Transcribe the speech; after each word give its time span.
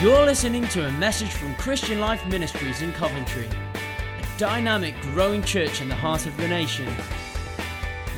You're 0.00 0.24
listening 0.24 0.66
to 0.68 0.86
a 0.86 0.92
message 0.92 1.28
from 1.28 1.54
Christian 1.56 2.00
Life 2.00 2.26
Ministries 2.26 2.80
in 2.80 2.90
Coventry, 2.94 3.46
a 3.74 4.38
dynamic, 4.38 4.98
growing 5.02 5.42
church 5.42 5.82
in 5.82 5.90
the 5.90 5.94
heart 5.94 6.24
of 6.24 6.34
the 6.38 6.48
nation. 6.48 6.88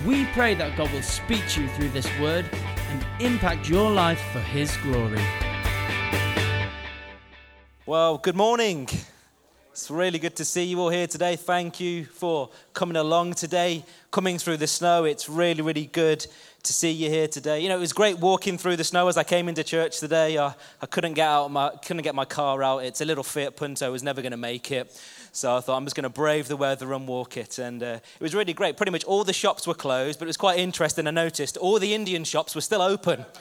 We 0.07 0.27
pray 0.27 0.55
that 0.55 0.77
God 0.77 0.93
will 0.93 1.03
speak 1.03 1.43
to 1.49 1.63
you 1.63 1.69
through 1.71 1.89
this 1.89 2.09
word 2.21 2.45
and 2.89 3.05
impact 3.19 3.69
your 3.69 3.91
life 3.91 4.21
for 4.33 4.39
His 4.39 4.77
glory. 4.77 5.21
Well, 7.85 8.17
good 8.19 8.37
morning. 8.37 8.89
It's 9.73 9.91
really 9.91 10.21
good 10.21 10.37
to 10.37 10.45
see 10.45 10.63
you 10.63 10.79
all 10.79 10.91
here 10.91 11.09
today. 11.09 11.35
Thank 11.35 11.81
you 11.81 12.05
for 12.05 12.51
coming 12.75 12.97
along 12.97 13.35
today, 13.35 13.85
coming 14.13 14.39
through 14.39 14.59
the 14.59 14.69
snow. 14.69 15.03
It's 15.03 15.29
really, 15.29 15.63
really 15.63 15.87
good 15.87 16.27
to 16.63 16.73
see 16.73 16.91
you 16.91 17.09
here 17.09 17.27
today. 17.27 17.61
You 17.61 17.69
know, 17.69 17.77
it 17.77 17.81
was 17.81 17.93
great 17.93 18.19
walking 18.19 18.57
through 18.57 18.77
the 18.77 18.85
snow 18.85 19.09
as 19.09 19.17
I 19.17 19.25
came 19.25 19.49
into 19.49 19.65
church 19.65 19.99
today. 19.99 20.39
I, 20.39 20.55
I 20.81 20.87
couldn't 20.87 21.15
get 21.15 21.27
out 21.27 21.51
my 21.51 21.71
couldn't 21.85 22.03
get 22.03 22.15
my 22.15 22.25
car 22.25 22.63
out. 22.63 22.79
It's 22.79 23.01
a 23.01 23.05
little 23.05 23.25
Fiat 23.25 23.57
Punto. 23.57 23.87
I 23.87 23.89
was 23.89 24.03
never 24.03 24.23
going 24.23 24.33
to 24.33 24.37
make 24.37 24.71
it. 24.71 24.93
So 25.33 25.57
I 25.57 25.61
thought 25.61 25.77
I'm 25.77 25.85
just 25.85 25.97
going 25.97 26.05
to 26.05 26.11
brave 26.11 26.47
the 26.47 26.57
weather 26.57 26.93
and 26.93 27.09
walk 27.09 27.37
it. 27.37 27.59
And 27.59 27.83
uh, 27.83 27.87
it 27.87 28.21
was 28.21 28.35
really 28.35 28.53
great. 28.53 28.77
Pretty 28.77 28.93
much 28.93 29.03
all 29.05 29.25
the 29.25 29.33
shops 29.33 29.67
were 29.67 29.75
closed, 29.75 30.19
but 30.19 30.27
it 30.27 30.29
was 30.29 30.37
quite 30.37 30.59
interesting. 30.59 31.07
I 31.07 31.11
noticed 31.11 31.57
all 31.57 31.79
the 31.79 31.95
Indian 31.95 32.23
shops 32.25 32.55
were 32.55 32.61
still 32.61 32.83
open. 32.83 33.25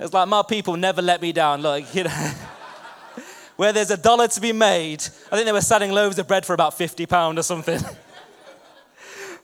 It's 0.00 0.14
like 0.14 0.28
my 0.28 0.42
people 0.42 0.78
never 0.78 1.02
let 1.02 1.20
me 1.20 1.30
down. 1.30 1.60
Look, 1.60 1.94
you 1.94 2.04
know, 2.04 2.10
where 3.56 3.70
there's 3.70 3.90
a 3.90 3.98
dollar 3.98 4.28
to 4.28 4.40
be 4.40 4.50
made, 4.50 5.02
I 5.30 5.36
think 5.36 5.44
they 5.44 5.52
were 5.52 5.60
selling 5.60 5.92
loaves 5.92 6.18
of 6.18 6.26
bread 6.26 6.46
for 6.46 6.54
about 6.54 6.72
50 6.72 7.04
pound 7.04 7.38
or 7.38 7.42
something. 7.42 7.78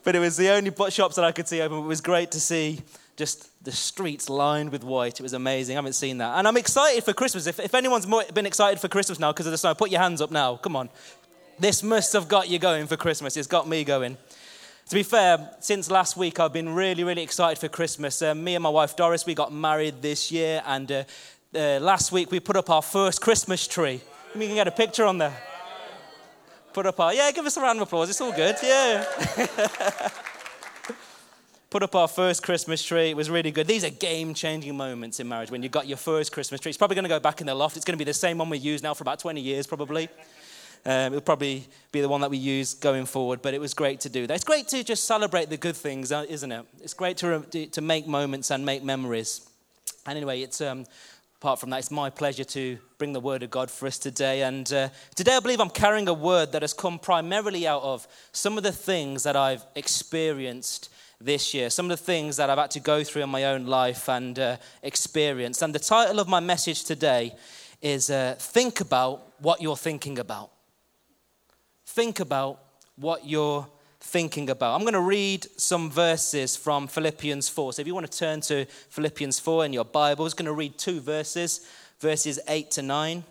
but 0.06 0.15
it 0.15 0.20
was 0.20 0.37
the 0.37 0.51
only 0.51 0.71
shops 0.88 1.16
that 1.16 1.24
I 1.24 1.32
could 1.32 1.49
see 1.49 1.60
open. 1.60 1.79
It 1.79 1.80
was 1.80 2.01
great 2.01 2.30
to 2.30 2.38
see 2.38 2.80
just 3.16 3.51
the 3.65 3.73
streets 3.73 4.30
lined 4.30 4.71
with 4.71 4.85
white. 4.85 5.18
It 5.18 5.23
was 5.24 5.32
amazing. 5.32 5.74
I 5.74 5.79
haven't 5.79 5.95
seen 5.95 6.18
that. 6.18 6.38
And 6.38 6.46
I'm 6.46 6.57
excited 6.57 7.02
for 7.02 7.13
Christmas. 7.13 7.48
If, 7.48 7.59
if 7.59 7.74
anyone's 7.74 8.07
been 8.32 8.46
excited 8.46 8.79
for 8.79 8.87
Christmas 8.87 9.18
now 9.18 9.32
because 9.32 9.46
of 9.46 9.51
the 9.51 9.59
snow, 9.59 9.74
put 9.74 9.90
your 9.90 10.01
hands 10.01 10.23
up 10.23 10.30
now. 10.30 10.59
Come 10.59 10.76
on. 10.76 10.90
This 11.59 11.82
must 11.82 12.13
have 12.13 12.29
got 12.29 12.48
you 12.48 12.60
going 12.60 12.87
for 12.87 12.96
Christmas. 12.96 13.37
It's 13.37 13.48
got 13.48 13.66
me 13.66 13.82
going. 13.82 14.16
To 14.90 14.95
be 14.95 15.02
fair, 15.02 15.51
since 15.59 15.90
last 15.90 16.16
week, 16.16 16.38
I've 16.38 16.52
been 16.52 16.73
really, 16.73 17.02
really 17.02 17.23
excited 17.24 17.59
for 17.59 17.66
Christmas. 17.66 18.23
Uh, 18.23 18.32
me 18.32 18.54
and 18.54 18.63
my 18.63 18.70
wife 18.70 18.95
Doris, 18.95 19.26
we 19.26 19.35
got 19.35 19.52
married 19.52 20.02
this 20.02 20.30
year, 20.30 20.63
and 20.66 20.93
uh, 20.93 21.04
uh, 21.52 21.80
last 21.80 22.13
week 22.13 22.30
we 22.30 22.38
put 22.38 22.54
up 22.54 22.70
our 22.70 22.82
first 22.82 23.20
Christmas 23.20 23.66
tree. 23.66 24.01
We 24.37 24.46
can 24.46 24.54
get 24.54 24.68
a 24.68 24.70
picture 24.70 25.04
on 25.04 25.18
there 25.18 25.37
put 26.77 26.85
up 26.85 27.01
our, 27.01 27.15
yeah, 27.15 27.30
give 27.32 27.46
us 27.46 27.57
a 27.57 27.60
round 27.63 27.79
of 27.79 27.88
applause. 27.88 28.10
It's 28.10 28.21
all 28.21 28.32
good, 28.32 28.55
yeah. 28.63 29.02
put 31.71 31.82
up 31.82 31.95
our 31.95 32.07
first 32.07 32.43
Christmas 32.43 32.85
tree. 32.85 33.09
It 33.09 33.16
was 33.16 33.30
really 33.30 33.51
good. 33.51 33.66
These 33.66 33.82
are 33.82 33.88
game 33.88 34.35
changing 34.35 34.77
moments 34.77 35.19
in 35.19 35.27
marriage 35.27 35.51
when 35.51 35.63
you 35.63 35.71
got 35.71 35.87
your 35.87 35.97
first 35.97 36.32
Christmas 36.32 36.60
tree. 36.60 36.69
It's 36.69 36.77
probably 36.77 36.97
going 36.97 37.04
to 37.04 37.09
go 37.09 37.19
back 37.19 37.41
in 37.41 37.47
the 37.47 37.54
loft. 37.54 37.77
It's 37.77 37.87
going 37.87 37.95
to 37.95 37.99
be 37.99 38.04
the 38.04 38.13
same 38.13 38.37
one 38.37 38.51
we 38.51 38.59
use 38.59 38.82
now 38.82 38.93
for 38.93 39.04
about 39.04 39.21
20 39.21 39.41
years, 39.41 39.66
probably. 39.66 40.10
Um, 40.85 41.15
it'll 41.15 41.23
probably 41.23 41.66
be 41.93 42.02
the 42.02 42.10
one 42.10 42.21
that 42.21 42.29
we 42.30 42.37
use 42.37 42.74
going 42.74 43.07
forward, 43.07 43.41
but 43.41 43.54
it 43.54 43.60
was 43.60 43.73
great 43.73 44.01
to 44.01 44.10
do 44.10 44.27
that. 44.27 44.35
It's 44.35 44.45
great 44.45 44.69
to 44.69 44.85
just 44.85 45.04
celebrate 45.04 45.49
the 45.49 45.57
good 45.57 45.77
things, 45.77 46.13
uh, 46.13 46.27
isn't 46.29 46.52
it? 46.52 46.66
It's 46.82 46.93
great 46.93 47.16
to, 47.19 47.41
to 47.41 47.80
make 47.80 48.07
moments 48.07 48.51
and 48.51 48.66
make 48.66 48.85
memories. 48.85 49.49
And 50.07 50.15
anyway, 50.19 50.43
it's 50.43 50.60
um, 50.60 50.85
apart 51.37 51.60
from 51.60 51.68
that, 51.68 51.80
it's 51.80 51.90
my 51.90 52.09
pleasure 52.09 52.45
to 52.45 52.79
bring 52.96 53.12
the 53.12 53.20
word 53.20 53.42
of 53.42 53.51
God 53.51 53.70
for 53.70 53.87
us 53.87 53.98
today. 53.98 54.42
And 54.42 54.73
uh, 54.73 54.88
today 55.15 55.37
I 55.37 55.40
believe 55.40 55.60
I'm 55.60 55.68
carrying 55.68 56.09
a 56.09 56.15
word 56.15 56.52
that 56.52 56.62
has 56.62 56.73
come 56.73 56.98
primarily 56.98 57.66
out 57.66 57.82
of 57.82 58.09
some 58.32 58.56
of 58.56 58.65
the 58.65 58.73
things 58.73 59.23
that 59.24 59.37
I've 59.37 59.62
experienced 59.74 60.88
this 61.20 61.52
year, 61.52 61.68
some 61.68 61.90
of 61.90 61.98
the 61.98 62.02
things 62.02 62.38
that 62.38 62.48
I've 62.48 62.57
had 62.59 62.70
to 62.73 62.80
go 62.80 63.04
through 63.04 63.23
in 63.23 63.29
my 63.29 63.45
own 63.45 63.66
life 63.66 64.09
and 64.09 64.38
uh, 64.38 64.56
experienced. 64.82 65.60
And 65.60 65.75
the 65.75 65.78
title 65.78 66.20
of 66.20 66.28
my 66.28 66.41
message 66.41 66.84
today 66.84 67.34
is 67.82 68.08
uh, 68.08 68.36
Think 68.38 68.80
About 68.80 69.41
What 69.42 69.60
You're 69.60 69.76
Thinking 69.76 70.19
About. 70.19 70.50
Think 71.84 72.19
about 72.19 72.62
what 72.96 73.26
you're 73.26 73.66
thinking 74.06 74.49
about. 74.49 74.75
I'm 74.75 74.83
going 74.83 74.94
to 74.94 75.00
read 75.00 75.47
some 75.56 75.91
verses 75.91 76.56
from 76.56 76.87
Philippians 76.87 77.49
4. 77.49 77.72
So 77.72 77.83
if 77.83 77.87
you 77.89 77.94
want 77.94 78.11
to 78.11 78.19
turn 78.19 78.41
to 78.43 78.65
Philippians 78.91 79.41
4 79.41 79.67
in 79.67 79.72
your 79.72 79.84
Bible, 79.84 80.25
I'm 80.25 80.33
going 80.33 80.47
to 80.47 80.53
read 80.53 80.78
two 80.78 81.00
verses, 81.00 81.67
verses 81.99 82.39
8 82.49 82.71
to 82.72 82.83
9. 82.83 83.25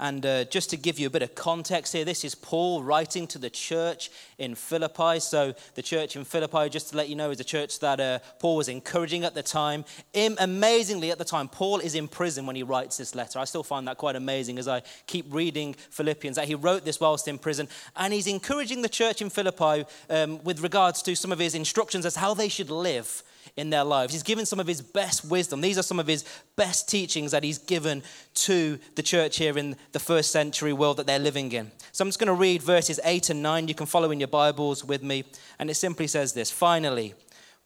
And 0.00 0.24
uh, 0.24 0.44
just 0.44 0.70
to 0.70 0.78
give 0.78 0.98
you 0.98 1.06
a 1.06 1.10
bit 1.10 1.20
of 1.20 1.34
context 1.34 1.92
here, 1.92 2.06
this 2.06 2.24
is 2.24 2.34
Paul 2.34 2.82
writing 2.82 3.26
to 3.28 3.38
the 3.38 3.50
church 3.50 4.10
in 4.38 4.54
Philippi. 4.54 5.20
So, 5.20 5.54
the 5.74 5.82
church 5.82 6.16
in 6.16 6.24
Philippi, 6.24 6.70
just 6.70 6.88
to 6.88 6.96
let 6.96 7.10
you 7.10 7.16
know, 7.16 7.30
is 7.30 7.38
a 7.38 7.44
church 7.44 7.80
that 7.80 8.00
uh, 8.00 8.20
Paul 8.38 8.56
was 8.56 8.68
encouraging 8.68 9.24
at 9.24 9.34
the 9.34 9.42
time. 9.42 9.84
In, 10.14 10.36
amazingly, 10.40 11.10
at 11.10 11.18
the 11.18 11.24
time, 11.26 11.48
Paul 11.48 11.80
is 11.80 11.94
in 11.94 12.08
prison 12.08 12.46
when 12.46 12.56
he 12.56 12.62
writes 12.62 12.96
this 12.96 13.14
letter. 13.14 13.38
I 13.38 13.44
still 13.44 13.62
find 13.62 13.86
that 13.88 13.98
quite 13.98 14.16
amazing 14.16 14.58
as 14.58 14.66
I 14.66 14.80
keep 15.06 15.26
reading 15.28 15.74
Philippians, 15.90 16.36
that 16.36 16.48
he 16.48 16.54
wrote 16.54 16.86
this 16.86 16.98
whilst 16.98 17.28
in 17.28 17.36
prison. 17.36 17.68
And 17.94 18.14
he's 18.14 18.26
encouraging 18.26 18.80
the 18.80 18.88
church 18.88 19.20
in 19.20 19.28
Philippi 19.28 19.84
um, 20.08 20.42
with 20.42 20.62
regards 20.62 21.02
to 21.02 21.14
some 21.14 21.30
of 21.30 21.38
his 21.38 21.54
instructions 21.54 22.06
as 22.06 22.16
how 22.16 22.32
they 22.32 22.48
should 22.48 22.70
live 22.70 23.22
in 23.56 23.70
their 23.70 23.84
lives. 23.84 24.12
He's 24.12 24.22
given 24.22 24.46
some 24.46 24.60
of 24.60 24.66
his 24.66 24.80
best 24.80 25.24
wisdom. 25.24 25.60
These 25.60 25.78
are 25.78 25.82
some 25.82 26.00
of 26.00 26.06
his 26.06 26.24
best 26.56 26.88
teachings 26.88 27.32
that 27.32 27.44
he's 27.44 27.58
given 27.58 28.02
to 28.34 28.78
the 28.94 29.02
church 29.02 29.36
here 29.36 29.56
in 29.56 29.76
the 29.92 29.98
first 29.98 30.30
century 30.30 30.72
world 30.72 30.96
that 30.98 31.06
they're 31.06 31.18
living 31.18 31.52
in. 31.52 31.70
So 31.92 32.02
I'm 32.02 32.08
just 32.08 32.18
going 32.18 32.28
to 32.28 32.34
read 32.34 32.62
verses 32.62 33.00
8 33.04 33.30
and 33.30 33.42
9. 33.42 33.68
You 33.68 33.74
can 33.74 33.86
follow 33.86 34.10
in 34.10 34.20
your 34.20 34.28
Bibles 34.28 34.84
with 34.84 35.02
me. 35.02 35.24
And 35.58 35.70
it 35.70 35.74
simply 35.74 36.06
says 36.06 36.32
this 36.32 36.50
Finally, 36.50 37.14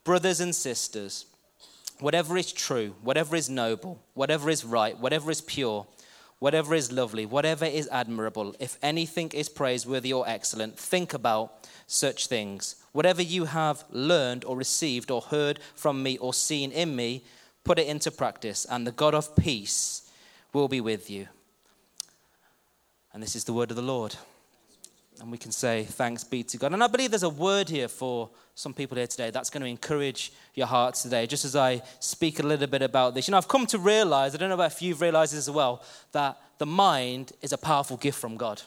brothers 0.04 0.40
and 0.40 0.54
sisters, 0.54 1.26
whatever 2.00 2.36
is 2.36 2.52
true, 2.52 2.94
whatever 3.02 3.36
is 3.36 3.48
noble, 3.48 4.02
whatever 4.14 4.50
is 4.50 4.64
right, 4.64 4.98
whatever 4.98 5.30
is 5.30 5.40
pure, 5.40 5.86
whatever 6.38 6.74
is 6.74 6.92
lovely, 6.92 7.26
whatever 7.26 7.64
is 7.64 7.88
admirable, 7.90 8.54
if 8.58 8.78
anything 8.82 9.30
is 9.30 9.48
praiseworthy 9.48 10.12
or 10.12 10.28
excellent, 10.28 10.78
think 10.78 11.14
about 11.14 11.68
such 11.86 12.26
things. 12.26 12.76
Whatever 12.92 13.22
you 13.22 13.46
have 13.46 13.84
learned 13.90 14.44
or 14.44 14.56
received 14.56 15.10
or 15.10 15.20
heard 15.20 15.60
from 15.74 16.02
me 16.02 16.18
or 16.18 16.34
seen 16.34 16.70
in 16.72 16.94
me, 16.94 17.24
put 17.64 17.78
it 17.78 17.86
into 17.86 18.10
practice, 18.10 18.66
and 18.66 18.86
the 18.86 18.92
God 18.92 19.14
of 19.14 19.34
peace 19.36 20.10
will 20.52 20.68
be 20.68 20.80
with 20.80 21.10
you. 21.10 21.28
And 23.12 23.22
this 23.22 23.36
is 23.36 23.44
the 23.44 23.52
word 23.52 23.70
of 23.70 23.76
the 23.76 23.82
Lord. 23.82 24.16
And 25.20 25.30
we 25.30 25.38
can 25.38 25.52
say, 25.52 25.84
Thanks 25.84 26.24
be 26.24 26.42
to 26.42 26.56
God. 26.58 26.72
And 26.72 26.82
I 26.82 26.88
believe 26.88 27.10
there's 27.10 27.22
a 27.22 27.28
word 27.28 27.68
here 27.68 27.88
for 27.88 28.30
some 28.54 28.72
people 28.72 28.96
here 28.96 29.06
today 29.06 29.30
that's 29.30 29.50
going 29.50 29.62
to 29.62 29.68
encourage 29.68 30.32
your 30.54 30.66
hearts 30.66 31.02
today. 31.02 31.26
Just 31.26 31.44
as 31.44 31.56
I 31.56 31.82
speak 31.98 32.38
a 32.38 32.42
little 32.42 32.68
bit 32.68 32.82
about 32.82 33.14
this, 33.14 33.26
you 33.26 33.32
know, 33.32 33.38
I've 33.38 33.48
come 33.48 33.66
to 33.66 33.78
realize, 33.78 34.34
I 34.34 34.38
don't 34.38 34.48
know 34.48 34.60
if 34.62 34.80
you've 34.80 35.00
realized 35.00 35.34
as 35.34 35.50
well, 35.50 35.82
that 36.12 36.40
the 36.58 36.66
mind 36.66 37.32
is 37.42 37.52
a 37.52 37.58
powerful 37.58 37.96
gift 37.96 38.18
from 38.18 38.36
God. 38.36 38.62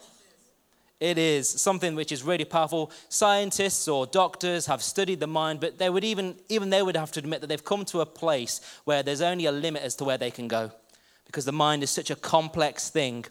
It 0.99 1.17
is 1.17 1.47
something 1.47 1.95
which 1.95 2.11
is 2.11 2.23
really 2.23 2.43
powerful. 2.43 2.91
Scientists 3.07 3.87
or 3.87 4.07
doctors 4.07 4.65
have 4.65 4.81
studied 4.81 5.19
the 5.19 5.27
mind, 5.27 5.59
but 5.59 5.77
they 5.77 5.89
would 5.89 6.03
even, 6.03 6.35
even 6.49 6.69
they 6.69 6.81
would 6.81 6.97
have 6.97 7.11
to 7.13 7.19
admit 7.19 7.41
that 7.41 7.47
they've 7.47 7.63
come 7.63 7.85
to 7.85 8.01
a 8.01 8.05
place 8.05 8.61
where 8.83 9.03
there's 9.03 9.21
only 9.21 9.45
a 9.45 9.51
limit 9.51 9.83
as 9.83 9.95
to 9.97 10.03
where 10.03 10.17
they 10.17 10.31
can 10.31 10.47
go 10.47 10.71
because 11.25 11.45
the 11.45 11.51
mind 11.51 11.83
is 11.83 11.91
such 11.91 12.09
a 12.09 12.15
complex 12.15 12.89
thing. 12.89 13.25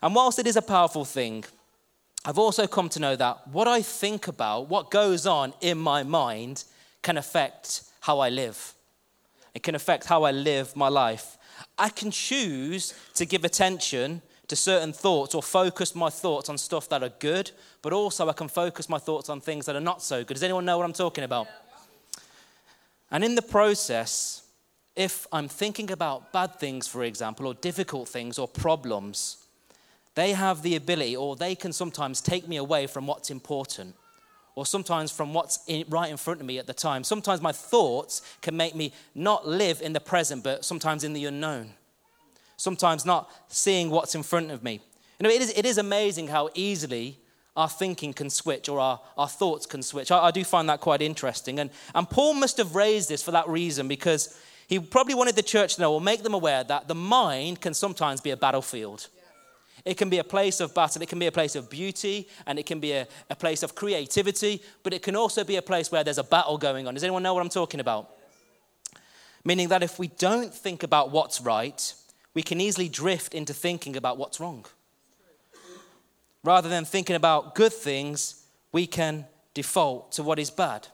And 0.00 0.14
whilst 0.14 0.38
it 0.38 0.46
is 0.46 0.56
a 0.56 0.62
powerful 0.62 1.04
thing, 1.04 1.44
I've 2.24 2.38
also 2.38 2.66
come 2.66 2.88
to 2.90 3.00
know 3.00 3.16
that 3.16 3.48
what 3.48 3.68
I 3.68 3.82
think 3.82 4.28
about, 4.28 4.68
what 4.68 4.90
goes 4.90 5.26
on 5.26 5.54
in 5.60 5.78
my 5.78 6.02
mind, 6.02 6.64
can 7.02 7.16
affect 7.16 7.82
how 8.00 8.18
I 8.18 8.28
live. 8.28 8.74
It 9.54 9.62
can 9.62 9.74
affect 9.74 10.06
how 10.06 10.24
I 10.24 10.30
live 10.30 10.76
my 10.76 10.88
life. 10.88 11.38
I 11.78 11.88
can 11.88 12.10
choose 12.10 12.94
to 13.14 13.24
give 13.24 13.44
attention 13.44 14.22
to 14.48 14.56
certain 14.56 14.92
thoughts 14.92 15.34
or 15.34 15.42
focus 15.42 15.94
my 15.94 16.10
thoughts 16.10 16.48
on 16.48 16.58
stuff 16.58 16.88
that 16.88 17.02
are 17.02 17.12
good, 17.18 17.50
but 17.82 17.92
also 17.92 18.28
I 18.28 18.32
can 18.32 18.48
focus 18.48 18.88
my 18.88 18.98
thoughts 18.98 19.28
on 19.28 19.40
things 19.40 19.66
that 19.66 19.76
are 19.76 19.80
not 19.80 20.02
so 20.02 20.24
good. 20.24 20.34
Does 20.34 20.42
anyone 20.42 20.64
know 20.64 20.78
what 20.78 20.84
I'm 20.84 20.92
talking 20.92 21.24
about? 21.24 21.46
And 23.10 23.22
in 23.24 23.34
the 23.34 23.42
process, 23.42 24.42
if 24.96 25.26
I'm 25.32 25.48
thinking 25.48 25.90
about 25.90 26.32
bad 26.32 26.58
things, 26.58 26.88
for 26.88 27.04
example, 27.04 27.46
or 27.46 27.54
difficult 27.54 28.08
things 28.08 28.38
or 28.38 28.48
problems, 28.48 29.47
they 30.18 30.32
have 30.32 30.62
the 30.62 30.76
ability, 30.76 31.16
or 31.16 31.36
they 31.36 31.54
can 31.54 31.72
sometimes 31.72 32.20
take 32.20 32.48
me 32.48 32.56
away 32.56 32.86
from 32.86 33.06
what's 33.06 33.30
important, 33.30 33.94
or 34.54 34.66
sometimes 34.66 35.10
from 35.10 35.32
what's 35.34 35.60
in, 35.66 35.84
right 35.88 36.10
in 36.10 36.16
front 36.16 36.40
of 36.40 36.46
me 36.46 36.58
at 36.58 36.66
the 36.66 36.74
time. 36.74 37.04
Sometimes 37.04 37.40
my 37.40 37.52
thoughts 37.52 38.22
can 38.42 38.56
make 38.56 38.74
me 38.74 38.92
not 39.14 39.46
live 39.46 39.80
in 39.80 39.92
the 39.92 40.00
present, 40.00 40.42
but 40.42 40.64
sometimes 40.64 41.04
in 41.04 41.12
the 41.12 41.24
unknown 41.24 41.74
sometimes 42.58 43.06
not 43.06 43.30
seeing 43.48 43.88
what's 43.88 44.14
in 44.14 44.22
front 44.22 44.50
of 44.50 44.62
me. 44.62 44.80
You 45.18 45.24
know, 45.24 45.30
it 45.30 45.40
is, 45.40 45.56
it 45.56 45.64
is 45.64 45.78
amazing 45.78 46.28
how 46.28 46.50
easily 46.54 47.16
our 47.56 47.68
thinking 47.68 48.12
can 48.12 48.28
switch 48.28 48.68
or 48.68 48.78
our, 48.78 49.00
our 49.16 49.28
thoughts 49.28 49.64
can 49.64 49.82
switch. 49.82 50.10
I, 50.10 50.26
I 50.26 50.30
do 50.30 50.44
find 50.44 50.68
that 50.68 50.80
quite 50.80 51.00
interesting. 51.00 51.58
And, 51.58 51.70
and 51.94 52.08
Paul 52.08 52.34
must 52.34 52.58
have 52.58 52.74
raised 52.74 53.08
this 53.08 53.22
for 53.22 53.30
that 53.30 53.48
reason 53.48 53.88
because 53.88 54.38
he 54.68 54.78
probably 54.78 55.14
wanted 55.14 55.34
the 55.34 55.42
church 55.42 55.76
to 55.76 55.80
know 55.80 55.94
or 55.94 56.00
make 56.00 56.22
them 56.22 56.34
aware 56.34 56.62
that 56.64 56.88
the 56.88 56.94
mind 56.94 57.60
can 57.60 57.74
sometimes 57.74 58.20
be 58.20 58.30
a 58.30 58.36
battlefield. 58.36 59.08
It 59.84 59.96
can 59.96 60.10
be 60.10 60.18
a 60.18 60.24
place 60.24 60.60
of 60.60 60.74
battle, 60.74 61.02
it 61.02 61.08
can 61.08 61.18
be 61.18 61.26
a 61.26 61.32
place 61.32 61.54
of 61.56 61.70
beauty, 61.70 62.28
and 62.46 62.58
it 62.58 62.66
can 62.66 62.80
be 62.80 62.92
a, 62.92 63.06
a 63.30 63.36
place 63.36 63.62
of 63.62 63.74
creativity, 63.74 64.62
but 64.82 64.92
it 64.92 65.02
can 65.02 65.16
also 65.16 65.44
be 65.44 65.56
a 65.56 65.62
place 65.62 65.90
where 65.90 66.04
there's 66.04 66.18
a 66.18 66.24
battle 66.24 66.58
going 66.58 66.86
on. 66.86 66.94
Does 66.94 67.04
anyone 67.04 67.22
know 67.22 67.34
what 67.34 67.40
I'm 67.40 67.48
talking 67.48 67.80
about? 67.80 68.10
Meaning 69.44 69.68
that 69.68 69.82
if 69.82 69.98
we 69.98 70.08
don't 70.08 70.52
think 70.52 70.82
about 70.82 71.10
what's 71.10 71.40
right, 71.40 71.94
we 72.34 72.42
can 72.42 72.60
easily 72.60 72.88
drift 72.88 73.34
into 73.34 73.54
thinking 73.54 73.96
about 73.96 74.18
what's 74.18 74.40
wrong. 74.40 74.66
Rather 76.44 76.68
than 76.68 76.84
thinking 76.84 77.16
about 77.16 77.54
good 77.54 77.72
things, 77.72 78.44
we 78.72 78.86
can 78.86 79.26
default 79.54 80.12
to 80.12 80.22
what 80.22 80.38
is 80.38 80.50
bad. 80.50 80.86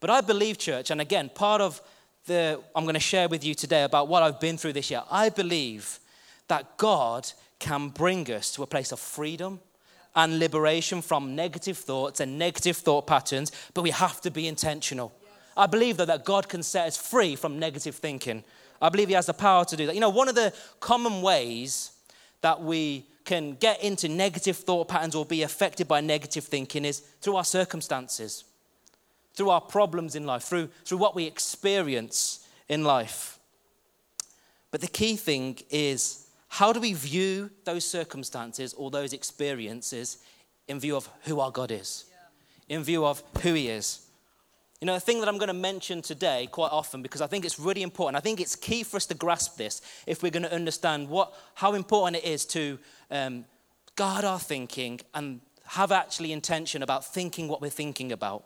But 0.00 0.10
I 0.10 0.20
believe, 0.20 0.58
church, 0.58 0.90
and 0.90 1.00
again, 1.00 1.30
part 1.34 1.60
of 1.60 1.80
the 2.26 2.60
I'm 2.74 2.84
going 2.84 2.94
to 2.94 3.00
share 3.00 3.28
with 3.28 3.44
you 3.44 3.54
today 3.54 3.84
about 3.84 4.08
what 4.08 4.22
I've 4.22 4.40
been 4.40 4.56
through 4.56 4.74
this 4.74 4.90
year. 4.90 5.02
I 5.10 5.28
believe 5.28 5.98
that 6.48 6.76
God 6.76 7.30
can 7.64 7.88
bring 7.88 8.30
us 8.30 8.52
to 8.54 8.62
a 8.62 8.66
place 8.66 8.92
of 8.92 9.00
freedom 9.00 9.58
and 10.14 10.38
liberation 10.38 11.00
from 11.00 11.34
negative 11.34 11.78
thoughts 11.78 12.20
and 12.20 12.38
negative 12.38 12.76
thought 12.76 13.06
patterns, 13.06 13.50
but 13.72 13.80
we 13.80 13.90
have 13.90 14.20
to 14.20 14.30
be 14.30 14.46
intentional. 14.46 15.12
I 15.56 15.66
believe 15.66 15.96
that, 15.96 16.08
that 16.08 16.26
God 16.26 16.46
can 16.46 16.62
set 16.62 16.86
us 16.86 16.98
free 16.98 17.36
from 17.36 17.58
negative 17.58 17.94
thinking. 17.94 18.44
I 18.82 18.90
believe 18.90 19.08
He 19.08 19.14
has 19.14 19.26
the 19.26 19.32
power 19.32 19.64
to 19.64 19.76
do 19.76 19.86
that. 19.86 19.94
You 19.94 20.02
know, 20.02 20.10
one 20.10 20.28
of 20.28 20.34
the 20.34 20.52
common 20.78 21.22
ways 21.22 21.92
that 22.42 22.60
we 22.60 23.06
can 23.24 23.54
get 23.54 23.82
into 23.82 24.08
negative 24.08 24.58
thought 24.58 24.88
patterns 24.88 25.14
or 25.14 25.24
be 25.24 25.42
affected 25.42 25.88
by 25.88 26.02
negative 26.02 26.44
thinking 26.44 26.84
is 26.84 27.00
through 27.22 27.36
our 27.36 27.44
circumstances, 27.44 28.44
through 29.32 29.48
our 29.48 29.62
problems 29.62 30.14
in 30.14 30.26
life, 30.26 30.42
through, 30.42 30.68
through 30.84 30.98
what 30.98 31.14
we 31.14 31.24
experience 31.24 32.46
in 32.68 32.84
life. 32.84 33.38
But 34.70 34.82
the 34.82 34.86
key 34.88 35.16
thing 35.16 35.60
is 35.70 36.23
how 36.54 36.72
do 36.72 36.78
we 36.78 36.92
view 36.92 37.50
those 37.64 37.84
circumstances 37.84 38.74
or 38.74 38.88
those 38.88 39.12
experiences 39.12 40.18
in 40.68 40.78
view 40.78 40.94
of 40.94 41.08
who 41.22 41.40
our 41.40 41.50
God 41.50 41.72
is, 41.72 42.04
in 42.68 42.84
view 42.84 43.04
of 43.04 43.24
who 43.42 43.54
He 43.54 43.68
is? 43.68 44.06
You 44.80 44.86
know, 44.86 44.94
the 44.94 45.00
thing 45.00 45.18
that 45.18 45.28
I'm 45.28 45.36
going 45.36 45.48
to 45.48 45.52
mention 45.52 46.00
today 46.00 46.48
quite 46.52 46.70
often 46.70 47.02
because 47.02 47.20
I 47.20 47.26
think 47.26 47.44
it's 47.44 47.58
really 47.58 47.82
important. 47.82 48.16
I 48.16 48.20
think 48.20 48.40
it's 48.40 48.54
key 48.54 48.84
for 48.84 48.98
us 48.98 49.06
to 49.06 49.14
grasp 49.14 49.56
this 49.56 49.82
if 50.06 50.22
we're 50.22 50.30
going 50.30 50.44
to 50.44 50.54
understand 50.54 51.08
what, 51.08 51.34
how 51.54 51.74
important 51.74 52.22
it 52.22 52.28
is 52.28 52.44
to 52.46 52.78
um, 53.10 53.46
guard 53.96 54.24
our 54.24 54.38
thinking 54.38 55.00
and 55.12 55.40
have 55.66 55.90
actually 55.90 56.32
intention 56.32 56.84
about 56.84 57.04
thinking 57.04 57.48
what 57.48 57.62
we're 57.62 57.68
thinking 57.68 58.12
about. 58.12 58.44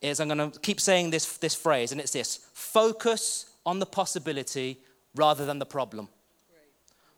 Is 0.00 0.20
I'm 0.20 0.28
going 0.28 0.52
to 0.52 0.60
keep 0.60 0.80
saying 0.80 1.10
this, 1.10 1.36
this 1.38 1.56
phrase, 1.56 1.90
and 1.90 2.00
it's 2.00 2.12
this 2.12 2.46
focus 2.52 3.50
on 3.66 3.80
the 3.80 3.86
possibility 3.86 4.78
rather 5.16 5.44
than 5.44 5.58
the 5.58 5.66
problem. 5.66 6.08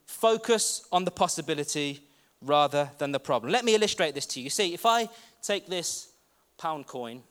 Focus 0.06 0.86
on 0.92 1.04
the 1.04 1.10
possibility 1.10 2.00
rather 2.40 2.90
than 2.98 3.12
the 3.12 3.20
problem. 3.20 3.52
Let 3.52 3.64
me 3.64 3.74
illustrate 3.74 4.14
this 4.14 4.26
to 4.26 4.40
you. 4.40 4.50
See, 4.50 4.72
if 4.72 4.86
I 4.86 5.08
take 5.42 5.66
this 5.66 6.08
pound 6.58 6.86
coin, 6.86 7.22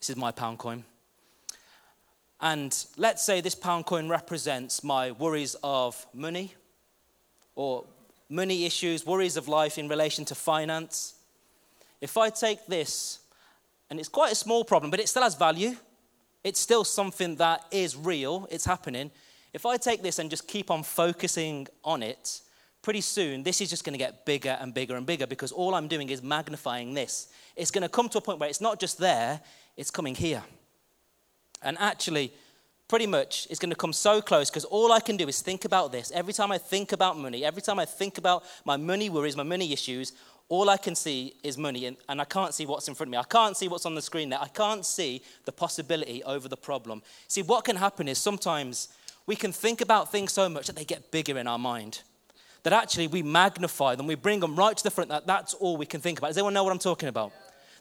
this 0.00 0.10
is 0.10 0.16
my 0.16 0.32
pound 0.32 0.58
coin. 0.58 0.84
And 2.40 2.76
let's 2.96 3.24
say 3.24 3.40
this 3.40 3.54
pound 3.54 3.86
coin 3.86 4.08
represents 4.08 4.84
my 4.84 5.12
worries 5.12 5.56
of 5.62 6.06
money 6.12 6.54
or 7.54 7.84
money 8.28 8.64
issues, 8.64 9.06
worries 9.06 9.36
of 9.36 9.48
life 9.48 9.78
in 9.78 9.88
relation 9.88 10.24
to 10.26 10.34
finance. 10.34 11.14
If 12.00 12.16
I 12.16 12.30
take 12.30 12.66
this, 12.66 13.20
and 13.88 13.98
it's 13.98 14.08
quite 14.08 14.32
a 14.32 14.34
small 14.34 14.64
problem, 14.64 14.90
but 14.90 15.00
it 15.00 15.08
still 15.08 15.22
has 15.22 15.34
value, 15.34 15.76
it's 16.42 16.60
still 16.60 16.84
something 16.84 17.36
that 17.36 17.64
is 17.70 17.96
real, 17.96 18.46
it's 18.50 18.66
happening. 18.66 19.10
If 19.54 19.64
I 19.64 19.76
take 19.76 20.02
this 20.02 20.18
and 20.18 20.28
just 20.28 20.48
keep 20.48 20.68
on 20.68 20.82
focusing 20.82 21.68
on 21.84 22.02
it, 22.02 22.40
pretty 22.82 23.00
soon 23.00 23.44
this 23.44 23.60
is 23.60 23.70
just 23.70 23.84
going 23.84 23.94
to 23.94 23.98
get 23.98 24.26
bigger 24.26 24.58
and 24.60 24.74
bigger 24.74 24.96
and 24.96 25.06
bigger 25.06 25.28
because 25.28 25.52
all 25.52 25.76
I'm 25.76 25.86
doing 25.86 26.10
is 26.10 26.22
magnifying 26.22 26.92
this. 26.92 27.28
It's 27.54 27.70
going 27.70 27.82
to 27.82 27.88
come 27.88 28.08
to 28.10 28.18
a 28.18 28.20
point 28.20 28.40
where 28.40 28.48
it's 28.48 28.60
not 28.60 28.80
just 28.80 28.98
there, 28.98 29.40
it's 29.76 29.92
coming 29.92 30.16
here. 30.16 30.42
And 31.62 31.78
actually, 31.78 32.32
pretty 32.88 33.06
much, 33.06 33.46
it's 33.48 33.60
going 33.60 33.70
to 33.70 33.76
come 33.76 33.92
so 33.92 34.20
close 34.20 34.50
because 34.50 34.64
all 34.64 34.92
I 34.92 34.98
can 34.98 35.16
do 35.16 35.28
is 35.28 35.40
think 35.40 35.64
about 35.64 35.92
this. 35.92 36.10
Every 36.12 36.32
time 36.32 36.50
I 36.50 36.58
think 36.58 36.90
about 36.90 37.16
money, 37.16 37.44
every 37.44 37.62
time 37.62 37.78
I 37.78 37.84
think 37.84 38.18
about 38.18 38.42
my 38.64 38.76
money 38.76 39.08
worries, 39.08 39.36
my 39.36 39.44
money 39.44 39.72
issues, 39.72 40.12
all 40.48 40.68
I 40.68 40.76
can 40.76 40.96
see 40.96 41.34
is 41.42 41.56
money, 41.56 41.86
and, 41.86 41.96
and, 42.08 42.20
I 42.20 42.26
can't 42.26 42.52
see 42.52 42.66
what's 42.66 42.86
in 42.86 42.94
front 42.94 43.08
of 43.08 43.12
me. 43.12 43.16
I 43.16 43.22
can't 43.22 43.56
see 43.56 43.66
what's 43.66 43.86
on 43.86 43.94
the 43.94 44.02
screen 44.02 44.28
there. 44.28 44.40
I 44.42 44.48
can't 44.48 44.84
see 44.84 45.22
the 45.46 45.52
possibility 45.52 46.22
over 46.24 46.48
the 46.48 46.56
problem. 46.56 47.02
See, 47.28 47.40
what 47.40 47.64
can 47.64 47.76
happen 47.76 48.08
is 48.08 48.18
sometimes 48.18 48.88
we 49.26 49.36
can 49.36 49.52
think 49.52 49.80
about 49.80 50.10
things 50.10 50.32
so 50.32 50.48
much 50.48 50.66
that 50.66 50.76
they 50.76 50.84
get 50.84 51.10
bigger 51.10 51.38
in 51.38 51.46
our 51.46 51.58
mind. 51.58 52.02
That 52.62 52.72
actually 52.72 53.08
we 53.08 53.22
magnify 53.22 53.94
them, 53.94 54.06
we 54.06 54.14
bring 54.14 54.40
them 54.40 54.56
right 54.56 54.76
to 54.76 54.82
the 54.82 54.90
front. 54.90 55.10
That 55.10 55.26
that's 55.26 55.54
all 55.54 55.76
we 55.76 55.86
can 55.86 56.00
think 56.00 56.18
about. 56.18 56.28
Does 56.28 56.38
anyone 56.38 56.54
know 56.54 56.64
what 56.64 56.72
I'm 56.72 56.78
talking 56.78 57.08
about? 57.08 57.32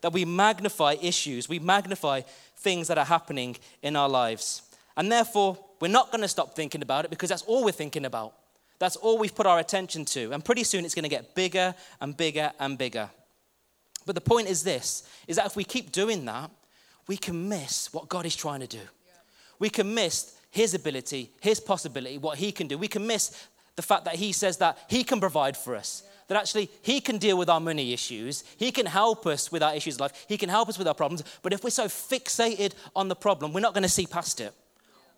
that 0.04 0.12
we 0.12 0.25
magnify 0.25 0.95
issues, 1.01 1.48
we 1.48 1.60
magnify 1.60 2.22
things 2.57 2.90
that 2.90 2.98
are 2.98 3.06
happening 3.06 3.56
in 3.81 3.95
our 3.95 4.10
lives. 4.10 4.62
And 4.98 5.10
therefore, 5.10 5.57
we're 5.80 5.88
not 5.88 6.12
going 6.12 6.22
to 6.22 6.28
stop 6.28 6.56
thinking 6.56 6.81
about 6.81 7.06
it 7.06 7.10
because 7.10 7.30
that's 7.30 7.42
all 7.44 7.63
we're 7.63 7.72
thinking 7.72 8.06
about. 8.06 8.34
That's 8.80 8.98
all 8.98 9.18
we've 9.18 9.34
put 9.34 9.46
our 9.46 9.60
attention 9.60 10.04
to. 10.06 10.34
And 10.34 10.44
pretty 10.44 10.66
soon 10.66 10.84
it's 10.84 10.94
going 10.94 11.04
to 11.04 11.10
get 11.10 11.36
bigger 11.36 11.74
and 12.01 12.18
bigger 12.18 12.51
and 12.60 12.78
bigger. 12.78 13.10
But 14.06 14.16
the 14.16 14.22
point 14.22 14.50
is 14.50 14.62
this 14.63 15.07
is 15.25 15.38
that 15.38 15.46
if 15.46 15.56
we 15.56 15.63
keep 15.63 15.94
doing 15.94 16.25
that, 16.25 16.51
we 17.07 17.16
can 17.16 17.48
miss 17.48 17.94
what 17.94 18.10
God 18.10 18.25
is 18.25 18.36
trying 18.36 18.60
to 18.60 18.68
do. 18.68 18.81
We 19.57 19.69
can 19.69 19.94
miss 19.94 20.36
his 20.53 20.73
ability, 20.73 21.31
his 21.41 21.59
possibility, 21.59 22.17
what 22.17 22.38
he 22.38 22.51
can 22.51 22.67
do. 22.67 22.77
We 22.77 22.88
can 22.88 23.05
miss 23.05 23.47
the 23.75 23.81
fact 23.81 24.05
that 24.05 24.15
he 24.15 24.31
says 24.31 24.57
that 24.57 24.77
he 24.88 25.03
can 25.03 25.19
provide 25.19 25.57
for 25.57 25.75
us 25.75 26.03
that 26.27 26.38
actually 26.38 26.69
He 26.81 27.00
can 27.00 27.17
deal 27.17 27.38
with 27.38 27.50
our 27.50 27.59
money 27.59 27.94
issues. 27.94 28.44
He 28.57 28.71
can 28.71 28.85
help 28.85 29.25
us 29.27 29.51
with 29.51 29.61
our 29.61 29.75
issues 29.75 29.95
of 29.95 30.01
life. 30.01 30.25
He 30.27 30.38
can 30.38 30.50
help 30.50 30.69
us 30.69 30.77
with 30.77 30.88
our 30.88 30.94
problems. 30.94 31.23
But 31.41 31.53
if 31.53 31.63
we're 31.63 31.69
so 31.69 31.85
fixated 31.85 32.73
on 32.95 33.07
the 33.07 33.15
problem, 33.15 33.53
we're 33.53 33.59
not 33.59 33.73
going 33.73 33.83
to 33.83 33.89
see 33.89 34.07
past 34.07 34.39
it. 34.39 34.53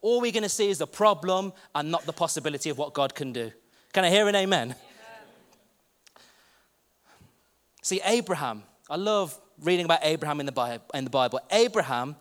All 0.01 0.21
we're 0.21 0.31
going 0.31 0.43
to 0.43 0.49
see 0.49 0.69
is 0.69 0.79
the 0.79 0.87
problem 0.87 1.53
and 1.73 1.91
not 1.91 2.05
the 2.05 2.13
possibility 2.13 2.69
of 2.69 2.77
what 2.77 2.93
God 2.93 3.15
can 3.15 3.33
do. 3.33 3.51
Can 3.93 4.03
I 4.03 4.09
hear 4.09 4.27
an 4.27 4.35
amen? 4.35 4.69
amen. 4.69 4.75
See, 7.81 8.01
Abraham, 8.03 8.63
I 8.89 8.97
love 8.97 9.39
reading 9.61 9.85
about 9.85 9.99
Abraham 10.03 10.39
in 10.39 10.45
the, 10.45 10.81
in 10.93 11.05
the 11.05 11.09
Bible. 11.09 11.39
Abraham 11.51 12.15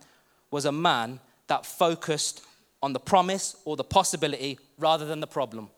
was 0.51 0.65
a 0.65 0.71
man 0.71 1.19
that 1.47 1.65
focused 1.65 2.41
on 2.85 2.93
the 2.93 2.99
promise 2.99 3.55
or 3.65 3.75
the 3.75 3.83
possibility 3.83 4.59
rather 4.77 5.07
than 5.07 5.19
the 5.19 5.25
problem. 5.25 5.71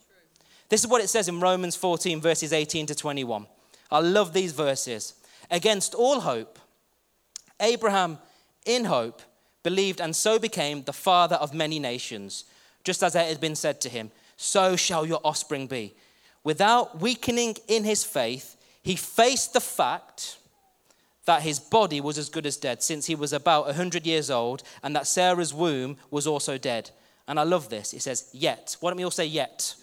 This 0.67 0.81
is 0.81 0.87
what 0.87 1.01
it 1.01 1.07
says 1.07 1.29
in 1.29 1.39
Romans 1.39 1.77
14, 1.77 2.19
verses 2.19 2.51
18 2.51 2.85
to 2.87 2.95
21. 2.95 3.47
I 3.89 3.99
love 3.99 4.33
these 4.33 4.51
verses. 4.51 5.13
Against 5.49 5.95
all 5.95 6.19
hope, 6.19 6.59
Abraham, 7.61 8.17
in 8.65 8.83
hope, 8.83 9.21
believed 9.63 10.01
and 10.01 10.13
so 10.13 10.37
became 10.37 10.83
the 10.83 10.91
father 10.91 11.37
of 11.37 11.53
many 11.53 11.79
nations, 11.79 12.43
just 12.83 13.01
as 13.01 13.15
it 13.15 13.25
had 13.25 13.39
been 13.39 13.55
said 13.55 13.79
to 13.79 13.89
him, 13.89 14.11
So 14.35 14.75
shall 14.75 15.05
your 15.05 15.21
offspring 15.23 15.67
be. 15.67 15.95
Without 16.43 16.99
weakening 16.99 17.55
in 17.69 17.85
his 17.85 18.03
faith, 18.03 18.57
he 18.81 18.97
faced 18.97 19.53
the 19.53 19.61
fact 19.61 20.39
that 21.27 21.41
his 21.41 21.59
body 21.59 21.99
was 21.99 22.17
as 22.17 22.29
good 22.29 22.45
as 22.45 22.55
dead, 22.55 22.81
since 22.81 23.05
he 23.05 23.13
was 23.13 23.33
about 23.33 23.65
100 23.65 24.07
years 24.07 24.31
old, 24.31 24.63
and 24.81 24.95
that 24.95 25.05
Sarah's 25.05 25.53
womb 25.53 25.97
was 26.09 26.25
also 26.25 26.57
dead. 26.57 26.89
And 27.27 27.37
I 27.37 27.43
love 27.43 27.67
this. 27.67 27.93
It 27.93 28.01
says, 28.01 28.29
Yet. 28.31 28.77
Why 28.79 28.89
don't 28.89 28.97
we 28.97 29.03
all 29.03 29.11
say, 29.11 29.25
Yet? 29.25 29.75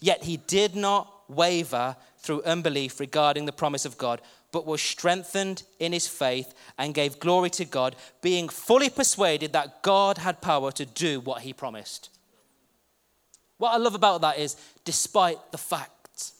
Yet 0.00 0.24
he 0.24 0.38
did 0.38 0.74
not 0.74 1.08
waver 1.28 1.94
through 2.18 2.42
unbelief 2.42 2.98
regarding 2.98 3.46
the 3.46 3.52
promise 3.52 3.84
of 3.84 3.96
God, 3.96 4.20
but 4.50 4.66
was 4.66 4.82
strengthened 4.82 5.62
in 5.78 5.92
his 5.92 6.08
faith 6.08 6.52
and 6.76 6.92
gave 6.92 7.20
glory 7.20 7.50
to 7.50 7.64
God, 7.64 7.94
being 8.20 8.48
fully 8.48 8.90
persuaded 8.90 9.52
that 9.52 9.82
God 9.82 10.18
had 10.18 10.42
power 10.42 10.72
to 10.72 10.84
do 10.84 11.20
what 11.20 11.42
he 11.42 11.52
promised. 11.52 12.10
What 13.58 13.74
I 13.74 13.76
love 13.76 13.94
about 13.94 14.22
that 14.22 14.38
is, 14.38 14.56
despite 14.84 15.52
the 15.52 15.58
facts, 15.58 16.32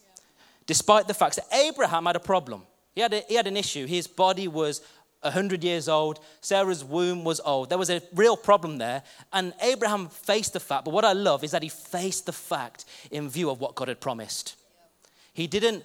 despite 0.67 1.07
the 1.07 1.15
facts 1.15 1.37
that 1.37 1.47
Abraham 1.53 2.07
had 2.07 2.17
a 2.17 2.21
problem, 2.21 2.65
he 2.95 3.01
had, 3.01 3.15
a, 3.15 3.21
he 3.29 3.35
had 3.35 3.47
an 3.47 3.57
issue. 3.57 3.87
His 3.87 4.07
body 4.07 4.49
was 4.49 4.83
100 5.23 5.65
years 5.65 5.89
old. 5.89 6.21
Sarah's 6.41 6.85
womb 6.85 7.25
was 7.25 7.41
old. 7.41 7.71
There 7.71 7.79
was 7.79 7.91
a 7.91 8.03
real 8.15 8.37
problem 8.37 8.79
there. 8.79 9.03
And 9.33 9.55
Abraham 9.61 10.09
faced 10.09 10.53
the 10.53 10.61
fact, 10.61 10.85
but 10.85 10.95
what 10.95 11.05
I 11.05 11.13
love 11.13 11.45
is 11.45 11.53
that 11.53 11.63
he 11.63 11.69
faced 11.69 12.27
the 12.27 12.33
fact 12.33 12.85
in 13.11 13.29
view 13.29 13.51
of 13.51 13.61
what 13.61 13.75
God 13.75 13.89
had 13.89 14.01
promised. 14.01 14.57
He 15.33 15.47
didn't 15.47 15.85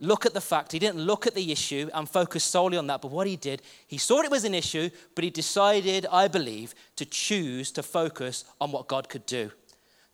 look 0.00 0.24
at 0.24 0.32
the 0.32 0.40
fact, 0.40 0.72
he 0.72 0.78
didn't 0.78 1.00
look 1.00 1.26
at 1.26 1.34
the 1.34 1.50
issue 1.50 1.90
and 1.92 2.08
focus 2.08 2.44
solely 2.44 2.78
on 2.78 2.86
that. 2.86 3.02
But 3.02 3.10
what 3.10 3.26
he 3.26 3.36
did, 3.36 3.62
he 3.86 3.98
saw 3.98 4.20
it 4.20 4.30
was 4.30 4.44
an 4.44 4.54
issue, 4.54 4.90
but 5.14 5.24
he 5.24 5.30
decided, 5.30 6.06
I 6.10 6.28
believe, 6.28 6.74
to 6.96 7.04
choose 7.04 7.72
to 7.72 7.82
focus 7.82 8.44
on 8.60 8.70
what 8.70 8.88
God 8.88 9.08
could 9.08 9.26
do, 9.26 9.50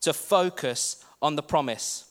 to 0.01 0.13
focus 0.13 1.05
on 1.21 1.37
the 1.37 1.43
promise. 1.43 2.07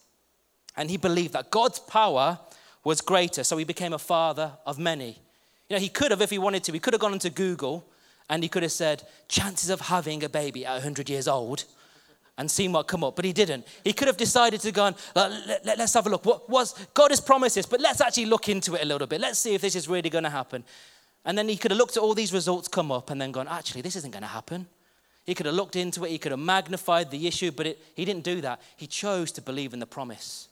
And 0.77 0.89
he 0.89 0.98
believed 0.98 1.34
that 1.34 1.51
God's 1.51 1.80
power 1.80 2.39
was 2.83 3.01
greater, 3.01 3.43
so 3.43 3.57
he 3.57 3.63
became 3.63 3.93
a 3.93 3.99
father 3.99 4.51
of 4.65 4.77
many. 4.77 5.17
You 5.69 5.77
know, 5.77 5.79
he 5.79 5.89
could 5.89 6.11
have, 6.11 6.21
if 6.21 6.29
he 6.29 6.37
wanted 6.37 6.63
to, 6.65 6.73
he 6.73 6.79
could 6.79 6.93
have 6.93 7.01
gone 7.01 7.13
into 7.13 7.29
Google 7.29 7.85
and 8.29 8.43
he 8.43 8.49
could 8.49 8.63
have 8.63 8.71
said, 8.71 9.03
chances 9.27 9.69
of 9.69 9.81
having 9.81 10.23
a 10.23 10.29
baby 10.29 10.65
at 10.65 10.73
100 10.73 11.09
years 11.09 11.27
old 11.27 11.65
and 12.37 12.49
seen 12.49 12.71
what 12.71 12.87
come 12.87 13.03
up, 13.03 13.15
but 13.15 13.25
he 13.25 13.33
didn't. 13.33 13.65
He 13.83 13.93
could 13.93 14.07
have 14.07 14.17
decided 14.17 14.59
to 14.61 14.71
go 14.71 14.87
and 14.87 14.95
let, 15.15 15.29
us 15.49 15.65
let, 15.65 15.93
have 15.93 16.07
a 16.07 16.09
look. 16.09 16.25
What 16.25 16.49
was 16.49 16.73
God 16.93 17.11
has 17.11 17.21
promised 17.21 17.55
this, 17.55 17.65
but 17.65 17.79
let's 17.79 18.01
actually 18.01 18.25
look 18.25 18.49
into 18.49 18.75
it 18.75 18.81
a 18.81 18.85
little 18.85 19.07
bit. 19.07 19.21
Let's 19.21 19.39
see 19.39 19.53
if 19.53 19.61
this 19.61 19.75
is 19.75 19.87
really 19.87 20.09
going 20.09 20.23
to 20.23 20.29
happen. 20.29 20.63
And 21.25 21.37
then 21.37 21.47
he 21.47 21.55
could 21.55 21.71
have 21.71 21.77
looked 21.77 21.95
at 21.95 22.03
all 22.03 22.13
these 22.13 22.33
results 22.33 22.67
come 22.67 22.91
up 22.91 23.09
and 23.09 23.21
then 23.21 23.31
gone, 23.31 23.47
actually, 23.47 23.81
this 23.81 23.95
isn't 23.95 24.11
going 24.11 24.23
to 24.23 24.27
happen. 24.27 24.67
He 25.25 25.35
could 25.35 25.45
have 25.45 25.55
looked 25.55 25.75
into 25.75 26.03
it, 26.03 26.09
he 26.09 26.17
could 26.17 26.31
have 26.31 26.39
magnified 26.39 27.11
the 27.11 27.27
issue, 27.27 27.51
but 27.51 27.65
it, 27.65 27.79
he 27.95 28.03
didn't 28.03 28.23
do 28.23 28.41
that. 28.41 28.61
He 28.75 28.87
chose 28.87 29.31
to 29.33 29.41
believe 29.41 29.73
in 29.73 29.79
the 29.79 29.85
promise. 29.85 30.49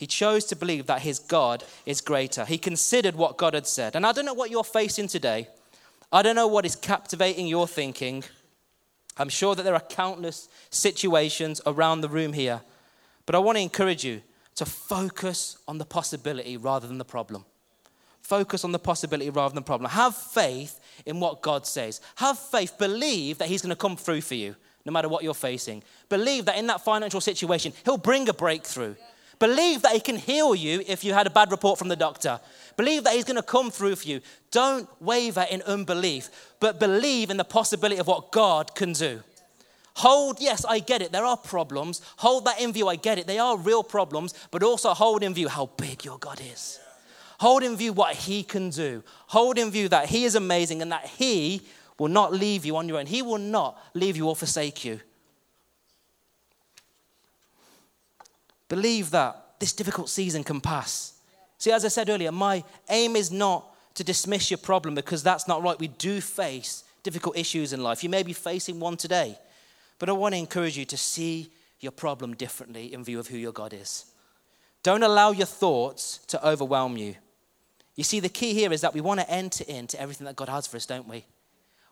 He 0.00 0.06
chose 0.06 0.46
to 0.46 0.56
believe 0.56 0.86
that 0.86 1.02
his 1.02 1.18
God 1.18 1.62
is 1.84 2.00
greater. 2.00 2.46
He 2.46 2.56
considered 2.56 3.16
what 3.16 3.36
God 3.36 3.52
had 3.52 3.66
said. 3.66 3.94
And 3.94 4.06
I 4.06 4.12
don't 4.12 4.24
know 4.24 4.32
what 4.32 4.50
you're 4.50 4.64
facing 4.64 5.08
today. 5.08 5.46
I 6.10 6.22
don't 6.22 6.36
know 6.36 6.46
what 6.46 6.64
is 6.64 6.74
captivating 6.74 7.46
your 7.46 7.68
thinking. 7.68 8.24
I'm 9.18 9.28
sure 9.28 9.54
that 9.54 9.62
there 9.62 9.74
are 9.74 9.80
countless 9.80 10.48
situations 10.70 11.60
around 11.66 12.00
the 12.00 12.08
room 12.08 12.32
here. 12.32 12.62
But 13.26 13.34
I 13.34 13.40
want 13.40 13.58
to 13.58 13.62
encourage 13.62 14.02
you 14.02 14.22
to 14.54 14.64
focus 14.64 15.58
on 15.68 15.76
the 15.76 15.84
possibility 15.84 16.56
rather 16.56 16.86
than 16.86 16.96
the 16.96 17.04
problem. 17.04 17.44
Focus 18.22 18.64
on 18.64 18.72
the 18.72 18.78
possibility 18.78 19.28
rather 19.28 19.50
than 19.50 19.62
the 19.62 19.66
problem. 19.66 19.90
Have 19.90 20.16
faith 20.16 20.80
in 21.04 21.20
what 21.20 21.42
God 21.42 21.66
says. 21.66 22.00
Have 22.14 22.38
faith. 22.38 22.78
Believe 22.78 23.36
that 23.36 23.48
He's 23.48 23.60
going 23.60 23.68
to 23.68 23.76
come 23.76 23.98
through 23.98 24.22
for 24.22 24.34
you 24.34 24.56
no 24.86 24.92
matter 24.92 25.10
what 25.10 25.22
you're 25.22 25.34
facing. 25.34 25.82
Believe 26.08 26.46
that 26.46 26.56
in 26.56 26.68
that 26.68 26.80
financial 26.80 27.20
situation, 27.20 27.74
He'll 27.84 27.98
bring 27.98 28.26
a 28.30 28.32
breakthrough. 28.32 28.94
Believe 29.40 29.82
that 29.82 29.92
He 29.92 30.00
can 30.00 30.16
heal 30.16 30.54
you 30.54 30.84
if 30.86 31.02
you 31.02 31.12
had 31.12 31.26
a 31.26 31.30
bad 31.30 31.50
report 31.50 31.78
from 31.78 31.88
the 31.88 31.96
doctor. 31.96 32.38
Believe 32.76 33.02
that 33.04 33.14
He's 33.14 33.24
going 33.24 33.36
to 33.36 33.42
come 33.42 33.72
through 33.72 33.96
for 33.96 34.06
you. 34.06 34.20
Don't 34.52 34.88
waver 35.02 35.46
in 35.50 35.62
unbelief, 35.62 36.30
but 36.60 36.78
believe 36.78 37.30
in 37.30 37.38
the 37.38 37.44
possibility 37.44 37.98
of 37.98 38.06
what 38.06 38.30
God 38.30 38.74
can 38.76 38.92
do. 38.92 39.22
Hold, 39.96 40.40
yes, 40.40 40.64
I 40.64 40.78
get 40.78 41.02
it. 41.02 41.10
There 41.10 41.24
are 41.24 41.36
problems. 41.36 42.00
Hold 42.18 42.44
that 42.44 42.60
in 42.60 42.72
view. 42.72 42.86
I 42.86 42.96
get 42.96 43.18
it. 43.18 43.26
They 43.26 43.38
are 43.38 43.56
real 43.56 43.82
problems, 43.82 44.34
but 44.50 44.62
also 44.62 44.90
hold 44.90 45.22
in 45.22 45.34
view 45.34 45.48
how 45.48 45.66
big 45.76 46.04
your 46.04 46.18
God 46.18 46.40
is. 46.40 46.78
Hold 47.40 47.62
in 47.62 47.76
view 47.76 47.94
what 47.94 48.14
He 48.14 48.42
can 48.42 48.70
do. 48.70 49.02
Hold 49.28 49.58
in 49.58 49.70
view 49.70 49.88
that 49.88 50.10
He 50.10 50.24
is 50.24 50.34
amazing 50.34 50.82
and 50.82 50.92
that 50.92 51.06
He 51.06 51.62
will 51.98 52.08
not 52.08 52.32
leave 52.32 52.64
you 52.64 52.76
on 52.76 52.88
your 52.88 52.98
own. 52.98 53.06
He 53.06 53.22
will 53.22 53.38
not 53.38 53.82
leave 53.94 54.16
you 54.16 54.28
or 54.28 54.36
forsake 54.36 54.84
you. 54.84 55.00
Believe 58.70 59.10
that 59.10 59.58
this 59.58 59.72
difficult 59.72 60.08
season 60.08 60.44
can 60.44 60.60
pass. 60.60 61.14
See, 61.58 61.72
as 61.72 61.84
I 61.84 61.88
said 61.88 62.08
earlier, 62.08 62.30
my 62.32 62.64
aim 62.88 63.16
is 63.16 63.30
not 63.30 63.66
to 63.94 64.04
dismiss 64.04 64.48
your 64.48 64.58
problem 64.58 64.94
because 64.94 65.24
that's 65.24 65.48
not 65.48 65.62
right. 65.62 65.78
We 65.78 65.88
do 65.88 66.20
face 66.20 66.84
difficult 67.02 67.36
issues 67.36 67.72
in 67.72 67.82
life. 67.82 68.04
You 68.04 68.08
may 68.08 68.22
be 68.22 68.32
facing 68.32 68.78
one 68.78 68.96
today, 68.96 69.36
but 69.98 70.08
I 70.08 70.12
want 70.12 70.34
to 70.34 70.38
encourage 70.38 70.78
you 70.78 70.84
to 70.84 70.96
see 70.96 71.50
your 71.80 71.90
problem 71.90 72.36
differently 72.36 72.94
in 72.94 73.02
view 73.02 73.18
of 73.18 73.26
who 73.26 73.36
your 73.36 73.52
God 73.52 73.74
is. 73.74 74.04
Don't 74.84 75.02
allow 75.02 75.32
your 75.32 75.46
thoughts 75.46 76.18
to 76.28 76.48
overwhelm 76.48 76.96
you. 76.96 77.16
You 77.96 78.04
see, 78.04 78.20
the 78.20 78.28
key 78.28 78.54
here 78.54 78.72
is 78.72 78.82
that 78.82 78.94
we 78.94 79.00
want 79.00 79.18
to 79.18 79.28
enter 79.28 79.64
into 79.66 80.00
everything 80.00 80.26
that 80.26 80.36
God 80.36 80.48
has 80.48 80.68
for 80.68 80.76
us, 80.76 80.86
don't 80.86 81.08
we? 81.08 81.24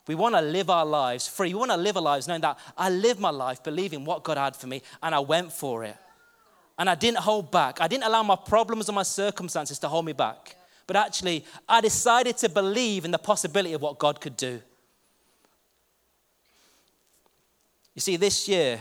We 0.07 0.15
want 0.15 0.37
to 0.37 0.41
live 0.41 0.71
our 0.71 0.87
lives 0.87 1.27
free. 1.27 1.53
We 1.53 1.59
want 1.59 1.73
to 1.73 1.77
live 1.77 1.97
our 1.97 2.03
lives 2.03 2.29
knowing 2.29 2.41
that 2.43 2.57
I 2.77 2.89
lived 2.89 3.19
my 3.19 3.31
life 3.31 3.65
believing 3.65 4.05
what 4.05 4.23
God 4.23 4.39
had 4.39 4.55
for 4.55 4.69
me 4.69 4.81
and 5.03 5.13
I 5.13 5.19
went 5.19 5.53
for 5.53 5.83
it 5.83 5.97
and 6.79 6.89
I 6.89 6.95
didn't 6.95 7.19
hold 7.19 7.51
back. 7.51 7.81
I 7.81 7.89
didn't 7.89 8.05
allow 8.05 8.23
my 8.23 8.37
problems 8.37 8.89
or 8.89 8.93
my 8.93 9.03
circumstances 9.03 9.79
to 9.81 9.89
hold 9.89 10.05
me 10.05 10.13
back. 10.13 10.57
But 10.87 10.97
actually, 10.97 11.45
I 11.69 11.81
decided 11.81 12.39
to 12.39 12.49
believe 12.49 13.05
in 13.05 13.11
the 13.11 13.19
possibility 13.19 13.75
of 13.75 13.83
what 13.83 13.99
God 13.99 14.21
could 14.21 14.37
do. 14.37 14.63
You 17.95 18.01
see, 18.01 18.17
this 18.17 18.49
year, 18.49 18.81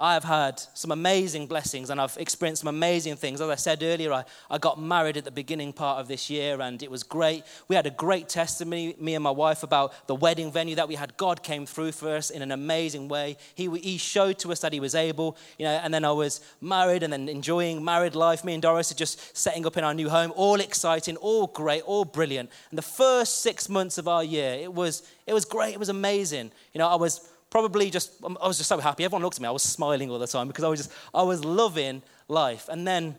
I 0.00 0.14
have 0.14 0.24
had 0.24 0.62
some 0.72 0.92
amazing 0.92 1.46
blessings 1.46 1.90
and 1.90 2.00
I've 2.00 2.16
experienced 2.16 2.62
some 2.62 2.68
amazing 2.68 3.16
things. 3.16 3.42
As 3.42 3.50
I 3.50 3.54
said 3.56 3.82
earlier, 3.82 4.14
I, 4.14 4.24
I 4.48 4.56
got 4.56 4.80
married 4.80 5.18
at 5.18 5.26
the 5.26 5.30
beginning 5.30 5.74
part 5.74 6.00
of 6.00 6.08
this 6.08 6.30
year 6.30 6.58
and 6.62 6.82
it 6.82 6.90
was 6.90 7.02
great. 7.02 7.44
We 7.68 7.76
had 7.76 7.86
a 7.86 7.90
great 7.90 8.26
testimony, 8.26 8.96
me 8.98 9.14
and 9.14 9.22
my 9.22 9.30
wife, 9.30 9.62
about 9.62 10.06
the 10.06 10.14
wedding 10.14 10.50
venue 10.50 10.74
that 10.76 10.88
we 10.88 10.94
had. 10.94 11.18
God 11.18 11.42
came 11.42 11.66
through 11.66 11.92
for 11.92 12.16
us 12.16 12.30
in 12.30 12.40
an 12.40 12.50
amazing 12.50 13.08
way. 13.08 13.36
He, 13.54 13.68
he 13.78 13.98
showed 13.98 14.38
to 14.38 14.52
us 14.52 14.60
that 14.60 14.72
He 14.72 14.80
was 14.80 14.94
able, 14.94 15.36
you 15.58 15.66
know, 15.66 15.78
and 15.84 15.92
then 15.92 16.06
I 16.06 16.12
was 16.12 16.40
married 16.62 17.02
and 17.02 17.12
then 17.12 17.28
enjoying 17.28 17.84
married 17.84 18.14
life. 18.14 18.42
Me 18.42 18.54
and 18.54 18.62
Doris 18.62 18.90
are 18.90 18.94
just 18.94 19.36
setting 19.36 19.66
up 19.66 19.76
in 19.76 19.84
our 19.84 19.92
new 19.92 20.08
home, 20.08 20.32
all 20.34 20.60
exciting, 20.60 21.18
all 21.18 21.46
great, 21.46 21.82
all 21.82 22.06
brilliant. 22.06 22.48
And 22.70 22.78
the 22.78 22.82
first 22.82 23.42
six 23.42 23.68
months 23.68 23.98
of 23.98 24.08
our 24.08 24.24
year, 24.24 24.54
it 24.54 24.72
was, 24.72 25.02
it 25.26 25.34
was 25.34 25.44
great, 25.44 25.74
it 25.74 25.78
was 25.78 25.90
amazing. 25.90 26.52
You 26.72 26.78
know, 26.78 26.88
I 26.88 26.94
was 26.94 27.20
probably 27.50 27.90
just, 27.90 28.22
um, 28.24 28.38
I 28.40 28.46
was 28.46 28.56
just 28.56 28.68
so 28.68 28.78
happy. 28.78 29.04
Everyone 29.04 29.22
looked 29.22 29.36
at 29.36 29.42
me. 29.42 29.48
I 29.48 29.50
was 29.50 29.62
smiling 29.62 30.10
all 30.10 30.18
the 30.18 30.26
time 30.26 30.46
because 30.46 30.64
I 30.64 30.68
was 30.68 30.80
just, 30.80 30.92
I 31.12 31.22
was 31.22 31.44
loving 31.44 32.02
life. 32.28 32.68
And 32.68 32.86
then 32.86 33.16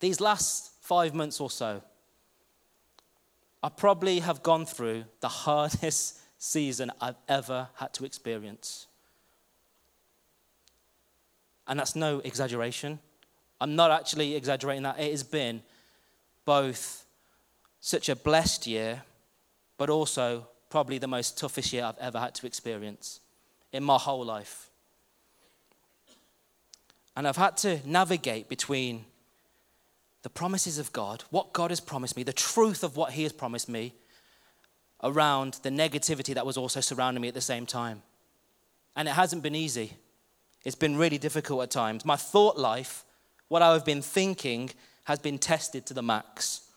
these 0.00 0.20
last 0.20 0.72
five 0.80 1.14
months 1.14 1.40
or 1.40 1.50
so, 1.50 1.82
I 3.62 3.68
probably 3.68 4.20
have 4.20 4.42
gone 4.42 4.64
through 4.64 5.04
the 5.20 5.28
hardest 5.28 6.20
season 6.38 6.92
I've 7.00 7.16
ever 7.28 7.68
had 7.74 7.92
to 7.94 8.04
experience. 8.04 8.86
And 11.66 11.78
that's 11.78 11.96
no 11.96 12.20
exaggeration. 12.20 13.00
I'm 13.60 13.74
not 13.74 13.90
actually 13.90 14.36
exaggerating 14.36 14.84
that. 14.84 15.00
It 15.00 15.10
has 15.10 15.24
been 15.24 15.62
both 16.44 17.04
such 17.80 18.08
a 18.08 18.16
blessed 18.16 18.66
year, 18.66 19.02
but 19.76 19.90
also 19.90 20.46
probably 20.70 20.98
the 20.98 21.08
most 21.08 21.38
toughest 21.38 21.72
year 21.72 21.84
I've 21.84 21.98
ever 21.98 22.18
had 22.18 22.34
to 22.36 22.46
experience 22.46 23.20
in 23.72 23.84
my 23.84 23.98
whole 23.98 24.24
life. 24.24 24.70
And 27.16 27.26
I've 27.26 27.36
had 27.36 27.56
to 27.58 27.80
navigate 27.84 28.48
between 28.48 29.04
the 30.22 30.30
promises 30.30 30.78
of 30.78 30.92
God, 30.92 31.24
what 31.30 31.52
God 31.52 31.70
has 31.70 31.80
promised 31.80 32.16
me, 32.16 32.22
the 32.22 32.32
truth 32.32 32.82
of 32.84 32.96
what 32.96 33.12
He 33.12 33.22
has 33.22 33.32
promised 33.32 33.68
me, 33.68 33.94
around 35.02 35.58
the 35.62 35.70
negativity 35.70 36.34
that 36.34 36.46
was 36.46 36.56
also 36.56 36.80
surrounding 36.80 37.22
me 37.22 37.28
at 37.28 37.34
the 37.34 37.40
same 37.40 37.66
time. 37.66 38.02
And 38.96 39.08
it 39.08 39.12
hasn't 39.12 39.42
been 39.42 39.54
easy. 39.54 39.92
It's 40.64 40.76
been 40.76 40.96
really 40.96 41.18
difficult 41.18 41.62
at 41.62 41.70
times. 41.70 42.04
My 42.04 42.16
thought 42.16 42.58
life, 42.58 43.04
what 43.48 43.62
I've 43.62 43.84
been 43.84 44.02
thinking, 44.02 44.70
has 45.04 45.18
been 45.18 45.38
tested 45.38 45.86
to 45.86 45.94
the 45.94 46.02
max. 46.02 46.67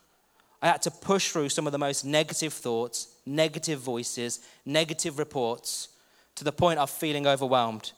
I 0.61 0.67
had 0.67 0.81
to 0.83 0.91
push 0.91 1.29
through 1.29 1.49
some 1.49 1.65
of 1.65 1.71
the 1.71 1.79
most 1.79 2.05
negative 2.05 2.53
thoughts, 2.53 3.07
negative 3.25 3.79
voices, 3.79 4.39
negative 4.65 5.17
reports 5.17 5.89
to 6.35 6.43
the 6.43 6.51
point 6.51 6.79
of 6.79 6.89
feeling 6.89 7.25
overwhelmed. 7.25 7.91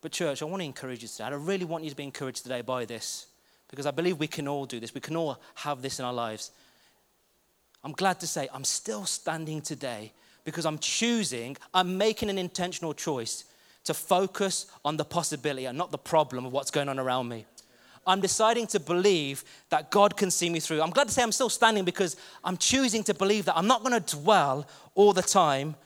But, 0.00 0.12
church, 0.12 0.40
I 0.40 0.44
want 0.44 0.60
to 0.60 0.66
encourage 0.66 1.02
you 1.02 1.08
today. 1.08 1.24
I 1.24 1.30
really 1.30 1.64
want 1.64 1.82
you 1.82 1.90
to 1.90 1.96
be 1.96 2.04
encouraged 2.04 2.44
today 2.44 2.62
by 2.62 2.84
this 2.84 3.26
because 3.68 3.86
I 3.86 3.90
believe 3.90 4.18
we 4.18 4.28
can 4.28 4.46
all 4.46 4.64
do 4.64 4.78
this. 4.78 4.94
We 4.94 5.00
can 5.00 5.16
all 5.16 5.40
have 5.56 5.82
this 5.82 5.98
in 5.98 6.04
our 6.04 6.12
lives. 6.12 6.52
I'm 7.82 7.92
glad 7.92 8.20
to 8.20 8.26
say 8.26 8.48
I'm 8.52 8.64
still 8.64 9.04
standing 9.04 9.60
today 9.60 10.12
because 10.44 10.64
I'm 10.64 10.78
choosing, 10.78 11.56
I'm 11.74 11.98
making 11.98 12.30
an 12.30 12.38
intentional 12.38 12.94
choice 12.94 13.44
to 13.84 13.94
focus 13.94 14.66
on 14.84 14.96
the 14.96 15.04
possibility 15.04 15.66
and 15.66 15.76
not 15.76 15.90
the 15.90 15.98
problem 15.98 16.46
of 16.46 16.52
what's 16.52 16.70
going 16.70 16.88
on 16.88 16.98
around 16.98 17.28
me. 17.28 17.46
I'm 18.08 18.20
deciding 18.22 18.66
to 18.68 18.80
believe 18.80 19.44
that 19.68 19.90
God 19.90 20.16
can 20.16 20.30
see 20.30 20.48
me 20.48 20.60
through. 20.60 20.80
I'm 20.80 20.90
glad 20.90 21.08
to 21.08 21.14
say 21.14 21.22
I'm 21.22 21.30
still 21.30 21.50
standing 21.50 21.84
because 21.84 22.16
I'm 22.42 22.56
choosing 22.56 23.04
to 23.04 23.14
believe 23.14 23.44
that 23.44 23.56
I'm 23.56 23.66
not 23.66 23.84
going 23.84 24.02
to 24.02 24.16
dwell 24.16 24.66
all 24.94 25.12
the 25.12 25.22
time 25.22 25.76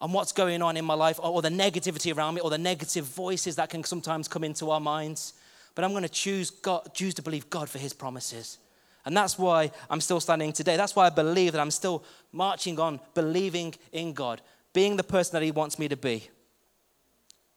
on 0.00 0.12
what's 0.12 0.32
going 0.32 0.62
on 0.62 0.78
in 0.78 0.84
my 0.84 0.94
life 0.94 1.20
or 1.22 1.42
the 1.42 1.50
negativity 1.50 2.16
around 2.16 2.34
me 2.34 2.40
or 2.40 2.48
the 2.48 2.58
negative 2.58 3.04
voices 3.04 3.56
that 3.56 3.68
can 3.68 3.84
sometimes 3.84 4.28
come 4.28 4.44
into 4.44 4.70
our 4.70 4.80
minds. 4.80 5.34
But 5.74 5.84
I'm 5.84 5.90
going 5.90 6.02
to 6.02 6.08
choose, 6.08 6.50
God, 6.50 6.90
choose 6.94 7.12
to 7.14 7.22
believe 7.22 7.50
God 7.50 7.68
for 7.68 7.78
his 7.78 7.92
promises. 7.92 8.58
And 9.04 9.16
that's 9.16 9.38
why 9.38 9.70
I'm 9.90 10.00
still 10.00 10.20
standing 10.20 10.52
today. 10.52 10.76
That's 10.76 10.96
why 10.96 11.06
I 11.06 11.10
believe 11.10 11.52
that 11.52 11.60
I'm 11.60 11.70
still 11.70 12.02
marching 12.32 12.80
on, 12.80 12.98
believing 13.14 13.74
in 13.92 14.14
God, 14.14 14.40
being 14.72 14.96
the 14.96 15.04
person 15.04 15.34
that 15.34 15.42
He 15.42 15.50
wants 15.50 15.78
me 15.78 15.88
to 15.88 15.96
be. 15.96 16.28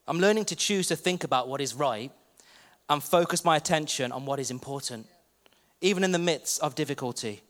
I'm 0.07 0.19
learning 0.19 0.45
to 0.45 0.55
choose 0.55 0.87
to 0.87 0.95
think 0.95 1.23
about 1.23 1.47
what 1.47 1.61
is 1.61 1.73
right 1.73 2.11
and 2.89 3.03
focus 3.03 3.43
my 3.43 3.57
attention 3.57 4.11
on 4.11 4.25
what 4.25 4.39
is 4.39 4.51
important, 4.51 5.07
even 5.81 6.03
in 6.03 6.11
the 6.11 6.19
midst 6.19 6.61
of 6.61 6.75
difficulty. 6.75 7.41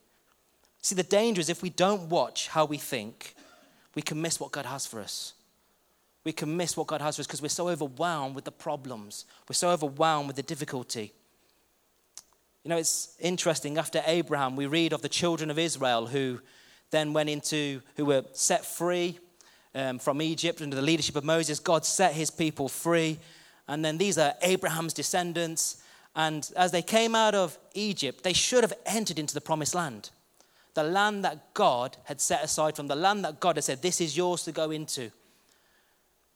See, 0.82 0.96
the 0.96 1.04
danger 1.04 1.42
is 1.42 1.50
if 1.50 1.62
we 1.62 1.70
don't 1.70 2.10
watch 2.10 2.48
how 2.48 2.66
we 2.66 2.78
think, 2.78 3.36
we 3.96 4.02
can 4.02 4.22
miss 4.22 4.40
what 4.40 4.52
God 4.52 4.66
has 4.66 4.86
for 4.86 5.00
us. 5.00 5.34
We 6.24 6.32
can 6.32 6.56
miss 6.56 6.76
what 6.76 6.88
God 6.88 7.02
has 7.02 7.16
for 7.16 7.22
us 7.22 7.28
because 7.28 7.42
we're 7.42 7.50
so 7.50 7.70
overwhelmed 7.70 8.36
with 8.36 8.46
the 8.46 8.52
problems, 8.52 9.26
we're 9.50 9.54
so 9.54 9.70
overwhelmed 9.70 10.28
with 10.28 10.36
the 10.36 10.44
difficulty. 10.44 11.14
You 12.64 12.70
know, 12.70 12.78
it's 12.78 13.16
interesting. 13.20 13.78
After 13.78 14.02
Abraham, 14.08 14.56
we 14.56 14.66
read 14.66 14.92
of 14.92 15.04
the 15.04 15.10
children 15.10 15.52
of 15.52 15.60
Israel 15.60 16.08
who 16.08 16.40
then 16.90 17.14
went 17.14 17.30
into, 17.30 17.82
who 17.96 18.06
were 18.06 18.24
set 18.34 18.66
free 18.66 19.20
um, 19.76 20.00
from 20.00 20.20
Egypt 20.22 20.62
under 20.62 20.76
the 20.76 20.82
leadership 20.82 21.16
of 21.16 21.24
Moses. 21.24 21.60
God 21.60 21.86
set 21.86 22.14
his 22.14 22.32
people 22.32 22.68
free 22.68 23.20
and 23.68 23.84
then 23.84 23.98
these 23.98 24.18
are 24.18 24.34
Abraham's 24.42 24.94
descendants. 24.94 25.82
And 26.16 26.50
as 26.56 26.72
they 26.72 26.82
came 26.82 27.16
out 27.16 27.36
of 27.36 27.58
Egypt, 27.74 28.24
they 28.24 28.34
should 28.34 28.64
have 28.64 28.74
entered 28.86 29.20
into 29.20 29.34
the 29.34 29.42
promised 29.42 29.76
land. 29.76 30.12
The 30.74 30.84
land 30.84 31.24
that 31.24 31.54
God 31.54 31.98
had 32.04 32.22
set 32.22 32.44
aside 32.44 32.76
from, 32.76 32.88
the 32.88 32.96
land 32.96 33.26
that 33.26 33.40
God 33.40 33.58
had 33.58 33.64
said, 33.64 33.82
This 33.82 34.02
is 34.02 34.16
yours 34.16 34.44
to 34.44 34.52
go 34.52 34.72
into. 34.72 35.12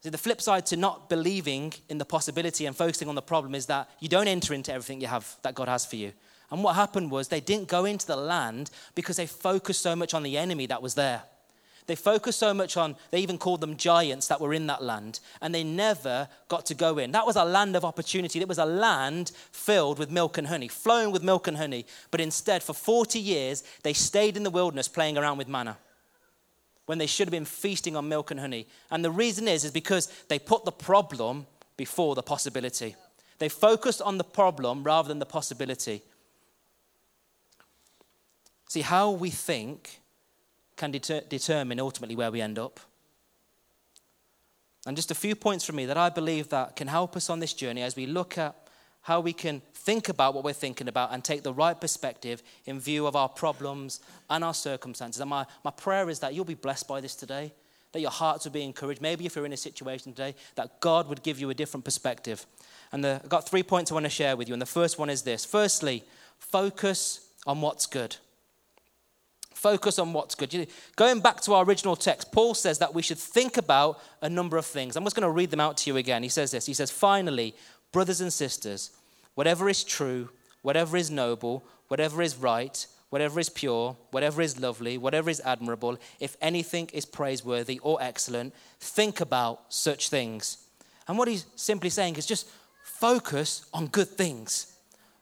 See, 0.02 0.10
the 0.10 0.18
flip 0.18 0.42
side 0.42 0.66
to 0.68 0.78
not 0.78 1.10
believing 1.10 1.74
in 1.90 1.98
the 1.98 2.06
possibility 2.06 2.66
and 2.66 2.76
focusing 2.76 3.10
on 3.10 3.16
the 3.16 3.22
problem 3.22 3.54
is 3.54 3.66
that 3.66 3.90
you 4.00 4.08
don't 4.08 4.30
enter 4.30 4.54
into 4.54 4.72
everything 4.72 5.02
you 5.02 5.08
have 5.08 5.36
that 5.44 5.56
God 5.56 5.68
has 5.68 5.86
for 5.86 5.98
you. 5.98 6.14
And 6.52 6.64
what 6.64 6.76
happened 6.76 7.12
was 7.12 7.28
they 7.28 7.42
didn't 7.42 7.68
go 7.68 7.86
into 7.86 8.08
the 8.08 8.16
land 8.16 8.72
because 8.96 9.18
they 9.18 9.28
focused 9.28 9.82
so 9.82 9.96
much 9.96 10.14
on 10.14 10.24
the 10.24 10.38
enemy 10.38 10.66
that 10.68 10.82
was 10.82 10.96
there. 10.96 11.24
They 11.90 11.96
focused 11.96 12.38
so 12.38 12.54
much 12.54 12.78
on, 12.78 12.96
they 13.10 13.20
even 13.20 13.40
called 13.40 13.62
them 13.62 13.76
giants 13.76 14.28
that 14.28 14.40
were 14.40 14.54
in 14.54 14.68
that 14.68 14.84
land, 14.84 15.20
and 15.42 15.56
they 15.56 15.64
never 15.64 16.30
got 16.48 16.68
to 16.68 16.76
go 16.76 17.00
in. 17.00 17.12
That 17.14 17.26
was 17.26 17.36
a 17.36 17.44
land 17.44 17.76
of 17.76 17.84
opportunity. 17.84 18.40
It 18.40 18.48
was 18.48 18.60
a 18.60 18.66
land 18.66 19.32
filled 19.52 19.98
with 19.98 20.12
milk 20.12 20.38
and 20.38 20.46
honey, 20.46 20.68
flowing 20.68 21.12
with 21.12 21.24
milk 21.24 21.48
and 21.48 21.58
honey. 21.58 21.88
But 22.12 22.22
instead, 22.22 22.62
for 22.62 22.74
40 22.74 23.18
years, 23.20 23.64
they 23.82 23.94
stayed 23.94 24.38
in 24.38 24.44
the 24.44 24.52
wilderness 24.52 24.88
playing 24.88 25.18
around 25.18 25.40
with 25.40 25.48
manna 25.48 25.78
when 26.86 27.00
they 27.00 27.08
should 27.08 27.28
have 27.28 27.32
been 27.32 27.44
feasting 27.44 27.96
on 27.96 28.08
milk 28.08 28.30
and 28.30 28.40
honey. 28.40 28.68
And 28.92 29.04
the 29.04 29.10
reason 29.10 29.48
is, 29.48 29.66
is 29.66 29.72
because 29.72 30.06
they 30.28 30.38
put 30.38 30.66
the 30.66 30.72
problem 30.72 31.48
before 31.76 32.14
the 32.14 32.22
possibility. 32.22 32.96
They 33.40 33.50
focused 33.50 34.02
on 34.02 34.20
the 34.20 34.24
problem 34.24 34.84
rather 34.84 35.08
than 35.08 35.18
the 35.18 35.26
possibility. 35.26 36.04
See, 38.68 38.82
how 38.82 39.10
we 39.10 39.32
think 39.32 39.99
can 40.80 40.92
deter- 40.92 41.22
determine 41.30 41.80
ultimately 41.80 42.16
where 42.16 42.32
we 42.32 42.42
end 42.42 42.58
up. 42.58 42.80
And 44.88 44.96
just 44.96 45.12
a 45.12 45.16
few 45.16 45.36
points 45.36 45.66
from 45.66 45.76
me 45.76 45.86
that 45.86 45.98
I 45.98 46.10
believe 46.10 46.50
that 46.50 46.76
can 46.76 46.88
help 46.88 47.16
us 47.16 47.30
on 47.30 47.40
this 47.40 47.54
journey 47.54 47.84
as 47.84 47.96
we 47.96 48.08
look 48.08 48.38
at 48.38 48.56
how 49.02 49.20
we 49.20 49.34
can 49.34 49.62
think 49.74 50.10
about 50.10 50.34
what 50.34 50.44
we're 50.44 50.54
thinking 50.54 50.88
about 50.88 51.14
and 51.14 51.24
take 51.24 51.44
the 51.44 51.54
right 51.54 51.80
perspective 51.80 52.42
in 52.66 52.80
view 52.80 53.06
of 53.06 53.16
our 53.16 53.30
problems 53.30 54.00
and 54.30 54.44
our 54.44 54.54
circumstances. 54.54 55.20
And 55.22 55.30
my, 55.30 55.46
my 55.64 55.72
prayer 55.72 56.10
is 56.10 56.20
that 56.20 56.34
you'll 56.34 56.46
be 56.46 56.54
blessed 56.54 56.88
by 56.88 57.02
this 57.02 57.16
today, 57.16 57.54
that 57.92 58.00
your 58.00 58.12
hearts 58.12 58.46
will 58.46 58.54
be 58.54 58.64
encouraged. 58.64 59.02
Maybe 59.02 59.26
if 59.26 59.36
you're 59.36 59.46
in 59.46 59.54
a 59.54 59.58
situation 59.58 60.14
today, 60.14 60.34
that 60.56 60.80
God 60.80 61.08
would 61.10 61.24
give 61.24 61.40
you 61.40 61.50
a 61.50 61.54
different 61.54 61.84
perspective. 61.84 62.46
And 62.92 63.04
the, 63.04 63.20
I've 63.24 63.30
got 63.30 63.50
three 63.50 63.64
points 63.64 63.92
I 63.92 63.96
want 63.96 64.06
to 64.06 64.10
share 64.10 64.38
with 64.38 64.48
you. 64.48 64.54
And 64.54 64.62
the 64.62 64.66
first 64.80 64.98
one 64.98 65.10
is 65.10 65.24
this 65.24 65.44
firstly, 65.44 66.04
focus 66.38 67.30
on 67.46 67.62
what's 67.62 67.86
good. 67.86 68.16
Focus 69.60 70.00
on 70.00 70.14
what's 70.14 70.36
good. 70.36 70.70
Going 70.96 71.20
back 71.20 71.42
to 71.42 71.54
our 71.54 71.66
original 71.66 71.98
text, 71.98 72.32
Paul 72.32 72.54
says 72.54 72.80
that 72.80 72.94
we 72.94 73.02
should 73.02 73.18
think 73.18 73.58
about 73.58 74.02
a 74.22 74.30
number 74.30 74.56
of 74.56 74.66
things. 74.66 74.96
I'm 74.96 75.04
just 75.04 75.18
going 75.18 75.28
to 75.28 75.30
read 75.30 75.52
them 75.52 75.60
out 75.60 75.76
to 75.80 75.90
you 75.90 75.98
again. 75.98 76.24
He 76.24 76.30
says 76.30 76.52
this 76.52 76.66
He 76.66 76.74
says, 76.74 76.90
Finally, 76.90 77.54
brothers 77.92 78.22
and 78.22 78.32
sisters, 78.32 78.92
whatever 79.36 79.68
is 79.68 79.84
true, 79.84 80.30
whatever 80.62 80.96
is 80.96 81.12
noble, 81.12 81.66
whatever 81.90 82.22
is 82.22 82.38
right, 82.38 82.88
whatever 83.10 83.38
is 83.38 83.50
pure, 83.50 83.98
whatever 84.12 84.42
is 84.42 84.58
lovely, 84.58 84.98
whatever 84.98 85.30
is 85.30 85.42
admirable, 85.44 85.98
if 86.22 86.38
anything 86.42 86.90
is 86.94 87.06
praiseworthy 87.06 87.80
or 87.80 88.02
excellent, 88.02 88.54
think 88.80 89.20
about 89.20 89.64
such 89.68 90.08
things. 90.08 90.70
And 91.06 91.18
what 91.18 91.28
he's 91.28 91.46
simply 91.58 91.90
saying 91.90 92.16
is 92.16 92.26
just 92.26 92.48
focus 92.86 93.66
on 93.74 93.88
good 93.88 94.08
things. 94.08 94.74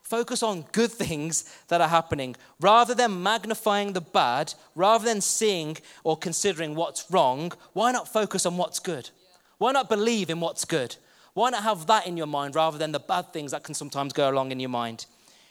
Focus 0.07 0.41
on 0.41 0.63
good 0.71 0.89
things 0.89 1.43
that 1.67 1.81
are 1.81 1.89
happening. 1.89 2.33
Rather 2.61 2.95
than 2.95 3.21
magnifying 3.21 3.91
the 3.91 3.99
bad, 3.99 4.53
rather 4.73 5.03
than 5.03 5.19
seeing 5.19 5.75
or 6.05 6.15
considering 6.15 6.75
what's 6.75 7.11
wrong, 7.11 7.51
why 7.73 7.91
not 7.91 8.07
focus 8.07 8.45
on 8.45 8.55
what's 8.55 8.79
good? 8.79 9.09
Why 9.57 9.73
not 9.73 9.89
believe 9.89 10.29
in 10.29 10.39
what's 10.39 10.63
good? 10.63 10.95
Why 11.33 11.49
not 11.49 11.63
have 11.63 11.87
that 11.87 12.07
in 12.07 12.15
your 12.15 12.25
mind 12.25 12.55
rather 12.55 12.77
than 12.77 12.93
the 12.93 13.01
bad 13.01 13.33
things 13.33 13.51
that 13.51 13.65
can 13.65 13.73
sometimes 13.73 14.13
go 14.13 14.29
along 14.29 14.53
in 14.53 14.61
your 14.61 14.69
mind? 14.69 15.05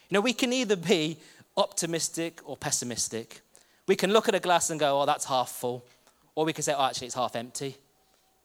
You 0.09 0.15
know, 0.15 0.23
we 0.23 0.33
can 0.33 0.55
either 0.55 0.77
be 0.77 1.19
optimistic 1.59 2.41
or 2.47 2.57
pessimistic. 2.57 3.43
We 3.87 3.95
can 3.95 4.11
look 4.11 4.27
at 4.27 4.35
a 4.35 4.41
glass 4.41 4.71
and 4.71 4.81
go, 4.81 5.03
oh, 5.03 5.05
that's 5.05 5.27
half 5.27 5.51
full. 5.51 5.85
Or 6.35 6.47
we 6.47 6.55
can 6.55 6.63
say, 6.63 6.73
oh, 6.73 6.87
actually, 6.87 7.09
it's 7.09 7.15
half 7.15 7.37
empty, 7.37 7.77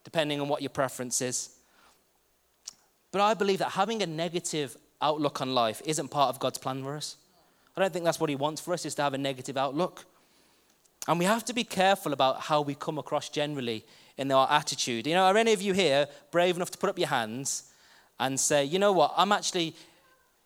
depending 0.04 0.42
on 0.42 0.48
what 0.48 0.60
your 0.60 0.68
preference 0.68 1.22
is. 1.22 1.56
But 3.12 3.22
I 3.22 3.32
believe 3.32 3.60
that 3.60 3.70
having 3.70 4.02
a 4.02 4.06
negative 4.06 4.76
outlook 5.02 5.40
on 5.40 5.54
life 5.54 5.82
isn't 5.84 6.08
part 6.08 6.30
of 6.30 6.38
God's 6.38 6.58
plan 6.58 6.82
for 6.82 6.96
us. 6.96 7.16
I 7.76 7.80
don't 7.80 7.92
think 7.92 8.04
that's 8.04 8.20
what 8.20 8.30
He 8.30 8.36
wants 8.36 8.60
for 8.60 8.72
us, 8.72 8.86
is 8.86 8.94
to 8.96 9.02
have 9.02 9.14
a 9.14 9.18
negative 9.18 9.56
outlook. 9.56 10.04
And 11.08 11.18
we 11.18 11.24
have 11.24 11.44
to 11.46 11.52
be 11.52 11.64
careful 11.64 12.12
about 12.12 12.40
how 12.40 12.60
we 12.60 12.74
come 12.74 12.98
across 12.98 13.28
generally 13.28 13.84
in 14.16 14.30
our 14.30 14.48
attitude. 14.50 15.06
You 15.06 15.14
know, 15.14 15.24
are 15.24 15.36
any 15.36 15.52
of 15.52 15.60
you 15.60 15.72
here 15.72 16.06
brave 16.30 16.56
enough 16.56 16.70
to 16.70 16.78
put 16.78 16.90
up 16.90 16.98
your 16.98 17.08
hands 17.08 17.64
and 18.20 18.38
say, 18.38 18.64
you 18.64 18.78
know 18.78 18.92
what, 18.92 19.12
I'm 19.16 19.32
actually 19.32 19.74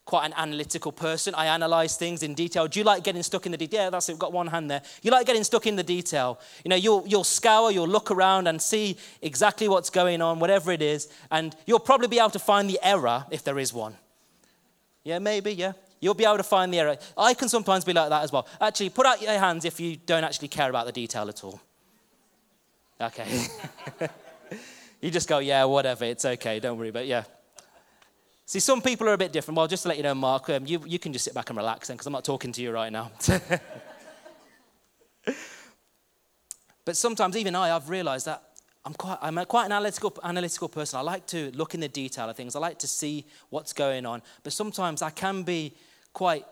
quite 0.06 0.24
an 0.24 0.34
analytical 0.36 0.92
person. 0.92 1.34
I 1.34 1.46
analyze 1.46 1.96
things 1.96 2.22
in 2.22 2.34
detail. 2.34 2.68
Do 2.68 2.78
you 2.78 2.84
like 2.84 3.02
getting 3.02 3.24
stuck 3.24 3.44
in 3.44 3.52
the 3.52 3.58
detail? 3.58 3.84
Yeah, 3.84 3.90
that's 3.90 4.08
it. 4.08 4.12
We've 4.12 4.20
got 4.20 4.32
one 4.32 4.46
hand 4.46 4.70
there. 4.70 4.80
You 5.02 5.10
like 5.10 5.26
getting 5.26 5.42
stuck 5.42 5.66
in 5.66 5.74
the 5.74 5.82
detail. 5.82 6.38
You 6.64 6.68
know, 6.68 6.76
you'll, 6.76 7.04
you'll 7.06 7.24
scour, 7.24 7.72
you'll 7.72 7.88
look 7.88 8.12
around 8.12 8.46
and 8.46 8.62
see 8.62 8.96
exactly 9.20 9.68
what's 9.68 9.90
going 9.90 10.22
on, 10.22 10.38
whatever 10.38 10.70
it 10.70 10.80
is, 10.80 11.08
and 11.30 11.56
you'll 11.66 11.80
probably 11.80 12.06
be 12.06 12.20
able 12.20 12.30
to 12.30 12.38
find 12.38 12.70
the 12.70 12.78
error 12.82 13.26
if 13.32 13.42
there 13.42 13.58
is 13.58 13.74
one. 13.74 13.96
Yeah, 15.06 15.20
maybe, 15.20 15.54
yeah. 15.54 15.72
You'll 16.00 16.14
be 16.14 16.24
able 16.24 16.38
to 16.38 16.42
find 16.42 16.74
the 16.74 16.80
error. 16.80 16.96
I 17.16 17.32
can 17.34 17.48
sometimes 17.48 17.84
be 17.84 17.92
like 17.92 18.08
that 18.08 18.24
as 18.24 18.32
well. 18.32 18.48
Actually, 18.60 18.88
put 18.88 19.06
out 19.06 19.22
your 19.22 19.38
hands 19.38 19.64
if 19.64 19.78
you 19.78 19.94
don't 19.94 20.24
actually 20.24 20.48
care 20.48 20.68
about 20.68 20.84
the 20.86 20.90
detail 20.90 21.28
at 21.28 21.44
all. 21.44 21.60
Okay. 23.00 23.46
you 25.00 25.12
just 25.12 25.28
go, 25.28 25.38
yeah, 25.38 25.62
whatever, 25.62 26.06
it's 26.06 26.24
okay, 26.24 26.58
don't 26.58 26.76
worry, 26.76 26.90
but 26.90 27.06
yeah. 27.06 27.22
See, 28.46 28.58
some 28.58 28.82
people 28.82 29.08
are 29.08 29.12
a 29.12 29.18
bit 29.18 29.32
different. 29.32 29.56
Well, 29.56 29.68
just 29.68 29.84
to 29.84 29.88
let 29.90 29.96
you 29.96 30.02
know, 30.02 30.14
Mark, 30.16 30.50
um, 30.50 30.66
you, 30.66 30.82
you 30.84 30.98
can 30.98 31.12
just 31.12 31.24
sit 31.24 31.34
back 31.34 31.50
and 31.50 31.56
relax 31.56 31.86
then, 31.86 31.94
because 31.96 32.08
I'm 32.08 32.12
not 32.12 32.24
talking 32.24 32.50
to 32.50 32.60
you 32.60 32.72
right 32.72 32.90
now. 32.90 33.12
but 36.84 36.96
sometimes, 36.96 37.36
even 37.36 37.54
I, 37.54 37.76
I've 37.76 37.88
realized 37.88 38.26
that 38.26 38.42
I'm 38.86 38.94
quite, 38.94 39.18
I'm 39.20 39.44
quite 39.46 39.66
an 39.66 39.72
analytical, 39.72 40.16
analytical 40.22 40.68
person. 40.68 41.00
I 41.00 41.02
like 41.02 41.26
to 41.26 41.50
look 41.56 41.74
in 41.74 41.80
the 41.80 41.88
detail 41.88 42.30
of 42.30 42.36
things. 42.36 42.54
I 42.54 42.60
like 42.60 42.78
to 42.78 42.86
see 42.86 43.26
what's 43.50 43.72
going 43.72 44.06
on. 44.06 44.22
But 44.44 44.52
sometimes 44.52 45.02
I 45.02 45.10
can 45.10 45.42
be 45.42 45.74
quite 46.12 46.46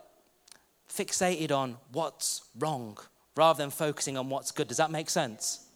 fixated 0.90 1.53
on 1.53 1.77
what's 1.92 2.42
wrong 2.59 2.99
rather 3.37 3.62
than 3.62 3.70
focusing 3.70 4.18
on 4.18 4.29
what's 4.29 4.51
good. 4.51 4.66
Does 4.66 4.79
that 4.79 4.90
make 4.90 5.11
sense? 5.11 5.66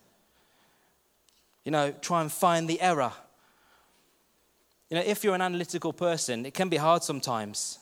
You 1.65 1.71
know, 1.71 1.93
try 2.01 2.23
and 2.23 2.33
find 2.33 2.69
the 2.69 2.81
error. 2.81 3.13
You 4.91 4.97
know, 4.97 5.05
if 5.07 5.23
you're 5.23 5.37
an 5.37 5.43
analytical 5.43 5.93
person, 5.93 6.45
it 6.45 6.55
can 6.55 6.69
be 6.69 6.77
hard 6.77 7.05
sometimes. 7.05 7.79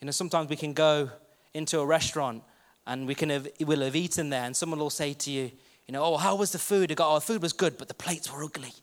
You 0.00 0.06
know, 0.06 0.12
sometimes 0.12 0.48
we 0.48 0.56
can 0.56 0.72
go 0.72 1.10
into 1.52 1.78
a 1.80 1.84
restaurant 1.84 2.42
and 2.86 3.06
we 3.06 3.14
can 3.14 3.28
have, 3.28 3.48
we'll 3.60 3.82
have 3.82 3.96
eaten 3.96 4.30
there, 4.30 4.44
and 4.44 4.56
someone 4.56 4.78
will 4.78 4.88
say 4.88 5.12
to 5.12 5.30
you, 5.30 5.50
you 5.88 5.92
know, 5.92 6.04
oh, 6.04 6.16
how 6.18 6.36
was 6.36 6.52
the 6.52 6.58
food? 6.58 6.92
I 6.92 6.94
go, 6.94 7.16
oh, 7.16 7.18
food 7.18 7.40
was 7.40 7.54
good, 7.54 7.78
but 7.78 7.88
the 7.88 7.94
plates 7.94 8.30
were 8.30 8.44
ugly. 8.44 8.74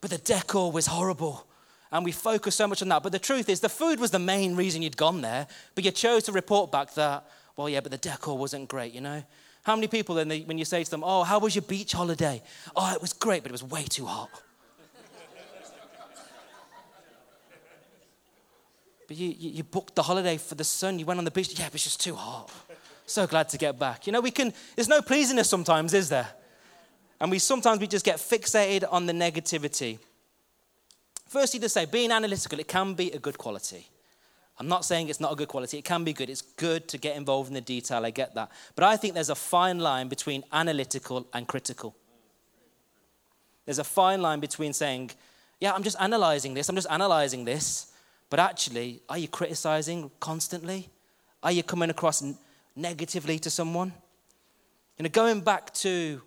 But 0.00 0.10
the 0.10 0.18
decor 0.18 0.72
was 0.72 0.88
horrible. 0.88 1.46
And 1.92 2.04
we 2.04 2.10
focus 2.12 2.56
so 2.56 2.66
much 2.66 2.82
on 2.82 2.88
that. 2.88 3.04
But 3.04 3.12
the 3.12 3.20
truth 3.20 3.48
is, 3.48 3.60
the 3.60 3.68
food 3.68 4.00
was 4.00 4.10
the 4.10 4.18
main 4.18 4.56
reason 4.56 4.82
you'd 4.82 4.96
gone 4.96 5.20
there. 5.22 5.46
But 5.76 5.84
you 5.84 5.92
chose 5.92 6.24
to 6.24 6.32
report 6.32 6.72
back 6.72 6.92
that, 6.94 7.24
well, 7.56 7.68
yeah, 7.68 7.80
but 7.80 7.92
the 7.92 7.98
decor 7.98 8.36
wasn't 8.36 8.68
great, 8.68 8.92
you 8.92 9.00
know? 9.00 9.22
How 9.62 9.76
many 9.76 9.86
people 9.86 10.16
then, 10.16 10.28
when 10.46 10.58
you 10.58 10.64
say 10.64 10.82
to 10.82 10.90
them, 10.90 11.04
oh, 11.04 11.22
how 11.22 11.38
was 11.38 11.54
your 11.54 11.62
beach 11.62 11.92
holiday? 11.92 12.42
Oh, 12.74 12.92
it 12.92 13.00
was 13.00 13.12
great, 13.12 13.42
but 13.42 13.50
it 13.50 13.52
was 13.52 13.62
way 13.62 13.84
too 13.84 14.06
hot. 14.06 14.28
but 19.06 19.16
you, 19.16 19.34
you, 19.38 19.62
booked 19.62 19.94
the 19.94 20.02
holiday 20.02 20.36
for 20.36 20.54
the 20.54 20.64
sun. 20.64 20.98
You 20.98 21.06
went 21.06 21.18
on 21.18 21.24
the 21.24 21.30
beach. 21.30 21.58
Yeah, 21.58 21.66
but 21.66 21.76
it's 21.76 21.84
just 21.84 22.00
too 22.00 22.14
hot. 22.14 22.50
So 23.08 23.26
glad 23.26 23.48
to 23.48 23.58
get 23.58 23.78
back. 23.78 24.06
You 24.06 24.12
know, 24.12 24.20
we 24.20 24.30
can, 24.30 24.52
there's 24.76 24.88
no 24.88 25.00
pleasing 25.00 25.38
us 25.38 25.48
sometimes, 25.48 25.94
is 25.94 26.10
there? 26.10 26.28
And 27.20 27.30
we 27.30 27.38
sometimes 27.38 27.80
we 27.80 27.86
just 27.86 28.04
get 28.04 28.18
fixated 28.18 28.84
on 28.88 29.06
the 29.06 29.14
negativity. 29.14 29.98
Firstly, 31.26 31.58
to 31.60 31.70
say, 31.70 31.86
being 31.86 32.12
analytical, 32.12 32.60
it 32.60 32.68
can 32.68 32.92
be 32.92 33.10
a 33.12 33.18
good 33.18 33.38
quality. 33.38 33.88
I'm 34.58 34.68
not 34.68 34.84
saying 34.84 35.08
it's 35.08 35.20
not 35.20 35.32
a 35.32 35.36
good 35.36 35.48
quality. 35.48 35.78
It 35.78 35.84
can 35.84 36.04
be 36.04 36.12
good. 36.12 36.28
It's 36.28 36.42
good 36.42 36.86
to 36.88 36.98
get 36.98 37.16
involved 37.16 37.48
in 37.48 37.54
the 37.54 37.62
detail. 37.62 38.04
I 38.04 38.10
get 38.10 38.34
that. 38.34 38.50
But 38.74 38.84
I 38.84 38.98
think 38.98 39.14
there's 39.14 39.30
a 39.30 39.34
fine 39.34 39.78
line 39.78 40.08
between 40.08 40.44
analytical 40.52 41.26
and 41.32 41.48
critical. 41.48 41.96
There's 43.64 43.78
a 43.78 43.84
fine 43.84 44.20
line 44.20 44.40
between 44.40 44.74
saying, 44.74 45.12
yeah, 45.60 45.72
I'm 45.72 45.82
just 45.82 45.96
analyzing 45.98 46.52
this, 46.52 46.68
I'm 46.68 46.74
just 46.74 46.90
analyzing 46.90 47.46
this. 47.46 47.90
But 48.28 48.38
actually, 48.38 49.00
are 49.08 49.16
you 49.16 49.28
criticizing 49.28 50.10
constantly? 50.20 50.90
Are 51.42 51.52
you 51.52 51.62
coming 51.62 51.88
across 51.88 52.22
negatively 52.78 53.38
to 53.40 53.50
someone. 53.50 53.92
You 54.96 55.02
know, 55.02 55.10
going 55.10 55.40
back 55.40 55.74
to 55.74 56.22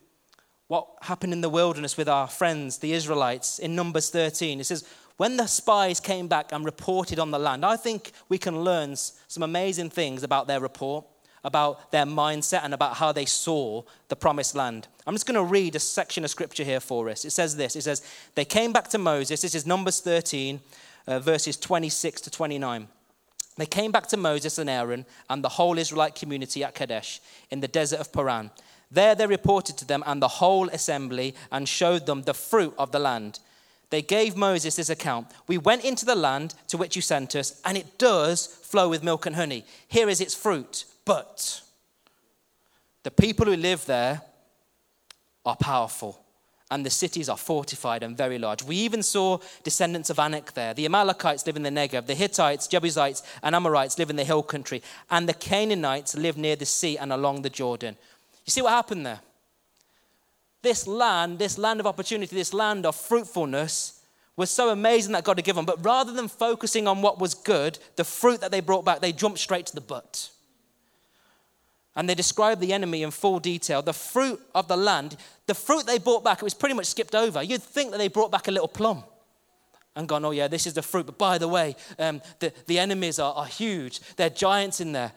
what 0.67 0.87
happened 1.01 1.33
in 1.33 1.41
the 1.41 1.49
wilderness 1.49 1.97
with 1.97 2.07
our 2.07 2.27
friends, 2.27 2.77
the 2.77 2.93
Israelites, 2.93 3.59
in 3.59 3.75
Numbers 3.75 4.09
13, 4.09 4.59
it 4.59 4.65
says, 4.65 4.85
when 5.17 5.37
the 5.37 5.45
spies 5.45 5.99
came 5.99 6.27
back 6.27 6.51
and 6.51 6.65
reported 6.65 7.19
on 7.19 7.31
the 7.31 7.37
land, 7.37 7.65
I 7.65 7.75
think 7.75 8.11
we 8.29 8.37
can 8.37 8.61
learn 8.61 8.95
some 8.95 9.43
amazing 9.43 9.89
things 9.89 10.23
about 10.23 10.47
their 10.47 10.59
report, 10.59 11.05
about 11.43 11.91
their 11.91 12.05
mindset, 12.05 12.61
and 12.63 12.73
about 12.73 12.95
how 12.95 13.11
they 13.11 13.25
saw 13.25 13.83
the 14.07 14.15
promised 14.15 14.55
land. 14.55 14.87
I'm 15.05 15.13
just 15.13 15.27
going 15.27 15.35
to 15.35 15.43
read 15.43 15.75
a 15.75 15.79
section 15.79 16.23
of 16.23 16.31
scripture 16.31 16.63
here 16.63 16.79
for 16.79 17.09
us. 17.09 17.25
It 17.25 17.31
says 17.31 17.55
this 17.55 17.75
It 17.75 17.83
says, 17.83 18.01
They 18.35 18.45
came 18.45 18.73
back 18.73 18.87
to 18.89 18.97
Moses. 18.97 19.41
This 19.41 19.53
is 19.53 19.65
Numbers 19.65 19.99
13, 19.99 20.59
uh, 21.07 21.19
verses 21.19 21.57
26 21.57 22.21
to 22.21 22.31
29. 22.31 22.87
They 23.57 23.65
came 23.65 23.91
back 23.91 24.07
to 24.07 24.17
Moses 24.17 24.57
and 24.57 24.69
Aaron 24.69 25.05
and 25.29 25.43
the 25.43 25.49
whole 25.49 25.77
Israelite 25.77 26.15
community 26.15 26.63
at 26.63 26.75
Kadesh 26.75 27.19
in 27.49 27.59
the 27.59 27.67
desert 27.67 27.99
of 27.99 28.13
Paran. 28.13 28.51
There 28.89 29.15
they 29.15 29.27
reported 29.27 29.77
to 29.77 29.85
them 29.85 30.03
and 30.05 30.21
the 30.21 30.27
whole 30.27 30.69
assembly 30.69 31.35
and 31.51 31.67
showed 31.67 32.05
them 32.05 32.23
the 32.23 32.33
fruit 32.33 32.73
of 32.77 32.91
the 32.91 32.99
land. 32.99 33.39
They 33.89 34.01
gave 34.01 34.37
Moses 34.37 34.77
this 34.77 34.89
account 34.89 35.27
We 35.47 35.57
went 35.57 35.83
into 35.83 36.05
the 36.05 36.15
land 36.15 36.55
to 36.67 36.77
which 36.77 36.95
you 36.95 37.01
sent 37.01 37.35
us, 37.35 37.61
and 37.65 37.77
it 37.77 37.97
does 37.97 38.47
flow 38.47 38.89
with 38.89 39.03
milk 39.03 39.25
and 39.25 39.35
honey. 39.35 39.65
Here 39.87 40.09
is 40.09 40.21
its 40.21 40.33
fruit. 40.33 40.85
But 41.03 41.61
the 43.03 43.11
people 43.11 43.45
who 43.45 43.55
live 43.55 43.85
there 43.85 44.21
are 45.45 45.55
powerful 45.57 46.23
and 46.71 46.85
the 46.85 46.89
cities 46.89 47.29
are 47.29 47.37
fortified 47.37 48.01
and 48.01 48.17
very 48.17 48.39
large. 48.39 48.63
We 48.63 48.77
even 48.77 49.03
saw 49.03 49.39
descendants 49.63 50.09
of 50.09 50.17
Anak 50.17 50.53
there. 50.53 50.73
The 50.73 50.85
Amalekites 50.85 51.45
live 51.45 51.57
in 51.57 51.63
the 51.63 51.69
Negev, 51.69 52.07
the 52.07 52.15
Hittites, 52.15 52.67
Jebusites, 52.67 53.21
and 53.43 53.53
Amorites 53.53 53.99
live 53.99 54.09
in 54.09 54.15
the 54.15 54.23
hill 54.23 54.41
country, 54.41 54.81
and 55.09 55.29
the 55.29 55.33
Canaanites 55.33 56.15
live 56.15 56.37
near 56.37 56.55
the 56.55 56.65
sea 56.65 56.97
and 56.97 57.11
along 57.11 57.41
the 57.41 57.49
Jordan. 57.49 57.97
You 58.45 58.51
see 58.51 58.61
what 58.61 58.71
happened 58.71 59.05
there? 59.05 59.19
This 60.63 60.87
land, 60.87 61.39
this 61.39 61.57
land 61.57 61.79
of 61.79 61.87
opportunity, 61.87 62.35
this 62.35 62.53
land 62.53 62.85
of 62.85 62.95
fruitfulness 62.95 64.01
was 64.37 64.49
so 64.49 64.69
amazing 64.69 65.11
that 65.11 65.23
God 65.23 65.37
had 65.37 65.45
given. 65.45 65.65
But 65.65 65.83
rather 65.83 66.13
than 66.13 66.27
focusing 66.27 66.87
on 66.87 67.01
what 67.01 67.19
was 67.19 67.33
good, 67.33 67.79
the 67.95 68.03
fruit 68.03 68.41
that 68.41 68.51
they 68.51 68.61
brought 68.61 68.85
back, 68.85 69.01
they 69.01 69.11
jumped 69.11 69.39
straight 69.39 69.65
to 69.67 69.75
the 69.75 69.81
butt. 69.81 70.29
And 71.95 72.07
they 72.07 72.15
describe 72.15 72.59
the 72.59 72.71
enemy 72.71 73.03
in 73.03 73.11
full 73.11 73.39
detail. 73.39 73.81
The 73.81 73.93
fruit 73.93 74.39
of 74.55 74.67
the 74.67 74.77
land, 74.77 75.17
the 75.45 75.53
fruit 75.53 75.85
they 75.85 75.99
brought 75.99 76.23
back, 76.23 76.37
it 76.37 76.43
was 76.43 76.53
pretty 76.53 76.75
much 76.75 76.85
skipped 76.85 77.15
over. 77.15 77.43
You'd 77.43 77.63
think 77.63 77.91
that 77.91 77.97
they 77.97 78.07
brought 78.07 78.31
back 78.31 78.47
a 78.47 78.51
little 78.51 78.67
plum 78.67 79.03
and 79.95 80.07
gone, 80.07 80.23
oh, 80.23 80.31
yeah, 80.31 80.47
this 80.47 80.65
is 80.65 80.73
the 80.73 80.81
fruit. 80.81 81.05
But 81.05 81.17
by 81.17 81.37
the 81.37 81.49
way, 81.49 81.75
um, 81.99 82.21
the, 82.39 82.53
the 82.67 82.79
enemies 82.79 83.19
are, 83.19 83.33
are 83.33 83.45
huge. 83.45 83.99
They're 84.15 84.29
giants 84.29 84.79
in 84.79 84.93
there. 84.93 85.11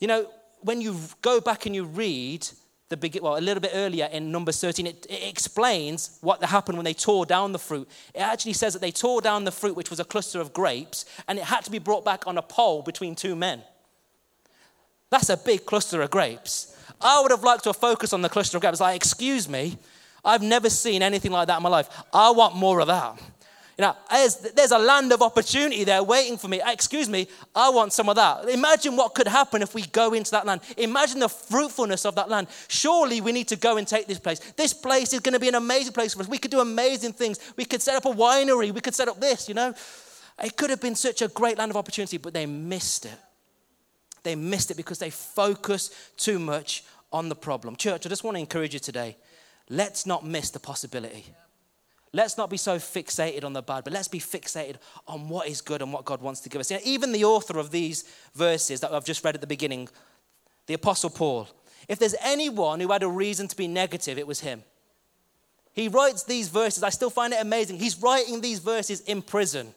You 0.00 0.08
know, 0.08 0.26
when 0.60 0.80
you 0.80 0.96
go 1.22 1.40
back 1.40 1.64
and 1.64 1.74
you 1.74 1.84
read 1.84 2.46
the 2.90 2.96
big, 2.98 3.18
well, 3.22 3.38
a 3.38 3.40
little 3.40 3.62
bit 3.62 3.70
earlier 3.72 4.06
in 4.12 4.30
Numbers 4.30 4.60
13, 4.60 4.86
it, 4.86 5.06
it, 5.08 5.28
explains 5.28 6.18
what 6.20 6.44
happened 6.44 6.76
when 6.76 6.84
they 6.84 6.92
tore 6.92 7.24
down 7.24 7.52
the 7.52 7.58
fruit. 7.58 7.88
It 8.14 8.20
actually 8.20 8.52
says 8.52 8.74
that 8.74 8.80
they 8.80 8.90
tore 8.90 9.22
down 9.22 9.44
the 9.44 9.50
fruit, 9.50 9.76
which 9.76 9.88
was 9.88 9.98
a 9.98 10.04
cluster 10.04 10.40
of 10.40 10.52
grapes, 10.52 11.06
and 11.26 11.38
it 11.38 11.44
had 11.44 11.64
to 11.64 11.70
be 11.70 11.78
brought 11.78 12.04
back 12.04 12.26
on 12.26 12.36
a 12.36 12.42
pole 12.42 12.82
between 12.82 13.14
two 13.14 13.34
men. 13.34 13.62
That's 15.12 15.28
a 15.28 15.36
big 15.36 15.66
cluster 15.66 16.00
of 16.00 16.10
grapes. 16.10 16.74
I 16.98 17.20
would 17.20 17.32
have 17.32 17.44
liked 17.44 17.64
to 17.64 17.74
focus 17.74 18.14
on 18.14 18.22
the 18.22 18.30
cluster 18.30 18.56
of 18.56 18.62
grapes. 18.62 18.80
Like, 18.80 18.96
excuse 18.96 19.46
me, 19.46 19.76
I've 20.24 20.40
never 20.40 20.70
seen 20.70 21.02
anything 21.02 21.30
like 21.30 21.48
that 21.48 21.58
in 21.58 21.62
my 21.62 21.68
life. 21.68 21.90
I 22.14 22.30
want 22.30 22.56
more 22.56 22.80
of 22.80 22.86
that. 22.86 23.20
You 23.76 23.82
know, 23.82 23.96
there's, 24.10 24.36
there's 24.36 24.70
a 24.70 24.78
land 24.78 25.12
of 25.12 25.20
opportunity 25.20 25.84
there 25.84 26.02
waiting 26.02 26.38
for 26.38 26.48
me. 26.48 26.62
Ah, 26.64 26.72
excuse 26.72 27.10
me, 27.10 27.28
I 27.54 27.68
want 27.68 27.92
some 27.92 28.08
of 28.08 28.16
that. 28.16 28.48
Imagine 28.48 28.96
what 28.96 29.14
could 29.14 29.28
happen 29.28 29.60
if 29.60 29.74
we 29.74 29.82
go 29.82 30.14
into 30.14 30.30
that 30.30 30.46
land. 30.46 30.62
Imagine 30.78 31.20
the 31.20 31.28
fruitfulness 31.28 32.06
of 32.06 32.14
that 32.14 32.30
land. 32.30 32.46
Surely 32.68 33.20
we 33.20 33.32
need 33.32 33.48
to 33.48 33.56
go 33.56 33.76
and 33.76 33.86
take 33.86 34.06
this 34.06 34.18
place. 34.18 34.38
This 34.56 34.72
place 34.72 35.12
is 35.12 35.20
going 35.20 35.34
to 35.34 35.40
be 35.40 35.48
an 35.48 35.56
amazing 35.56 35.92
place 35.92 36.14
for 36.14 36.20
us. 36.20 36.28
We 36.28 36.38
could 36.38 36.50
do 36.50 36.60
amazing 36.60 37.12
things. 37.12 37.38
We 37.58 37.66
could 37.66 37.82
set 37.82 37.96
up 37.96 38.06
a 38.06 38.16
winery. 38.16 38.72
We 38.72 38.80
could 38.80 38.94
set 38.94 39.08
up 39.08 39.20
this, 39.20 39.46
you 39.46 39.54
know. 39.54 39.74
It 40.42 40.56
could 40.56 40.70
have 40.70 40.80
been 40.80 40.94
such 40.94 41.20
a 41.20 41.28
great 41.28 41.58
land 41.58 41.70
of 41.70 41.76
opportunity, 41.76 42.16
but 42.16 42.32
they 42.32 42.46
missed 42.46 43.04
it. 43.04 43.18
They 44.22 44.34
missed 44.34 44.70
it 44.70 44.76
because 44.76 44.98
they 44.98 45.10
focused 45.10 45.94
too 46.16 46.38
much 46.38 46.84
on 47.12 47.28
the 47.28 47.34
problem. 47.34 47.76
Church, 47.76 48.06
I 48.06 48.08
just 48.08 48.24
want 48.24 48.36
to 48.36 48.40
encourage 48.40 48.74
you 48.74 48.80
today. 48.80 49.16
Let's 49.68 50.06
not 50.06 50.24
miss 50.24 50.50
the 50.50 50.60
possibility. 50.60 51.26
Let's 52.14 52.36
not 52.36 52.50
be 52.50 52.58
so 52.58 52.76
fixated 52.76 53.42
on 53.42 53.54
the 53.54 53.62
bad, 53.62 53.84
but 53.84 53.92
let's 53.92 54.08
be 54.08 54.18
fixated 54.18 54.76
on 55.08 55.30
what 55.30 55.48
is 55.48 55.62
good 55.62 55.80
and 55.80 55.92
what 55.92 56.04
God 56.04 56.20
wants 56.20 56.40
to 56.40 56.50
give 56.50 56.60
us. 56.60 56.70
You 56.70 56.76
know, 56.76 56.82
even 56.84 57.10
the 57.10 57.24
author 57.24 57.58
of 57.58 57.70
these 57.70 58.04
verses 58.34 58.80
that 58.80 58.92
I've 58.92 59.04
just 59.04 59.24
read 59.24 59.34
at 59.34 59.40
the 59.40 59.46
beginning, 59.46 59.88
the 60.66 60.74
Apostle 60.74 61.08
Paul, 61.08 61.48
if 61.88 61.98
there's 61.98 62.14
anyone 62.22 62.80
who 62.80 62.92
had 62.92 63.02
a 63.02 63.08
reason 63.08 63.48
to 63.48 63.56
be 63.56 63.66
negative, 63.66 64.18
it 64.18 64.26
was 64.26 64.40
him. 64.40 64.62
He 65.72 65.88
writes 65.88 66.22
these 66.24 66.48
verses. 66.48 66.82
I 66.82 66.90
still 66.90 67.08
find 67.08 67.32
it 67.32 67.40
amazing. 67.40 67.78
He's 67.78 68.00
writing 68.00 68.42
these 68.42 68.58
verses 68.58 69.00
in 69.00 69.22
prison. 69.22 69.74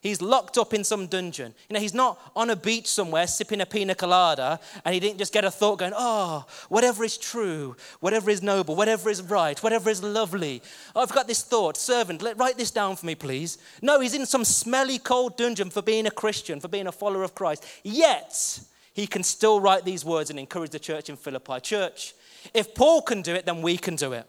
He's 0.00 0.22
locked 0.22 0.58
up 0.58 0.72
in 0.72 0.84
some 0.84 1.08
dungeon. 1.08 1.54
You 1.68 1.74
know, 1.74 1.80
he's 1.80 1.94
not 1.94 2.20
on 2.36 2.50
a 2.50 2.56
beach 2.56 2.86
somewhere 2.86 3.26
sipping 3.26 3.60
a 3.60 3.66
pina 3.66 3.96
colada 3.96 4.60
and 4.84 4.94
he 4.94 5.00
didn't 5.00 5.18
just 5.18 5.32
get 5.32 5.44
a 5.44 5.50
thought 5.50 5.80
going, 5.80 5.92
oh, 5.96 6.46
whatever 6.68 7.02
is 7.02 7.18
true, 7.18 7.74
whatever 7.98 8.30
is 8.30 8.40
noble, 8.40 8.76
whatever 8.76 9.10
is 9.10 9.22
right, 9.22 9.60
whatever 9.60 9.90
is 9.90 10.02
lovely. 10.02 10.62
Oh, 10.94 11.02
I've 11.02 11.12
got 11.12 11.26
this 11.26 11.42
thought. 11.42 11.76
Servant, 11.76 12.22
let, 12.22 12.38
write 12.38 12.56
this 12.56 12.70
down 12.70 12.94
for 12.94 13.06
me, 13.06 13.16
please. 13.16 13.58
No, 13.82 13.98
he's 13.98 14.14
in 14.14 14.24
some 14.24 14.44
smelly, 14.44 14.98
cold 14.98 15.36
dungeon 15.36 15.70
for 15.70 15.82
being 15.82 16.06
a 16.06 16.12
Christian, 16.12 16.60
for 16.60 16.68
being 16.68 16.86
a 16.86 16.92
follower 16.92 17.24
of 17.24 17.34
Christ. 17.34 17.64
Yet, 17.82 18.60
he 18.94 19.06
can 19.08 19.24
still 19.24 19.60
write 19.60 19.84
these 19.84 20.04
words 20.04 20.30
and 20.30 20.38
encourage 20.38 20.70
the 20.70 20.78
church 20.78 21.08
in 21.08 21.16
Philippi. 21.16 21.60
Church, 21.60 22.14
if 22.54 22.74
Paul 22.74 23.02
can 23.02 23.22
do 23.22 23.34
it, 23.34 23.46
then 23.46 23.62
we 23.62 23.76
can 23.76 23.96
do 23.96 24.12
it. 24.12 24.26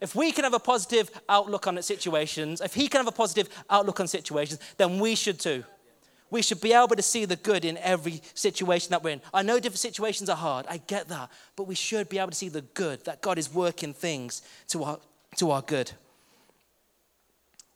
If 0.00 0.14
we 0.14 0.32
can 0.32 0.44
have 0.44 0.54
a 0.54 0.58
positive 0.58 1.10
outlook 1.28 1.66
on 1.66 1.80
situations, 1.82 2.60
if 2.60 2.74
he 2.74 2.88
can 2.88 2.98
have 2.98 3.08
a 3.08 3.12
positive 3.12 3.48
outlook 3.70 4.00
on 4.00 4.08
situations, 4.08 4.60
then 4.76 4.98
we 4.98 5.14
should 5.14 5.40
too. 5.40 5.64
We 6.30 6.42
should 6.42 6.60
be 6.60 6.72
able 6.72 6.96
to 6.96 7.02
see 7.02 7.24
the 7.24 7.36
good 7.36 7.64
in 7.64 7.78
every 7.78 8.20
situation 8.34 8.90
that 8.90 9.02
we're 9.02 9.10
in. 9.10 9.20
I 9.32 9.42
know 9.42 9.56
different 9.56 9.78
situations 9.78 10.28
are 10.28 10.36
hard, 10.36 10.66
I 10.68 10.78
get 10.78 11.08
that, 11.08 11.30
but 11.54 11.64
we 11.64 11.74
should 11.74 12.08
be 12.08 12.18
able 12.18 12.30
to 12.30 12.36
see 12.36 12.48
the 12.48 12.62
good, 12.62 13.04
that 13.04 13.22
God 13.22 13.38
is 13.38 13.52
working 13.52 13.94
things 13.94 14.42
to 14.68 14.82
our, 14.84 14.98
to 15.36 15.52
our 15.52 15.62
good. 15.62 15.92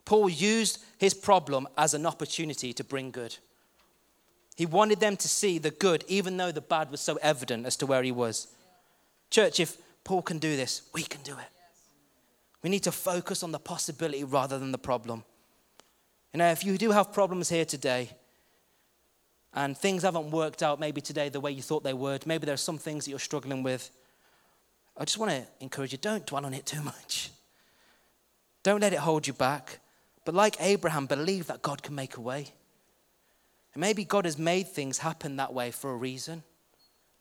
Paul 0.04 0.28
used 0.28 0.80
his 0.98 1.14
problem 1.14 1.68
as 1.78 1.94
an 1.94 2.04
opportunity 2.04 2.72
to 2.72 2.82
bring 2.82 3.12
good. 3.12 3.36
He 4.56 4.66
wanted 4.66 4.98
them 4.98 5.16
to 5.16 5.28
see 5.28 5.58
the 5.58 5.70
good, 5.70 6.04
even 6.08 6.36
though 6.36 6.50
the 6.52 6.60
bad 6.60 6.90
was 6.90 7.00
so 7.00 7.18
evident 7.22 7.64
as 7.64 7.76
to 7.76 7.86
where 7.86 8.02
he 8.02 8.12
was. 8.12 8.48
Church, 9.30 9.60
if 9.60 9.78
Paul 10.02 10.22
can 10.22 10.38
do 10.38 10.56
this, 10.56 10.82
we 10.92 11.02
can 11.02 11.22
do 11.22 11.38
it. 11.38 11.59
We 12.62 12.70
need 12.70 12.82
to 12.84 12.92
focus 12.92 13.42
on 13.42 13.52
the 13.52 13.58
possibility 13.58 14.24
rather 14.24 14.58
than 14.58 14.72
the 14.72 14.78
problem. 14.78 15.24
You 16.32 16.38
know, 16.38 16.50
if 16.50 16.64
you 16.64 16.76
do 16.78 16.90
have 16.90 17.12
problems 17.12 17.48
here 17.48 17.64
today 17.64 18.10
and 19.54 19.76
things 19.76 20.02
haven't 20.02 20.30
worked 20.30 20.62
out 20.62 20.78
maybe 20.78 21.00
today 21.00 21.28
the 21.28 21.40
way 21.40 21.50
you 21.50 21.62
thought 21.62 21.82
they 21.82 21.94
would, 21.94 22.26
maybe 22.26 22.46
there 22.46 22.54
are 22.54 22.58
some 22.58 22.78
things 22.78 23.04
that 23.04 23.10
you're 23.10 23.18
struggling 23.18 23.62
with, 23.62 23.90
I 24.96 25.04
just 25.04 25.18
want 25.18 25.32
to 25.32 25.46
encourage 25.60 25.92
you 25.92 25.98
don't 25.98 26.26
dwell 26.26 26.44
on 26.44 26.54
it 26.54 26.66
too 26.66 26.82
much. 26.82 27.30
Don't 28.62 28.80
let 28.80 28.92
it 28.92 28.98
hold 28.98 29.26
you 29.26 29.32
back. 29.32 29.80
But 30.24 30.34
like 30.34 30.56
Abraham, 30.60 31.06
believe 31.06 31.46
that 31.46 31.62
God 31.62 31.82
can 31.82 31.94
make 31.94 32.16
a 32.16 32.20
way. 32.20 32.48
And 33.74 33.80
maybe 33.80 34.04
God 34.04 34.24
has 34.24 34.38
made 34.38 34.68
things 34.68 34.98
happen 34.98 35.36
that 35.36 35.54
way 35.54 35.70
for 35.70 35.90
a 35.90 35.96
reason. 35.96 36.42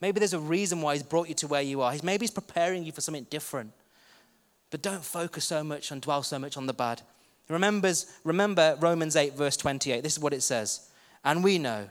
Maybe 0.01 0.19
there's 0.19 0.33
a 0.33 0.39
reason 0.39 0.81
why 0.81 0.93
He's 0.93 1.03
brought 1.03 1.29
you 1.29 1.35
to 1.35 1.47
where 1.47 1.61
you 1.61 1.81
are. 1.81 1.93
Maybe 2.03 2.23
He's 2.23 2.31
preparing 2.31 2.83
you 2.83 2.91
for 2.91 3.01
something 3.01 3.27
different. 3.29 3.71
But 4.69 4.81
don't 4.81 5.03
focus 5.03 5.45
so 5.45 5.63
much 5.63 5.91
and 5.91 6.01
dwell 6.01 6.23
so 6.23 6.37
much 6.39 6.57
on 6.57 6.65
the 6.65 6.73
bad. 6.73 7.01
Remembers, 7.47 8.05
remember 8.23 8.77
Romans 8.79 9.15
8, 9.15 9.33
verse 9.33 9.57
28. 9.57 10.03
This 10.03 10.13
is 10.13 10.19
what 10.19 10.33
it 10.33 10.43
says. 10.43 10.89
And 11.23 11.43
we 11.43 11.57
know 11.57 11.89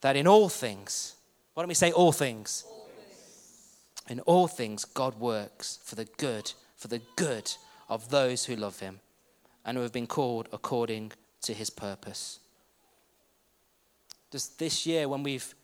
that 0.00 0.16
in 0.16 0.26
all 0.26 0.48
things, 0.48 1.14
why 1.54 1.62
don't 1.62 1.68
we 1.68 1.74
say 1.74 1.92
all 1.92 2.12
things? 2.12 2.64
all 2.66 2.88
things? 2.88 3.76
In 4.08 4.20
all 4.20 4.48
things, 4.48 4.84
God 4.84 5.18
works 5.20 5.78
for 5.84 5.94
the 5.94 6.06
good, 6.16 6.52
for 6.76 6.88
the 6.88 7.00
good 7.14 7.52
of 7.88 8.10
those 8.10 8.44
who 8.46 8.56
love 8.56 8.80
him 8.80 9.00
and 9.64 9.76
who 9.76 9.82
have 9.82 9.92
been 9.92 10.08
called 10.08 10.48
according 10.52 11.12
to 11.42 11.54
his 11.54 11.70
purpose. 11.70 12.40
Just 14.32 14.58
this 14.58 14.86
year, 14.86 15.08
when 15.08 15.22
we've, 15.22 15.54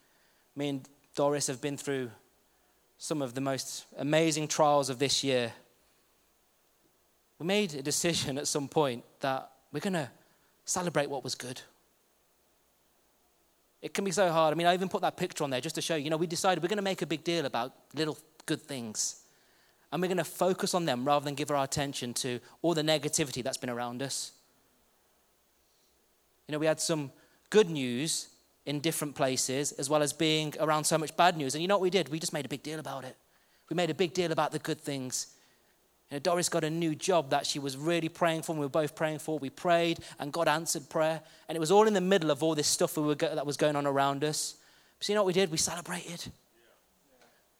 me 0.54 0.68
and 0.68 0.88
Doris 1.16 1.48
have 1.48 1.60
been 1.60 1.76
through 1.76 2.10
some 2.96 3.20
of 3.20 3.34
the 3.34 3.40
most 3.40 3.84
amazing 3.98 4.46
trials 4.46 4.88
of 4.88 5.00
this 5.00 5.24
year, 5.24 5.52
we 7.42 7.48
made 7.48 7.74
a 7.74 7.82
decision 7.82 8.38
at 8.38 8.46
some 8.46 8.68
point 8.68 9.02
that 9.18 9.50
we're 9.72 9.80
going 9.80 9.94
to 9.94 10.08
celebrate 10.64 11.10
what 11.10 11.24
was 11.24 11.34
good. 11.34 11.60
It 13.80 13.92
can 13.92 14.04
be 14.04 14.12
so 14.12 14.30
hard. 14.30 14.54
I 14.54 14.56
mean, 14.56 14.68
I 14.68 14.74
even 14.74 14.88
put 14.88 15.00
that 15.02 15.16
picture 15.16 15.42
on 15.42 15.50
there 15.50 15.60
just 15.60 15.74
to 15.74 15.82
show 15.82 15.96
you, 15.96 16.04
you 16.04 16.10
know, 16.10 16.16
we 16.16 16.28
decided 16.28 16.62
we're 16.62 16.68
going 16.68 16.76
to 16.76 16.82
make 16.82 17.02
a 17.02 17.06
big 17.06 17.24
deal 17.24 17.44
about 17.44 17.74
little 17.94 18.16
good 18.46 18.62
things. 18.62 19.24
And 19.90 20.00
we're 20.00 20.06
going 20.06 20.18
to 20.18 20.24
focus 20.24 20.72
on 20.72 20.84
them 20.84 21.04
rather 21.04 21.24
than 21.24 21.34
give 21.34 21.50
our 21.50 21.64
attention 21.64 22.14
to 22.14 22.38
all 22.62 22.74
the 22.74 22.82
negativity 22.82 23.42
that's 23.42 23.58
been 23.58 23.70
around 23.70 24.02
us. 24.02 24.30
You 26.46 26.52
know, 26.52 26.60
we 26.60 26.66
had 26.66 26.80
some 26.80 27.10
good 27.50 27.68
news 27.68 28.28
in 28.66 28.78
different 28.78 29.16
places 29.16 29.72
as 29.72 29.90
well 29.90 30.02
as 30.02 30.12
being 30.12 30.54
around 30.60 30.84
so 30.84 30.96
much 30.96 31.16
bad 31.16 31.36
news. 31.36 31.56
And 31.56 31.62
you 31.62 31.66
know 31.66 31.74
what 31.74 31.82
we 31.82 31.90
did? 31.90 32.08
We 32.08 32.20
just 32.20 32.32
made 32.32 32.46
a 32.46 32.48
big 32.48 32.62
deal 32.62 32.78
about 32.78 33.04
it. 33.04 33.16
We 33.68 33.74
made 33.74 33.90
a 33.90 33.94
big 33.94 34.14
deal 34.14 34.30
about 34.30 34.52
the 34.52 34.60
good 34.60 34.80
things. 34.80 35.34
You 36.12 36.16
know, 36.16 36.20
Doris 36.20 36.50
got 36.50 36.62
a 36.62 36.68
new 36.68 36.94
job 36.94 37.30
that 37.30 37.46
she 37.46 37.58
was 37.58 37.74
really 37.74 38.10
praying 38.10 38.42
for, 38.42 38.52
and 38.52 38.60
we 38.60 38.66
were 38.66 38.70
both 38.70 38.94
praying 38.94 39.20
for. 39.20 39.38
We 39.38 39.48
prayed, 39.48 39.98
and 40.18 40.30
God 40.30 40.46
answered 40.46 40.90
prayer. 40.90 41.22
And 41.48 41.56
it 41.56 41.58
was 41.58 41.70
all 41.70 41.86
in 41.86 41.94
the 41.94 42.02
middle 42.02 42.30
of 42.30 42.42
all 42.42 42.54
this 42.54 42.66
stuff 42.66 42.98
we 42.98 43.14
go- 43.14 43.34
that 43.34 43.46
was 43.46 43.56
going 43.56 43.76
on 43.76 43.86
around 43.86 44.22
us. 44.22 44.56
But 44.98 45.08
you 45.08 45.14
know 45.14 45.22
what 45.22 45.28
we 45.28 45.32
did? 45.32 45.50
We 45.50 45.56
celebrated. 45.56 46.30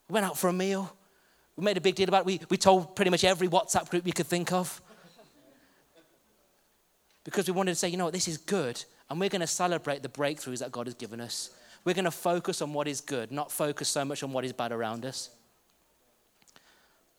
We 0.06 0.12
went 0.12 0.26
out 0.26 0.36
for 0.36 0.48
a 0.48 0.52
meal. 0.52 0.94
We 1.56 1.64
made 1.64 1.78
a 1.78 1.80
big 1.80 1.94
deal 1.94 2.08
about 2.08 2.20
it. 2.20 2.26
We, 2.26 2.40
we 2.50 2.58
told 2.58 2.94
pretty 2.94 3.10
much 3.10 3.24
every 3.24 3.48
WhatsApp 3.48 3.88
group 3.88 4.06
you 4.06 4.12
could 4.12 4.26
think 4.26 4.52
of. 4.52 4.82
Because 7.24 7.46
we 7.46 7.54
wanted 7.54 7.70
to 7.70 7.76
say, 7.76 7.88
you 7.88 7.96
know 7.96 8.04
what, 8.04 8.12
this 8.12 8.28
is 8.28 8.36
good. 8.36 8.84
And 9.08 9.18
we're 9.18 9.30
going 9.30 9.40
to 9.40 9.46
celebrate 9.46 10.02
the 10.02 10.10
breakthroughs 10.10 10.58
that 10.58 10.72
God 10.72 10.88
has 10.88 10.94
given 10.94 11.22
us. 11.22 11.48
We're 11.86 11.94
going 11.94 12.04
to 12.04 12.10
focus 12.10 12.60
on 12.60 12.74
what 12.74 12.86
is 12.86 13.00
good, 13.00 13.32
not 13.32 13.50
focus 13.50 13.88
so 13.88 14.04
much 14.04 14.22
on 14.22 14.30
what 14.30 14.44
is 14.44 14.52
bad 14.52 14.72
around 14.72 15.06
us. 15.06 15.30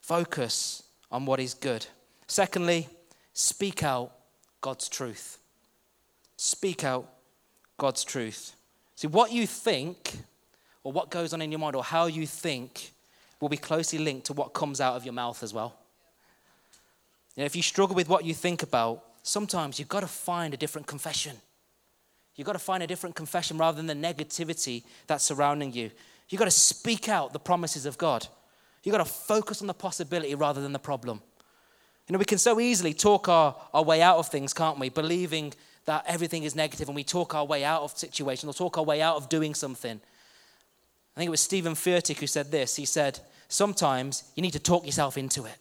Focus 0.00 0.83
on 1.14 1.24
what 1.24 1.38
is 1.38 1.54
good. 1.54 1.86
Secondly, 2.26 2.88
speak 3.32 3.84
out 3.84 4.12
God's 4.60 4.88
truth. 4.88 5.38
Speak 6.36 6.82
out 6.82 7.08
God's 7.78 8.02
truth. 8.02 8.56
See, 8.96 9.06
what 9.06 9.30
you 9.30 9.46
think 9.46 10.18
or 10.82 10.90
what 10.90 11.12
goes 11.12 11.32
on 11.32 11.40
in 11.40 11.52
your 11.52 11.60
mind 11.60 11.76
or 11.76 11.84
how 11.84 12.06
you 12.06 12.26
think 12.26 12.92
will 13.40 13.48
be 13.48 13.56
closely 13.56 14.00
linked 14.00 14.26
to 14.26 14.32
what 14.32 14.54
comes 14.54 14.80
out 14.80 14.96
of 14.96 15.04
your 15.04 15.14
mouth 15.14 15.40
as 15.44 15.54
well. 15.54 15.76
You 17.36 17.42
know, 17.42 17.46
if 17.46 17.54
you 17.54 17.62
struggle 17.62 17.94
with 17.94 18.08
what 18.08 18.24
you 18.24 18.34
think 18.34 18.64
about, 18.64 19.04
sometimes 19.22 19.78
you've 19.78 19.88
got 19.88 20.00
to 20.00 20.08
find 20.08 20.52
a 20.52 20.56
different 20.56 20.88
confession. 20.88 21.36
You've 22.34 22.46
got 22.46 22.54
to 22.54 22.58
find 22.58 22.82
a 22.82 22.88
different 22.88 23.14
confession 23.14 23.56
rather 23.56 23.80
than 23.80 23.86
the 23.86 23.94
negativity 23.94 24.82
that's 25.06 25.22
surrounding 25.22 25.72
you. 25.72 25.92
You've 26.28 26.40
got 26.40 26.46
to 26.46 26.50
speak 26.50 27.08
out 27.08 27.32
the 27.32 27.38
promises 27.38 27.86
of 27.86 27.98
God. 27.98 28.26
You've 28.84 28.92
got 28.92 29.04
to 29.04 29.10
focus 29.10 29.60
on 29.60 29.66
the 29.66 29.74
possibility 29.74 30.34
rather 30.34 30.62
than 30.62 30.72
the 30.72 30.78
problem. 30.78 31.20
You 32.06 32.12
know, 32.12 32.18
we 32.18 32.26
can 32.26 32.38
so 32.38 32.60
easily 32.60 32.92
talk 32.92 33.28
our, 33.28 33.56
our 33.72 33.82
way 33.82 34.02
out 34.02 34.18
of 34.18 34.28
things, 34.28 34.52
can't 34.52 34.78
we? 34.78 34.90
Believing 34.90 35.54
that 35.86 36.04
everything 36.06 36.44
is 36.44 36.54
negative 36.54 36.88
and 36.88 36.94
we 36.94 37.04
talk 37.04 37.34
our 37.34 37.44
way 37.44 37.64
out 37.64 37.82
of 37.82 37.96
situations 37.96 38.48
or 38.48 38.54
talk 38.54 38.78
our 38.78 38.84
way 38.84 39.00
out 39.00 39.16
of 39.16 39.28
doing 39.28 39.54
something. 39.54 40.00
I 41.16 41.20
think 41.20 41.28
it 41.28 41.30
was 41.30 41.40
Steven 41.40 41.74
Furtick 41.74 42.18
who 42.18 42.26
said 42.26 42.50
this. 42.50 42.76
He 42.76 42.84
said, 42.84 43.20
Sometimes 43.48 44.24
you 44.34 44.42
need 44.42 44.52
to 44.52 44.58
talk 44.58 44.84
yourself 44.84 45.16
into 45.16 45.44
it. 45.44 45.56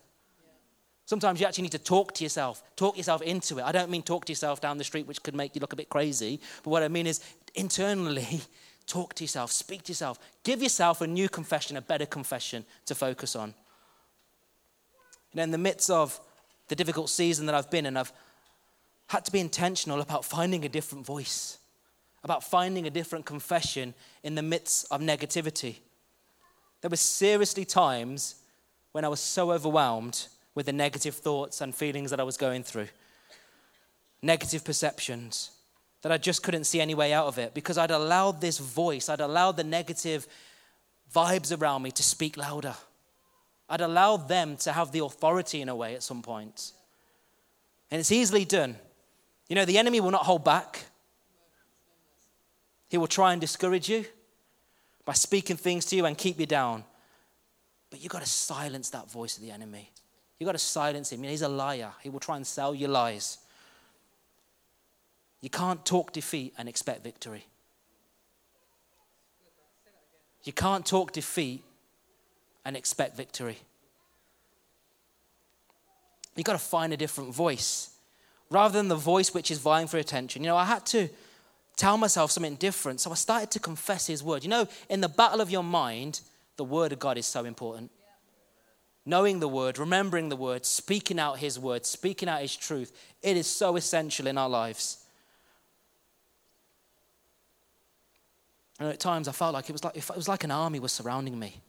Sometimes 1.05 1.39
you 1.39 1.45
actually 1.45 1.63
need 1.63 1.73
to 1.73 1.79
talk 1.79 2.13
to 2.15 2.23
yourself, 2.23 2.63
talk 2.75 2.97
yourself 2.97 3.21
into 3.21 3.59
it. 3.59 3.63
I 3.63 3.71
don't 3.71 3.91
mean 3.91 4.03
talk 4.03 4.25
to 4.25 4.31
yourself 4.31 4.61
down 4.61 4.77
the 4.77 4.83
street, 4.85 5.05
which 5.05 5.21
could 5.21 5.35
make 5.35 5.53
you 5.53 5.59
look 5.59 5.73
a 5.73 5.75
bit 5.75 5.89
crazy, 5.89 6.39
but 6.63 6.69
what 6.69 6.81
I 6.81 6.87
mean 6.87 7.07
is 7.07 7.19
internally, 7.55 8.41
talk 8.87 9.13
to 9.15 9.23
yourself, 9.23 9.51
speak 9.51 9.83
to 9.83 9.91
yourself, 9.91 10.19
give 10.43 10.61
yourself 10.61 11.01
a 11.01 11.07
new 11.07 11.29
confession, 11.29 11.77
a 11.77 11.81
better 11.81 12.05
confession 12.05 12.65
to 12.85 12.95
focus 12.95 13.35
on. 13.35 13.53
You 15.31 15.37
know, 15.37 15.43
in 15.43 15.51
the 15.51 15.57
midst 15.57 15.89
of 15.89 16.19
the 16.67 16.75
difficult 16.75 17.09
season 17.09 17.45
that 17.47 17.55
I've 17.55 17.71
been 17.71 17.85
in, 17.85 17.97
I've 17.97 18.11
had 19.07 19.25
to 19.25 19.31
be 19.31 19.39
intentional 19.39 20.01
about 20.01 20.25
finding 20.25 20.65
a 20.65 20.69
different 20.69 21.05
voice, 21.05 21.57
about 22.23 22.43
finding 22.43 22.87
a 22.87 22.89
different 22.89 23.25
confession 23.25 23.93
in 24.23 24.35
the 24.35 24.41
midst 24.41 24.85
of 24.91 25.01
negativity. 25.01 25.77
There 26.81 26.89
were 26.89 26.97
seriously 26.97 27.65
times 27.65 28.35
when 28.91 29.05
I 29.05 29.07
was 29.07 29.19
so 29.19 29.51
overwhelmed 29.51 30.27
with 30.55 30.67
the 30.67 30.73
negative 30.73 31.15
thoughts 31.15 31.61
and 31.61 31.73
feelings 31.73 32.11
that 32.11 32.19
I 32.19 32.23
was 32.23 32.37
going 32.37 32.63
through, 32.63 32.87
negative 34.21 34.63
perceptions, 34.63 35.51
that 36.03 36.11
I 36.11 36.17
just 36.17 36.43
couldn't 36.43 36.65
see 36.65 36.81
any 36.81 36.93
way 36.93 37.13
out 37.13 37.27
of 37.27 37.39
it 37.39 37.53
because 37.53 37.77
I'd 37.77 37.89
allowed 37.89 38.41
this 38.41 38.59
voice, 38.59 39.09
I'd 39.09 39.21
allowed 39.21 39.57
the 39.57 39.63
negative 39.63 40.27
vibes 41.13 41.57
around 41.57 41.81
me 41.81 41.91
to 41.91 42.03
speak 42.03 42.37
louder. 42.37 42.75
I'd 43.69 43.81
allowed 43.81 44.27
them 44.27 44.57
to 44.57 44.73
have 44.73 44.91
the 44.91 44.99
authority 44.99 45.61
in 45.61 45.69
a 45.69 45.75
way 45.75 45.95
at 45.95 46.03
some 46.03 46.21
point. 46.21 46.73
And 47.89 47.99
it's 47.99 48.11
easily 48.11 48.43
done. 48.43 48.75
You 49.47 49.55
know, 49.55 49.65
the 49.65 49.77
enemy 49.77 50.01
will 50.01 50.11
not 50.11 50.25
hold 50.25 50.43
back. 50.43 50.83
He 52.89 52.97
will 52.97 53.07
try 53.07 53.31
and 53.31 53.39
discourage 53.39 53.89
you 53.89 54.05
by 55.05 55.13
speaking 55.13 55.55
things 55.55 55.85
to 55.85 55.95
you 55.95 56.05
and 56.05 56.17
keep 56.17 56.39
you 56.39 56.45
down. 56.45 56.83
But 57.89 58.01
you've 58.01 58.11
got 58.11 58.21
to 58.21 58.29
silence 58.29 58.89
that 58.89 59.09
voice 59.09 59.37
of 59.37 59.43
the 59.43 59.51
enemy. 59.51 59.89
You've 60.37 60.47
got 60.47 60.53
to 60.53 60.59
silence 60.59 61.11
him. 61.11 61.23
he's 61.23 61.41
a 61.43 61.47
liar. 61.47 61.93
He 62.01 62.09
will 62.09 62.19
try 62.19 62.35
and 62.35 62.45
sell 62.45 62.75
you 62.75 62.89
lies. 62.89 63.37
You 65.43 65.49
can't 65.49 65.85
talk 65.85 66.13
defeat 66.13 66.53
and 66.57 66.69
expect 66.69 67.03
victory. 67.03 67.45
You 70.45 70.53
can't 70.53 70.85
talk 70.85 71.11
defeat 71.11 71.65
and 72.63 72.77
expect 72.77 73.17
victory. 73.17 73.57
You've 76.37 76.45
got 76.45 76.53
to 76.53 76.59
find 76.59 76.93
a 76.93 76.97
different 76.97 77.35
voice 77.35 77.89
rather 78.49 78.77
than 78.77 78.87
the 78.87 78.95
voice 78.95 79.33
which 79.33 79.51
is 79.51 79.59
vying 79.59 79.87
for 79.87 79.97
attention. 79.97 80.43
You 80.43 80.47
know, 80.47 80.55
I 80.55 80.63
had 80.63 80.85
to 80.87 81.09
tell 81.75 81.97
myself 81.97 82.31
something 82.31 82.55
different. 82.55 83.01
So 83.01 83.11
I 83.11 83.15
started 83.15 83.51
to 83.51 83.59
confess 83.59 84.07
His 84.07 84.23
word. 84.23 84.45
You 84.45 84.49
know, 84.49 84.65
in 84.89 85.01
the 85.01 85.09
battle 85.09 85.41
of 85.41 85.51
your 85.51 85.63
mind, 85.63 86.21
the 86.55 86.63
word 86.63 86.93
of 86.93 86.99
God 86.99 87.17
is 87.17 87.25
so 87.25 87.43
important. 87.43 87.91
Knowing 89.05 89.41
the 89.41 89.49
word, 89.49 89.77
remembering 89.77 90.29
the 90.29 90.37
word, 90.37 90.65
speaking 90.65 91.19
out 91.19 91.39
His 91.39 91.59
word, 91.59 91.85
speaking 91.85 92.29
out 92.29 92.39
His 92.39 92.55
truth, 92.55 92.93
it 93.21 93.35
is 93.35 93.45
so 93.45 93.75
essential 93.75 94.25
in 94.25 94.37
our 94.37 94.47
lives. 94.47 95.02
And 98.79 98.89
at 98.89 98.99
times 98.99 99.27
I 99.27 99.31
felt 99.31 99.53
like 99.53 99.69
it 99.69 99.73
was 99.73 99.83
like, 99.83 99.95
it 99.95 100.15
was 100.15 100.27
like 100.27 100.43
an 100.43 100.51
army 100.51 100.79
was 100.79 100.91
surrounding 100.91 101.37
me 101.37 101.61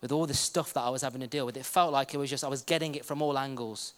with 0.00 0.12
all 0.12 0.26
the 0.26 0.34
stuff 0.34 0.72
that 0.74 0.80
I 0.80 0.90
was 0.90 1.02
having 1.02 1.20
to 1.20 1.26
deal 1.26 1.44
with. 1.44 1.56
It 1.56 1.66
felt 1.66 1.92
like 1.92 2.14
it 2.14 2.18
was 2.18 2.30
just, 2.30 2.44
I 2.44 2.48
was 2.48 2.62
getting 2.62 2.94
it 2.94 3.04
from 3.04 3.20
all 3.20 3.36
angles 3.36 3.94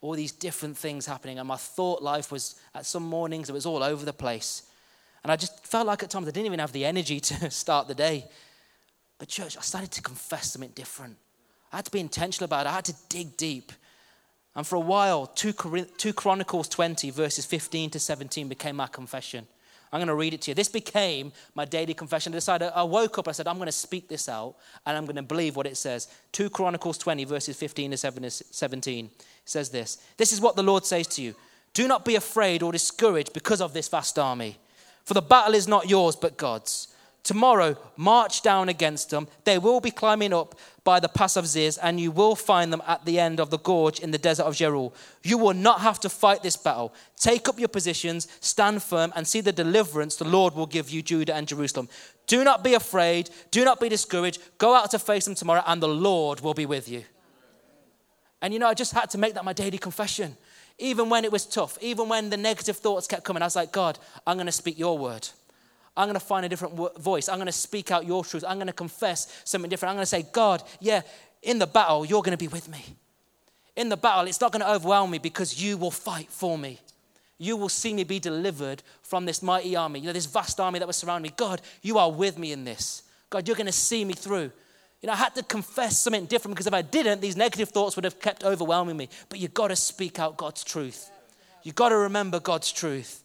all 0.00 0.14
these 0.14 0.32
different 0.32 0.76
things 0.76 1.06
happening. 1.06 1.38
And 1.38 1.46
my 1.46 1.56
thought 1.56 2.02
life 2.02 2.32
was, 2.32 2.56
at 2.74 2.86
some 2.86 3.02
mornings, 3.02 3.48
it 3.48 3.52
was 3.52 3.66
all 3.66 3.82
over 3.82 4.04
the 4.04 4.12
place. 4.12 4.62
And 5.22 5.30
I 5.30 5.36
just 5.36 5.66
felt 5.66 5.86
like 5.86 6.02
at 6.02 6.10
times 6.10 6.26
I 6.26 6.30
didn't 6.30 6.46
even 6.46 6.60
have 6.60 6.72
the 6.72 6.84
energy 6.84 7.20
to 7.20 7.50
start 7.50 7.88
the 7.88 7.94
day. 7.94 8.26
But, 9.18 9.28
church, 9.28 9.56
I 9.58 9.60
started 9.60 9.90
to 9.92 10.02
confess 10.02 10.52
something 10.52 10.70
different. 10.70 11.16
I 11.72 11.76
had 11.76 11.84
to 11.84 11.90
be 11.90 12.00
intentional 12.00 12.46
about 12.46 12.66
it, 12.66 12.70
I 12.70 12.72
had 12.72 12.84
to 12.86 12.94
dig 13.08 13.36
deep. 13.36 13.72
And 14.56 14.66
for 14.66 14.76
a 14.76 14.80
while, 14.80 15.26
2 15.26 15.52
Chronicles 16.14 16.68
20, 16.68 17.10
verses 17.10 17.46
15 17.46 17.90
to 17.90 18.00
17, 18.00 18.48
became 18.48 18.76
my 18.76 18.88
confession. 18.88 19.46
I'm 19.92 19.98
going 19.98 20.08
to 20.08 20.14
read 20.14 20.34
it 20.34 20.42
to 20.42 20.50
you. 20.52 20.54
This 20.54 20.68
became 20.68 21.32
my 21.54 21.64
daily 21.64 21.94
confession. 21.94 22.32
I 22.32 22.36
decided, 22.36 22.70
I 22.74 22.84
woke 22.84 23.18
up, 23.18 23.26
I 23.26 23.32
said, 23.32 23.48
I'm 23.48 23.56
going 23.56 23.66
to 23.66 23.72
speak 23.72 24.08
this 24.08 24.28
out 24.28 24.54
and 24.86 24.96
I'm 24.96 25.04
going 25.04 25.16
to 25.16 25.22
believe 25.22 25.56
what 25.56 25.66
it 25.66 25.76
says. 25.76 26.08
2 26.32 26.50
Chronicles 26.50 26.96
20, 26.98 27.24
verses 27.24 27.56
15 27.56 27.90
to 27.92 27.96
17 27.96 29.10
says 29.44 29.70
this 29.70 29.98
This 30.16 30.32
is 30.32 30.40
what 30.40 30.54
the 30.54 30.62
Lord 30.62 30.86
says 30.86 31.08
to 31.08 31.22
you 31.22 31.34
Do 31.74 31.88
not 31.88 32.04
be 32.04 32.14
afraid 32.14 32.62
or 32.62 32.70
discouraged 32.70 33.32
because 33.32 33.60
of 33.60 33.72
this 33.72 33.88
vast 33.88 34.18
army, 34.18 34.58
for 35.04 35.14
the 35.14 35.22
battle 35.22 35.54
is 35.54 35.66
not 35.66 35.90
yours 35.90 36.14
but 36.14 36.36
God's. 36.36 36.89
Tomorrow, 37.22 37.76
march 37.96 38.40
down 38.40 38.70
against 38.70 39.10
them. 39.10 39.28
They 39.44 39.58
will 39.58 39.80
be 39.80 39.90
climbing 39.90 40.32
up 40.32 40.54
by 40.84 41.00
the 41.00 41.08
pass 41.08 41.36
of 41.36 41.46
Ziz, 41.46 41.76
and 41.76 42.00
you 42.00 42.10
will 42.10 42.34
find 42.34 42.72
them 42.72 42.82
at 42.86 43.04
the 43.04 43.20
end 43.20 43.40
of 43.40 43.50
the 43.50 43.58
gorge 43.58 44.00
in 44.00 44.10
the 44.10 44.18
desert 44.18 44.44
of 44.44 44.54
Jeruel. 44.54 44.94
You 45.22 45.36
will 45.36 45.52
not 45.52 45.82
have 45.82 46.00
to 46.00 46.08
fight 46.08 46.42
this 46.42 46.56
battle. 46.56 46.94
Take 47.16 47.46
up 47.48 47.58
your 47.58 47.68
positions, 47.68 48.26
stand 48.40 48.82
firm, 48.82 49.12
and 49.14 49.26
see 49.26 49.42
the 49.42 49.52
deliverance 49.52 50.16
the 50.16 50.24
Lord 50.24 50.54
will 50.54 50.66
give 50.66 50.88
you, 50.88 51.02
Judah 51.02 51.34
and 51.34 51.46
Jerusalem. 51.46 51.90
Do 52.26 52.42
not 52.42 52.64
be 52.64 52.72
afraid. 52.72 53.28
Do 53.50 53.64
not 53.64 53.80
be 53.80 53.90
discouraged. 53.90 54.40
Go 54.56 54.74
out 54.74 54.90
to 54.92 54.98
face 54.98 55.26
them 55.26 55.34
tomorrow, 55.34 55.62
and 55.66 55.82
the 55.82 55.88
Lord 55.88 56.40
will 56.40 56.54
be 56.54 56.66
with 56.66 56.88
you. 56.88 57.04
And 58.40 58.54
you 58.54 58.58
know, 58.58 58.68
I 58.68 58.74
just 58.74 58.94
had 58.94 59.10
to 59.10 59.18
make 59.18 59.34
that 59.34 59.44
my 59.44 59.52
daily 59.52 59.78
confession. 59.78 60.36
Even 60.78 61.10
when 61.10 61.26
it 61.26 61.32
was 61.32 61.44
tough, 61.44 61.76
even 61.82 62.08
when 62.08 62.30
the 62.30 62.38
negative 62.38 62.78
thoughts 62.78 63.06
kept 63.06 63.24
coming, 63.24 63.42
I 63.42 63.46
was 63.46 63.56
like, 63.56 63.70
God, 63.70 63.98
I'm 64.26 64.38
going 64.38 64.46
to 64.46 64.52
speak 64.52 64.78
your 64.78 64.96
word. 64.96 65.28
I'm 65.96 66.06
going 66.06 66.14
to 66.14 66.24
find 66.24 66.46
a 66.46 66.48
different 66.48 66.98
voice. 66.98 67.28
I'm 67.28 67.36
going 67.36 67.46
to 67.46 67.52
speak 67.52 67.90
out 67.90 68.06
your 68.06 68.24
truth. 68.24 68.44
I'm 68.46 68.56
going 68.56 68.68
to 68.68 68.72
confess 68.72 69.42
something 69.44 69.68
different. 69.68 69.90
I'm 69.90 69.96
going 69.96 70.02
to 70.02 70.06
say, 70.06 70.24
God, 70.32 70.62
yeah, 70.80 71.02
in 71.42 71.58
the 71.58 71.66
battle, 71.66 72.04
you're 72.04 72.22
going 72.22 72.36
to 72.36 72.42
be 72.42 72.48
with 72.48 72.68
me. 72.68 72.84
In 73.76 73.88
the 73.88 73.96
battle, 73.96 74.26
it's 74.26 74.40
not 74.40 74.52
going 74.52 74.62
to 74.62 74.70
overwhelm 74.70 75.10
me 75.10 75.18
because 75.18 75.62
you 75.62 75.76
will 75.76 75.90
fight 75.90 76.28
for 76.30 76.56
me. 76.56 76.78
You 77.38 77.56
will 77.56 77.68
see 77.70 77.94
me 77.94 78.04
be 78.04 78.18
delivered 78.18 78.82
from 79.02 79.24
this 79.24 79.42
mighty 79.42 79.74
army, 79.74 80.00
you 80.00 80.06
know, 80.06 80.12
this 80.12 80.26
vast 80.26 80.60
army 80.60 80.78
that 80.78 80.86
was 80.86 80.96
surrounding 80.96 81.30
me. 81.30 81.34
God, 81.36 81.62
you 81.80 81.96
are 81.96 82.10
with 82.10 82.38
me 82.38 82.52
in 82.52 82.64
this. 82.64 83.02
God, 83.30 83.48
you're 83.48 83.56
going 83.56 83.66
to 83.66 83.72
see 83.72 84.04
me 84.04 84.12
through. 84.12 84.50
You 85.00 85.06
know, 85.06 85.14
I 85.14 85.16
had 85.16 85.34
to 85.36 85.42
confess 85.42 85.98
something 85.98 86.26
different 86.26 86.54
because 86.54 86.66
if 86.66 86.74
I 86.74 86.82
didn't, 86.82 87.22
these 87.22 87.36
negative 87.36 87.70
thoughts 87.70 87.96
would 87.96 88.04
have 88.04 88.20
kept 88.20 88.44
overwhelming 88.44 88.96
me. 88.96 89.08
But 89.30 89.38
you've 89.38 89.54
got 89.54 89.68
to 89.68 89.76
speak 89.76 90.18
out 90.18 90.36
God's 90.36 90.62
truth. 90.62 91.10
You've 91.62 91.74
got 91.74 91.88
to 91.90 91.96
remember 91.96 92.40
God's 92.40 92.70
truth. 92.70 93.22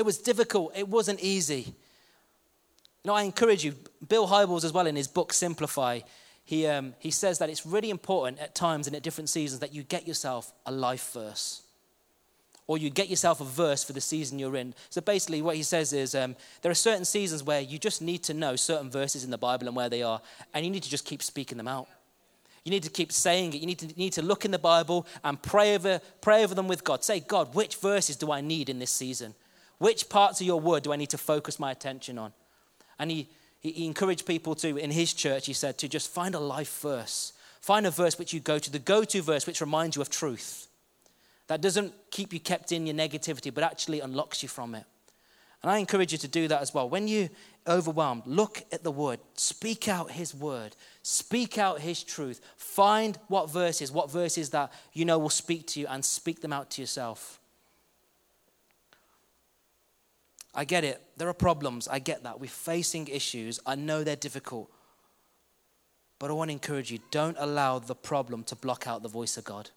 It 0.00 0.06
was 0.06 0.16
difficult, 0.16 0.72
it 0.74 0.88
wasn't 0.88 1.20
easy. 1.20 1.60
You 1.66 3.08
know, 3.08 3.12
I 3.12 3.24
encourage 3.24 3.66
you, 3.66 3.74
Bill 4.08 4.26
Hybels 4.26 4.64
as 4.64 4.72
well 4.72 4.86
in 4.86 4.96
his 4.96 5.06
book 5.06 5.30
Simplify, 5.30 6.00
he, 6.42 6.66
um, 6.66 6.94
he 7.00 7.10
says 7.10 7.38
that 7.38 7.50
it's 7.50 7.66
really 7.66 7.90
important 7.90 8.38
at 8.38 8.54
times 8.54 8.86
and 8.86 8.96
at 8.96 9.02
different 9.02 9.28
seasons 9.28 9.60
that 9.60 9.74
you 9.74 9.82
get 9.82 10.08
yourself 10.08 10.54
a 10.64 10.72
life 10.72 11.12
verse 11.12 11.60
or 12.66 12.78
you 12.78 12.88
get 12.88 13.10
yourself 13.10 13.42
a 13.42 13.44
verse 13.44 13.84
for 13.84 13.92
the 13.92 14.00
season 14.00 14.38
you're 14.38 14.56
in. 14.56 14.72
So 14.88 15.02
basically, 15.02 15.42
what 15.42 15.56
he 15.56 15.62
says 15.62 15.92
is 15.92 16.14
um, 16.14 16.34
there 16.62 16.72
are 16.72 16.74
certain 16.74 17.04
seasons 17.04 17.42
where 17.42 17.60
you 17.60 17.78
just 17.78 18.00
need 18.00 18.22
to 18.22 18.32
know 18.32 18.56
certain 18.56 18.90
verses 18.90 19.22
in 19.22 19.30
the 19.30 19.36
Bible 19.36 19.66
and 19.66 19.76
where 19.76 19.90
they 19.90 20.02
are, 20.02 20.22
and 20.54 20.64
you 20.64 20.70
need 20.70 20.84
to 20.84 20.90
just 20.90 21.04
keep 21.04 21.22
speaking 21.22 21.58
them 21.58 21.68
out. 21.68 21.88
You 22.64 22.70
need 22.70 22.84
to 22.84 22.90
keep 22.90 23.12
saying 23.12 23.52
it. 23.52 23.60
You 23.60 23.66
need 23.66 23.80
to, 23.80 23.86
need 23.98 24.14
to 24.14 24.22
look 24.22 24.46
in 24.46 24.50
the 24.50 24.58
Bible 24.58 25.06
and 25.22 25.42
pray 25.42 25.74
over, 25.74 26.00
pray 26.22 26.42
over 26.42 26.54
them 26.54 26.68
with 26.68 26.84
God. 26.84 27.04
Say, 27.04 27.20
God, 27.20 27.54
which 27.54 27.76
verses 27.76 28.16
do 28.16 28.32
I 28.32 28.40
need 28.40 28.70
in 28.70 28.78
this 28.78 28.90
season? 28.90 29.34
Which 29.80 30.10
parts 30.10 30.42
of 30.42 30.46
your 30.46 30.60
word 30.60 30.82
do 30.82 30.92
I 30.92 30.96
need 30.96 31.08
to 31.08 31.18
focus 31.18 31.58
my 31.58 31.70
attention 31.70 32.18
on? 32.18 32.34
And 32.98 33.10
he, 33.10 33.28
he, 33.60 33.86
encouraged 33.86 34.26
people 34.26 34.54
to, 34.56 34.76
in 34.76 34.90
his 34.90 35.14
church, 35.14 35.46
he 35.46 35.54
said, 35.54 35.78
to 35.78 35.88
just 35.88 36.10
find 36.10 36.34
a 36.34 36.38
life 36.38 36.82
verse. 36.82 37.32
Find 37.62 37.86
a 37.86 37.90
verse 37.90 38.18
which 38.18 38.34
you 38.34 38.40
go 38.40 38.58
to, 38.58 38.70
the 38.70 38.78
go 38.78 39.04
to 39.04 39.22
verse 39.22 39.46
which 39.46 39.62
reminds 39.62 39.96
you 39.96 40.02
of 40.02 40.10
truth 40.10 40.68
that 41.46 41.62
doesn't 41.62 41.94
keep 42.10 42.34
you 42.34 42.40
kept 42.40 42.72
in 42.72 42.86
your 42.86 42.94
negativity, 42.94 43.52
but 43.52 43.64
actually 43.64 44.00
unlocks 44.00 44.42
you 44.42 44.50
from 44.50 44.74
it. 44.74 44.84
And 45.62 45.72
I 45.72 45.78
encourage 45.78 46.12
you 46.12 46.18
to 46.18 46.28
do 46.28 46.46
that 46.48 46.60
as 46.60 46.74
well. 46.74 46.86
When 46.86 47.08
you're 47.08 47.30
overwhelmed, 47.66 48.24
look 48.26 48.62
at 48.72 48.84
the 48.84 48.90
word, 48.90 49.18
speak 49.34 49.88
out 49.88 50.10
his 50.10 50.34
word, 50.34 50.76
speak 51.02 51.56
out 51.56 51.80
his 51.80 52.04
truth. 52.04 52.42
Find 52.58 53.18
what 53.28 53.50
verses, 53.50 53.90
what 53.90 54.10
verses 54.10 54.50
that 54.50 54.74
you 54.92 55.06
know 55.06 55.18
will 55.18 55.30
speak 55.30 55.66
to 55.68 55.80
you, 55.80 55.86
and 55.88 56.04
speak 56.04 56.42
them 56.42 56.52
out 56.52 56.70
to 56.72 56.82
yourself. 56.82 57.40
I 60.54 60.64
get 60.64 60.84
it. 60.84 61.00
There 61.16 61.28
are 61.28 61.34
problems. 61.34 61.86
I 61.88 61.98
get 61.98 62.24
that. 62.24 62.40
We're 62.40 62.48
facing 62.48 63.08
issues. 63.08 63.60
I 63.64 63.74
know 63.76 64.02
they're 64.02 64.16
difficult. 64.16 64.70
But 66.18 66.30
I 66.30 66.34
want 66.34 66.48
to 66.48 66.52
encourage 66.52 66.90
you 66.90 66.98
don't 67.10 67.36
allow 67.38 67.78
the 67.78 67.94
problem 67.94 68.44
to 68.44 68.56
block 68.56 68.86
out 68.86 69.02
the 69.02 69.08
voice 69.08 69.36
of 69.36 69.44
God. 69.44 69.70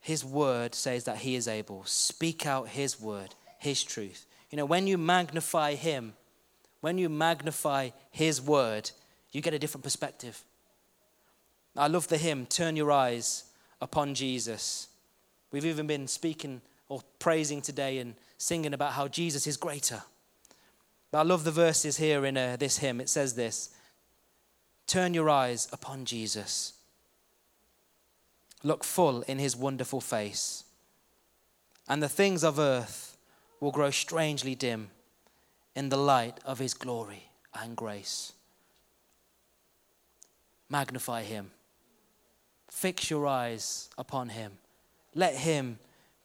His 0.00 0.24
word 0.24 0.74
says 0.74 1.04
that 1.04 1.18
He 1.18 1.34
is 1.34 1.48
able. 1.48 1.84
Speak 1.84 2.46
out 2.46 2.68
His 2.68 3.00
word, 3.00 3.34
His 3.58 3.82
truth. 3.82 4.26
You 4.50 4.56
know, 4.56 4.64
when 4.64 4.86
you 4.86 4.96
magnify 4.96 5.74
Him, 5.74 6.14
when 6.80 6.96
you 6.96 7.08
magnify 7.08 7.90
His 8.10 8.40
word, 8.40 8.90
you 9.32 9.42
get 9.42 9.52
a 9.52 9.58
different 9.58 9.84
perspective. 9.84 10.42
I 11.76 11.88
love 11.88 12.08
the 12.08 12.16
hymn, 12.16 12.46
Turn 12.46 12.76
Your 12.76 12.90
Eyes 12.90 13.44
Upon 13.80 14.14
Jesus. 14.14 14.88
We've 15.50 15.66
even 15.66 15.86
been 15.86 16.08
speaking 16.08 16.60
or 16.88 17.02
praising 17.18 17.60
today 17.60 17.98
and 17.98 18.14
singing 18.38 18.72
about 18.72 18.92
how 18.92 19.08
Jesus 19.08 19.46
is 19.46 19.56
greater. 19.56 20.02
But 21.10 21.18
I 21.18 21.22
love 21.22 21.44
the 21.44 21.50
verses 21.50 21.96
here 21.96 22.24
in 22.24 22.36
uh, 22.36 22.56
this 22.56 22.78
hymn. 22.78 23.00
It 23.00 23.08
says 23.08 23.34
this 23.34 23.74
Turn 24.86 25.12
your 25.12 25.28
eyes 25.28 25.68
upon 25.72 26.04
Jesus. 26.04 26.72
Look 28.64 28.82
full 28.82 29.22
in 29.22 29.38
his 29.38 29.56
wonderful 29.56 30.00
face, 30.00 30.64
and 31.88 32.02
the 32.02 32.08
things 32.08 32.42
of 32.42 32.58
earth 32.58 33.16
will 33.60 33.70
grow 33.70 33.90
strangely 33.90 34.54
dim 34.54 34.90
in 35.74 35.90
the 35.90 35.96
light 35.96 36.38
of 36.44 36.58
his 36.58 36.74
glory 36.74 37.30
and 37.54 37.76
grace. 37.76 38.32
Magnify 40.68 41.22
him. 41.22 41.50
Fix 42.70 43.10
your 43.10 43.26
eyes 43.26 43.88
upon 43.96 44.30
him. 44.30 44.58
Let 45.14 45.34
him 45.34 45.78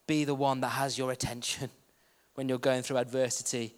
be 0.08 0.24
the 0.24 0.36
one 0.36 0.62
that 0.62 0.70
has 0.70 0.98
your 0.98 1.12
attention 1.12 1.70
when 2.36 2.50
you're 2.50 2.58
going 2.58 2.82
through 2.82 2.98
adversity. 2.98 3.74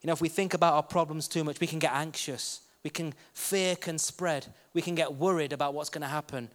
You 0.00 0.06
know, 0.08 0.12
if 0.12 0.20
we 0.20 0.28
think 0.28 0.54
about 0.54 0.74
our 0.74 0.82
problems 0.82 1.28
too 1.28 1.44
much, 1.44 1.60
we 1.60 1.66
can 1.66 1.78
get 1.78 1.92
anxious. 1.92 2.60
We 2.82 2.90
can, 2.90 3.14
fear 3.32 3.76
can 3.76 3.98
spread. 3.98 4.46
We 4.74 4.82
can 4.82 4.94
get 4.94 5.14
worried 5.14 5.52
about 5.52 5.74
what's 5.74 5.90
going 5.90 6.02
to 6.02 6.08
happen. 6.08 6.50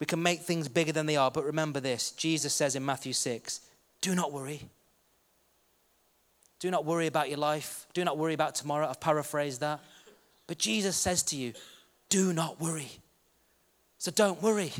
We 0.00 0.06
can 0.06 0.22
make 0.22 0.40
things 0.40 0.68
bigger 0.68 0.92
than 0.92 1.06
they 1.06 1.16
are. 1.16 1.30
But 1.30 1.44
remember 1.44 1.80
this 1.80 2.10
Jesus 2.12 2.52
says 2.54 2.76
in 2.76 2.84
Matthew 2.84 3.12
6 3.12 3.60
do 4.00 4.14
not 4.14 4.32
worry. 4.32 4.60
Do 6.58 6.70
not 6.70 6.84
worry 6.84 7.06
about 7.06 7.28
your 7.28 7.38
life. 7.38 7.86
Do 7.92 8.04
not 8.04 8.16
worry 8.16 8.34
about 8.34 8.54
tomorrow. 8.54 8.88
I've 8.88 9.00
paraphrased 9.00 9.60
that. 9.60 9.80
But 10.46 10.58
Jesus 10.58 10.96
says 10.96 11.22
to 11.24 11.36
you, 11.36 11.52
do 12.08 12.32
not 12.32 12.60
worry. 12.60 12.90
So 13.98 14.10
don't 14.10 14.42
worry. 14.42 14.72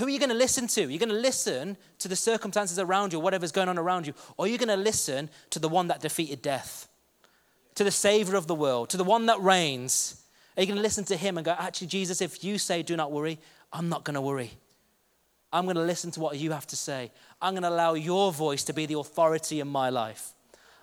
Who 0.00 0.06
are 0.06 0.10
you 0.10 0.18
going 0.18 0.30
to 0.30 0.34
listen 0.34 0.66
to? 0.68 0.80
You're 0.80 0.98
going 0.98 1.10
to 1.10 1.14
listen 1.14 1.76
to 1.98 2.08
the 2.08 2.16
circumstances 2.16 2.78
around 2.78 3.12
you, 3.12 3.20
whatever's 3.20 3.52
going 3.52 3.68
on 3.68 3.76
around 3.76 4.06
you, 4.06 4.14
or 4.38 4.46
you're 4.46 4.56
going 4.56 4.68
to 4.68 4.76
listen 4.76 5.28
to 5.50 5.58
the 5.58 5.68
one 5.68 5.88
that 5.88 6.00
defeated 6.00 6.40
death, 6.40 6.88
to 7.74 7.84
the 7.84 7.90
Savior 7.90 8.34
of 8.36 8.46
the 8.46 8.54
world, 8.54 8.88
to 8.88 8.96
the 8.96 9.04
one 9.04 9.26
that 9.26 9.38
reigns. 9.40 10.24
Are 10.56 10.62
you 10.62 10.66
going 10.66 10.78
to 10.78 10.82
listen 10.82 11.04
to 11.04 11.16
him 11.16 11.36
and 11.36 11.44
go, 11.44 11.54
actually, 11.58 11.88
Jesus, 11.88 12.22
if 12.22 12.42
you 12.42 12.56
say 12.56 12.82
do 12.82 12.96
not 12.96 13.12
worry, 13.12 13.38
I'm 13.74 13.90
not 13.90 14.04
going 14.04 14.14
to 14.14 14.22
worry. 14.22 14.52
I'm 15.52 15.64
going 15.64 15.76
to 15.76 15.82
listen 15.82 16.10
to 16.12 16.20
what 16.20 16.38
you 16.38 16.52
have 16.52 16.66
to 16.68 16.76
say. 16.76 17.12
I'm 17.42 17.52
going 17.52 17.64
to 17.64 17.68
allow 17.68 17.92
your 17.92 18.32
voice 18.32 18.64
to 18.64 18.72
be 18.72 18.86
the 18.86 18.98
authority 18.98 19.60
in 19.60 19.68
my 19.68 19.90
life. 19.90 20.32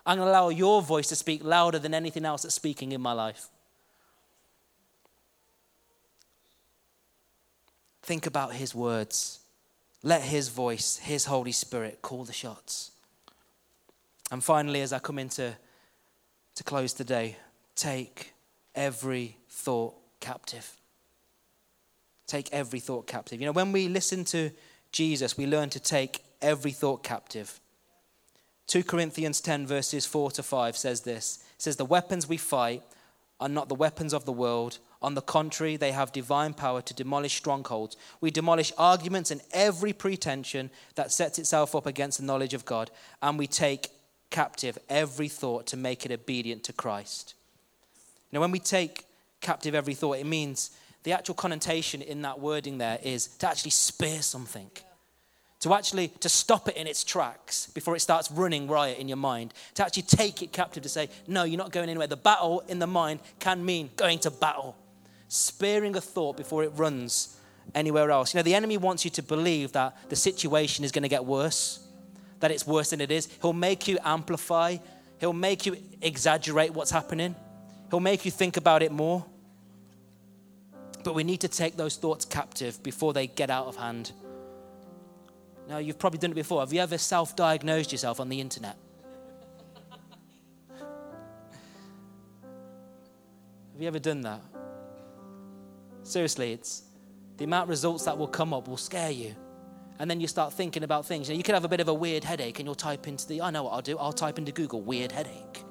I'm 0.06 0.18
going 0.18 0.28
to 0.28 0.32
allow 0.32 0.50
your 0.50 0.84
voice 0.84 1.08
to 1.08 1.16
speak 1.16 1.44
louder 1.44 1.80
than 1.80 1.96
anything 1.96 2.24
else 2.24 2.44
that's 2.44 2.54
speaking 2.54 2.92
in 2.92 3.02
my 3.02 3.14
life. 3.14 3.50
Think 8.08 8.26
about 8.26 8.54
his 8.54 8.74
words. 8.74 9.42
Let 10.02 10.22
his 10.22 10.48
voice, 10.48 10.96
his 10.96 11.26
Holy 11.26 11.52
Spirit, 11.52 12.02
call 12.02 12.24
the 12.24 12.32
shots. 12.32 12.92
And 14.32 14.42
finally, 14.42 14.80
as 14.80 14.94
I 14.94 15.00
come 15.00 15.20
into 15.20 15.54
to 16.56 16.64
close 16.64 16.94
today, 16.94 17.36
take 17.76 18.32
every 18.74 19.36
thought 19.50 19.94
captive. 20.22 20.78
Take 22.28 22.48
every 22.54 22.80
thought 22.80 23.08
captive. 23.08 23.42
You 23.42 23.48
know, 23.48 23.52
when 23.52 23.74
we 23.74 23.90
listen 23.90 24.24
to 24.26 24.52
Jesus, 24.94 25.38
we 25.38 25.46
learn 25.46 25.70
to 25.72 25.80
take 25.82 26.24
every 26.42 26.72
thought 26.72 27.04
captive. 27.04 27.60
2 28.68 28.84
Corinthians 28.84 29.42
10, 29.42 29.68
verses 29.68 30.06
4 30.06 30.32
to 30.32 30.44
5 30.44 30.78
says 30.78 31.02
this 31.02 31.44
It 31.58 31.62
says, 31.62 31.76
The 31.76 31.84
weapons 31.84 32.26
we 32.26 32.38
fight 32.38 32.84
are 33.42 33.50
not 33.50 33.68
the 33.68 33.76
weapons 33.76 34.14
of 34.14 34.24
the 34.24 34.32
world 34.32 34.80
on 35.02 35.14
the 35.14 35.22
contrary, 35.22 35.78
they 35.78 35.92
have 35.92 36.12
divine 36.12 36.54
power 36.54 36.82
to 36.82 36.94
demolish 36.94 37.36
strongholds. 37.36 37.98
We 38.20 38.32
demolish 38.32 38.72
arguments 38.78 39.32
and 39.32 39.42
every 39.52 39.94
pretension 39.94 40.72
that 40.96 41.12
sets 41.12 41.38
itself 41.38 41.76
up 41.76 41.86
against 41.86 42.20
the 42.20 42.26
knowledge 42.26 42.54
of 42.54 42.66
God, 42.66 42.90
and 43.22 43.38
we 43.38 43.48
take 43.48 43.90
captive 44.30 44.78
every 44.90 45.28
thought 45.28 45.68
to 45.68 45.78
make 45.78 46.06
it 46.06 46.12
obedient 46.12 46.64
to 46.64 46.74
Christ. 46.74 47.36
Now, 48.32 48.42
when 48.42 48.52
we 48.52 48.60
take 48.60 49.06
captive 49.40 49.76
every 49.76 49.94
thought, 49.94 50.18
it 50.18 50.26
means 50.26 50.72
the 51.04 51.14
actual 51.14 51.36
connotation 51.36 52.02
in 52.02 52.24
that 52.24 52.40
wording 52.40 52.80
there 52.80 53.00
is 53.04 53.28
to 53.28 53.48
actually 53.48 53.72
spear 53.72 54.22
something 54.22 54.70
to 55.60 55.74
actually 55.74 56.10
to 56.20 56.30
stop 56.30 56.68
it 56.68 56.78
in 56.78 56.86
its 56.86 57.04
tracks 57.04 57.68
before 57.68 57.96
it 57.96 58.00
starts 58.00 58.30
running 58.32 58.68
riot 58.68 59.00
in 59.00 59.08
your 59.08 59.18
mind 59.18 59.54
to 59.74 59.84
actually 59.84 60.04
take 60.04 60.42
it 60.42 60.52
captive 60.52 60.84
to 60.84 60.90
say 60.90 61.10
no 61.28 61.44
you're 61.44 61.58
not 61.58 61.72
going 61.72 61.90
anywhere 61.90 62.08
the 62.08 62.18
battle 62.18 62.62
in 62.68 62.80
the 62.80 62.88
mind 62.88 63.20
can 63.40 63.66
mean 63.66 63.90
going 63.96 64.20
to 64.20 64.30
battle 64.30 64.76
sparing 65.28 65.96
a 65.96 66.02
thought 66.02 66.38
before 66.38 66.64
it 66.64 66.72
runs 66.76 67.38
anywhere 67.76 68.12
else. 68.12 68.34
You 68.34 68.40
know, 68.40 68.44
the 68.44 68.56
enemy 68.56 68.78
wants 68.78 69.04
you 69.04 69.12
to 69.12 69.24
believe 69.24 69.74
that 69.74 70.10
the 70.10 70.16
situation 70.16 70.86
is 70.86 70.92
going 70.92 71.04
to 71.04 71.10
get 71.10 71.26
worse, 71.26 71.86
that 72.40 72.52
it's 72.52 72.66
worse 72.66 72.92
than 72.92 73.02
it 73.02 73.12
is. 73.12 73.28
He'll 73.42 73.54
make 73.54 73.88
you 73.88 73.98
amplify, 74.04 74.78
he'll 75.20 75.34
make 75.34 75.66
you 75.66 75.78
exaggerate 76.02 76.74
what's 76.74 76.92
happening, 76.92 77.36
he'll 77.90 78.00
make 78.00 78.26
you 78.26 78.32
think 78.32 78.58
about 78.58 78.82
it 78.82 78.92
more. 78.92 79.26
But 81.04 81.16
we 81.16 81.24
need 81.24 81.42
to 81.42 81.48
take 81.48 81.78
those 81.78 81.96
thoughts 81.96 82.26
captive 82.26 82.82
before 82.84 83.14
they 83.14 83.28
get 83.28 83.50
out 83.50 83.68
of 83.68 83.78
hand. 83.78 84.12
Now, 85.70 85.78
you've 85.78 86.00
probably 86.00 86.20
done 86.20 86.32
it 86.32 86.36
before. 86.36 86.62
Have 86.62 86.74
you 86.74 86.82
ever 86.82 86.98
self 86.98 87.36
diagnosed 87.36 87.92
yourself 87.92 88.20
on 88.20 88.30
the 88.30 88.40
internet? 88.40 88.78
Have 90.80 90.88
you 93.80 93.88
ever 93.88 94.00
done 94.00 94.22
that? 94.22 94.42
Seriously, 96.08 96.54
it's 96.54 96.84
the 97.36 97.44
amount 97.44 97.64
of 97.64 97.70
results 97.70 98.06
that 98.06 98.18
will 98.18 98.30
come 98.30 98.54
up 98.54 98.70
will 98.70 98.78
scare 98.78 99.12
you. 99.12 99.36
And 100.00 100.10
then 100.10 100.22
you 100.22 100.28
start 100.28 100.54
thinking 100.54 100.84
about 100.84 101.06
things. 101.06 101.28
You, 101.28 101.34
know, 101.34 101.38
you 101.38 101.44
could 101.44 101.54
have 101.54 101.66
a 101.66 101.68
bit 101.68 101.82
of 101.82 101.90
a 101.90 101.94
weird 101.94 102.24
headache 102.24 102.60
and 102.60 102.66
you'll 102.66 102.76
type 102.76 103.10
into 103.10 103.28
the, 103.28 103.42
I 103.42 103.50
know 103.50 103.64
what 103.64 103.74
I'll 103.74 103.82
do, 103.82 103.98
I'll 103.98 104.14
type 104.14 104.38
into 104.38 104.54
Google, 104.54 104.82
weird 104.82 105.12
headache. 105.12 105.64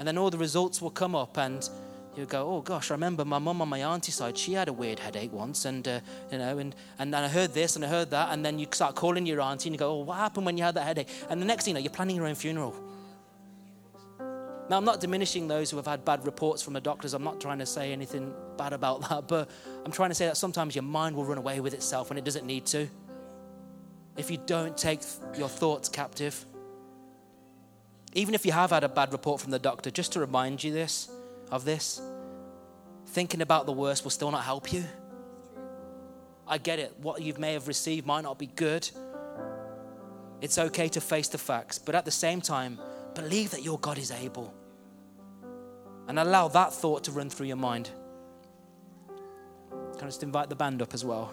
And 0.00 0.08
then 0.08 0.18
all 0.18 0.28
the 0.28 0.38
results 0.38 0.82
will 0.82 0.90
come 0.90 1.14
up 1.14 1.38
and 1.38 1.68
you'll 2.16 2.26
go, 2.26 2.48
oh 2.48 2.62
gosh, 2.62 2.90
I 2.90 2.94
remember 2.94 3.24
my 3.24 3.38
mum 3.38 3.62
on 3.62 3.68
my 3.68 3.84
auntie's 3.84 4.16
side, 4.16 4.36
she 4.36 4.54
had 4.54 4.66
a 4.66 4.72
weird 4.72 4.98
headache 4.98 5.32
once, 5.32 5.66
and 5.66 5.86
uh, 5.86 6.00
you 6.32 6.38
know, 6.38 6.58
and, 6.58 6.74
and 6.98 7.14
I 7.14 7.28
heard 7.28 7.54
this 7.54 7.76
and 7.76 7.84
I 7.84 7.88
heard 7.88 8.10
that, 8.10 8.32
and 8.32 8.44
then 8.44 8.58
you 8.58 8.66
start 8.72 8.96
calling 8.96 9.24
your 9.24 9.40
auntie 9.40 9.68
and 9.68 9.74
you 9.74 9.78
go, 9.78 9.92
oh, 9.92 10.02
what 10.02 10.16
happened 10.16 10.46
when 10.46 10.58
you 10.58 10.64
had 10.64 10.74
that 10.74 10.84
headache? 10.84 11.08
And 11.30 11.40
the 11.40 11.46
next 11.46 11.64
thing 11.64 11.72
you 11.72 11.74
know, 11.74 11.84
you're 11.84 11.92
planning 11.92 12.16
your 12.16 12.26
own 12.26 12.34
funeral. 12.34 12.74
Now, 14.72 14.78
I'm 14.78 14.86
not 14.86 15.00
diminishing 15.00 15.48
those 15.48 15.70
who 15.70 15.76
have 15.76 15.84
had 15.84 16.02
bad 16.02 16.24
reports 16.24 16.62
from 16.62 16.72
the 16.72 16.80
doctors. 16.80 17.12
I'm 17.12 17.22
not 17.22 17.42
trying 17.42 17.58
to 17.58 17.66
say 17.66 17.92
anything 17.92 18.32
bad 18.56 18.72
about 18.72 19.06
that, 19.10 19.28
but 19.28 19.50
I'm 19.84 19.92
trying 19.92 20.08
to 20.08 20.14
say 20.14 20.24
that 20.24 20.38
sometimes 20.38 20.74
your 20.74 20.82
mind 20.82 21.14
will 21.14 21.26
run 21.26 21.36
away 21.36 21.60
with 21.60 21.74
itself 21.74 22.08
when 22.08 22.16
it 22.16 22.24
doesn't 22.24 22.46
need 22.46 22.64
to. 22.68 22.88
If 24.16 24.30
you 24.30 24.38
don't 24.38 24.74
take 24.74 25.00
your 25.36 25.50
thoughts 25.50 25.90
captive, 25.90 26.46
even 28.14 28.34
if 28.34 28.46
you 28.46 28.52
have 28.52 28.70
had 28.70 28.82
a 28.82 28.88
bad 28.88 29.12
report 29.12 29.42
from 29.42 29.50
the 29.50 29.58
doctor, 29.58 29.90
just 29.90 30.12
to 30.12 30.20
remind 30.20 30.64
you 30.64 30.72
this 30.72 31.10
of 31.50 31.66
this, 31.66 32.00
thinking 33.08 33.42
about 33.42 33.66
the 33.66 33.72
worst 33.72 34.04
will 34.04 34.10
still 34.10 34.30
not 34.30 34.42
help 34.42 34.72
you. 34.72 34.84
I 36.48 36.56
get 36.56 36.78
it. 36.78 36.94
What 36.98 37.20
you 37.20 37.34
may 37.36 37.52
have 37.52 37.68
received 37.68 38.06
might 38.06 38.22
not 38.22 38.38
be 38.38 38.46
good. 38.46 38.90
It's 40.40 40.56
okay 40.56 40.88
to 40.88 41.00
face 41.02 41.28
the 41.28 41.36
facts, 41.36 41.78
but 41.78 41.94
at 41.94 42.06
the 42.06 42.10
same 42.10 42.40
time, 42.40 42.78
Believe 43.14 43.50
that 43.50 43.62
your 43.62 43.78
God 43.78 43.98
is 43.98 44.10
able. 44.10 44.54
And 46.08 46.18
allow 46.18 46.48
that 46.48 46.72
thought 46.72 47.04
to 47.04 47.12
run 47.12 47.30
through 47.30 47.46
your 47.46 47.56
mind. 47.56 47.90
Can 49.70 50.02
I 50.02 50.06
just 50.06 50.22
invite 50.22 50.48
the 50.48 50.56
band 50.56 50.82
up 50.82 50.94
as 50.94 51.04
well? 51.04 51.32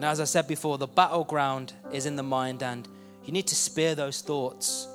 Now, 0.00 0.10
as 0.10 0.20
I 0.20 0.24
said 0.24 0.46
before, 0.46 0.78
the 0.78 0.86
battleground 0.86 1.72
is 1.92 2.06
in 2.06 2.16
the 2.16 2.22
mind, 2.22 2.62
and 2.62 2.88
you 3.24 3.32
need 3.32 3.46
to 3.48 3.56
spear 3.56 3.94
those 3.94 4.20
thoughts 4.20 4.88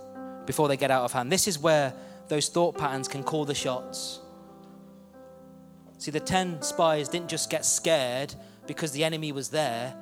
before 0.46 0.68
they 0.68 0.78
get 0.78 0.92
out 0.92 1.04
of 1.04 1.12
hand. 1.12 1.32
This 1.32 1.48
is 1.48 1.60
where 1.60 1.94
those 2.30 2.48
thought 2.50 2.78
patterns 2.78 3.08
can 3.08 3.24
call 3.24 3.46
the 3.46 3.54
shots. 3.54 4.22
See, 5.98 6.12
the 6.12 6.20
10 6.20 6.62
spies 6.62 7.10
didn't 7.10 7.30
just 7.30 7.50
get 7.50 7.66
scared 7.66 8.34
because 8.66 8.92
the 8.92 9.04
enemy 9.04 9.32
was 9.32 9.50
there, 9.50 9.96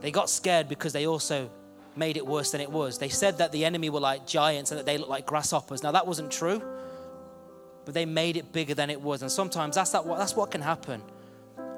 they 0.00 0.10
got 0.10 0.28
scared 0.28 0.68
because 0.68 0.92
they 0.92 1.06
also 1.06 1.50
made 1.96 2.16
it 2.16 2.26
worse 2.26 2.50
than 2.50 2.60
it 2.60 2.70
was. 2.70 2.98
They 2.98 3.08
said 3.08 3.38
that 3.38 3.52
the 3.52 3.64
enemy 3.64 3.90
were 3.90 4.00
like 4.00 4.26
giants 4.26 4.70
and 4.70 4.78
that 4.78 4.86
they 4.86 4.98
looked 4.98 5.10
like 5.10 5.26
grasshoppers. 5.26 5.82
Now, 5.82 5.92
that 5.92 6.06
wasn't 6.06 6.30
true, 6.30 6.62
but 7.84 7.94
they 7.94 8.06
made 8.06 8.36
it 8.36 8.52
bigger 8.52 8.74
than 8.74 8.90
it 8.90 9.00
was. 9.00 9.22
And 9.22 9.30
sometimes 9.30 9.76
that's, 9.76 9.90
that, 9.90 10.06
that's 10.06 10.36
what 10.36 10.50
can 10.50 10.60
happen. 10.60 11.02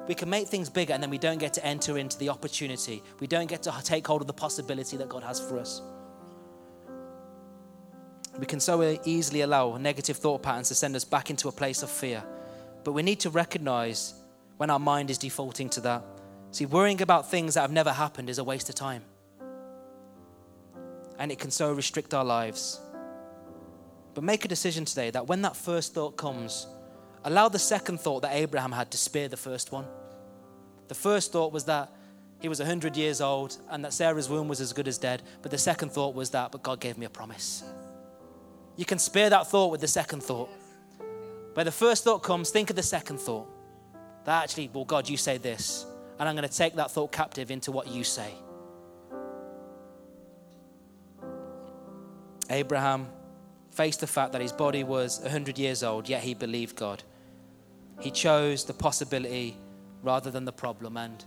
We 0.07 0.15
can 0.15 0.29
make 0.29 0.47
things 0.47 0.69
bigger 0.69 0.93
and 0.93 1.03
then 1.03 1.09
we 1.09 1.17
don't 1.17 1.37
get 1.37 1.53
to 1.53 1.65
enter 1.65 1.97
into 1.97 2.17
the 2.17 2.29
opportunity. 2.29 3.03
We 3.19 3.27
don't 3.27 3.47
get 3.47 3.63
to 3.63 3.73
take 3.83 4.07
hold 4.07 4.21
of 4.21 4.27
the 4.27 4.33
possibility 4.33 4.95
that 4.97 5.09
God 5.09 5.23
has 5.23 5.39
for 5.39 5.59
us. 5.59 5.81
We 8.39 8.45
can 8.45 8.59
so 8.59 8.97
easily 9.03 9.41
allow 9.41 9.77
negative 9.77 10.17
thought 10.17 10.43
patterns 10.43 10.69
to 10.69 10.75
send 10.75 10.95
us 10.95 11.03
back 11.03 11.29
into 11.29 11.47
a 11.47 11.51
place 11.51 11.83
of 11.83 11.89
fear. 11.89 12.23
But 12.83 12.93
we 12.93 13.01
need 13.01 13.19
to 13.21 13.29
recognize 13.29 14.13
when 14.57 14.69
our 14.69 14.79
mind 14.79 15.09
is 15.09 15.17
defaulting 15.17 15.69
to 15.71 15.81
that. 15.81 16.03
See, 16.51 16.65
worrying 16.65 17.01
about 17.01 17.29
things 17.29 17.55
that 17.55 17.61
have 17.61 17.71
never 17.71 17.91
happened 17.91 18.29
is 18.29 18.37
a 18.37 18.43
waste 18.43 18.69
of 18.69 18.75
time. 18.75 19.03
And 21.19 21.31
it 21.31 21.39
can 21.39 21.51
so 21.51 21.73
restrict 21.73 22.13
our 22.13 22.25
lives. 22.25 22.79
But 24.13 24.23
make 24.23 24.45
a 24.45 24.47
decision 24.47 24.85
today 24.85 25.11
that 25.11 25.27
when 25.27 25.41
that 25.43 25.55
first 25.55 25.93
thought 25.93 26.17
comes, 26.17 26.67
allow 27.23 27.49
the 27.49 27.59
second 27.59 27.99
thought 27.99 28.21
that 28.21 28.33
Abraham 28.33 28.71
had 28.71 28.91
to 28.91 28.97
spare 28.97 29.27
the 29.27 29.37
first 29.37 29.71
one. 29.71 29.85
The 30.87 30.95
first 30.95 31.31
thought 31.31 31.51
was 31.51 31.65
that 31.65 31.91
he 32.39 32.49
was 32.49 32.59
100 32.59 32.95
years 32.95 33.19
old 33.19 33.57
and 33.69 33.83
that 33.83 33.93
Sarah's 33.93 34.29
womb 34.29 34.47
was 34.47 34.61
as 34.61 34.73
good 34.73 34.87
as 34.87 34.97
dead. 34.97 35.21
But 35.41 35.51
the 35.51 35.57
second 35.57 35.91
thought 35.91 36.15
was 36.15 36.29
that, 36.31 36.51
but 36.51 36.63
God 36.63 36.79
gave 36.79 36.97
me 36.97 37.05
a 37.05 37.09
promise. 37.09 37.63
You 38.75 38.85
can 38.85 38.99
spare 38.99 39.29
that 39.29 39.47
thought 39.47 39.71
with 39.71 39.81
the 39.81 39.87
second 39.87 40.21
thought. 40.21 40.49
Where 41.53 41.63
the 41.63 41.71
first 41.71 42.03
thought 42.03 42.21
comes, 42.21 42.51
think 42.51 42.69
of 42.69 42.75
the 42.75 42.83
second 42.83 43.19
thought. 43.19 43.47
That 44.25 44.43
actually, 44.43 44.69
well, 44.71 44.85
God, 44.85 45.09
you 45.09 45.17
say 45.17 45.37
this. 45.37 45.85
And 46.19 46.29
I'm 46.29 46.35
going 46.35 46.47
to 46.47 46.55
take 46.55 46.75
that 46.75 46.91
thought 46.91 47.11
captive 47.11 47.49
into 47.49 47.71
what 47.71 47.87
you 47.87 48.03
say. 48.03 48.33
Abraham 52.49 53.07
faced 53.71 53.99
the 53.99 54.07
fact 54.07 54.31
that 54.31 54.41
his 54.41 54.51
body 54.51 54.83
was 54.83 55.19
100 55.19 55.59
years 55.59 55.83
old, 55.83 56.09
yet 56.09 56.23
he 56.23 56.33
believed 56.33 56.75
God. 56.75 57.03
He 57.99 58.11
chose 58.11 58.63
the 58.63 58.73
possibility 58.73 59.57
rather 60.03 60.31
than 60.31 60.45
the 60.45 60.51
problem. 60.51 60.97
And 60.97 61.23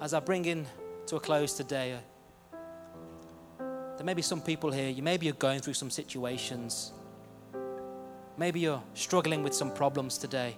as 0.00 0.14
I 0.14 0.20
bring 0.20 0.44
in 0.44 0.66
to 1.06 1.16
a 1.16 1.20
close 1.20 1.54
today, 1.54 1.94
uh, 1.94 3.64
there 3.96 4.06
may 4.06 4.14
be 4.14 4.22
some 4.22 4.40
people 4.40 4.70
here, 4.70 4.88
you 4.88 5.02
maybe 5.02 5.26
you're 5.26 5.34
going 5.34 5.60
through 5.60 5.74
some 5.74 5.90
situations. 5.90 6.92
Maybe 8.36 8.60
you're 8.60 8.82
struggling 8.94 9.42
with 9.42 9.54
some 9.54 9.72
problems 9.72 10.18
today. 10.18 10.56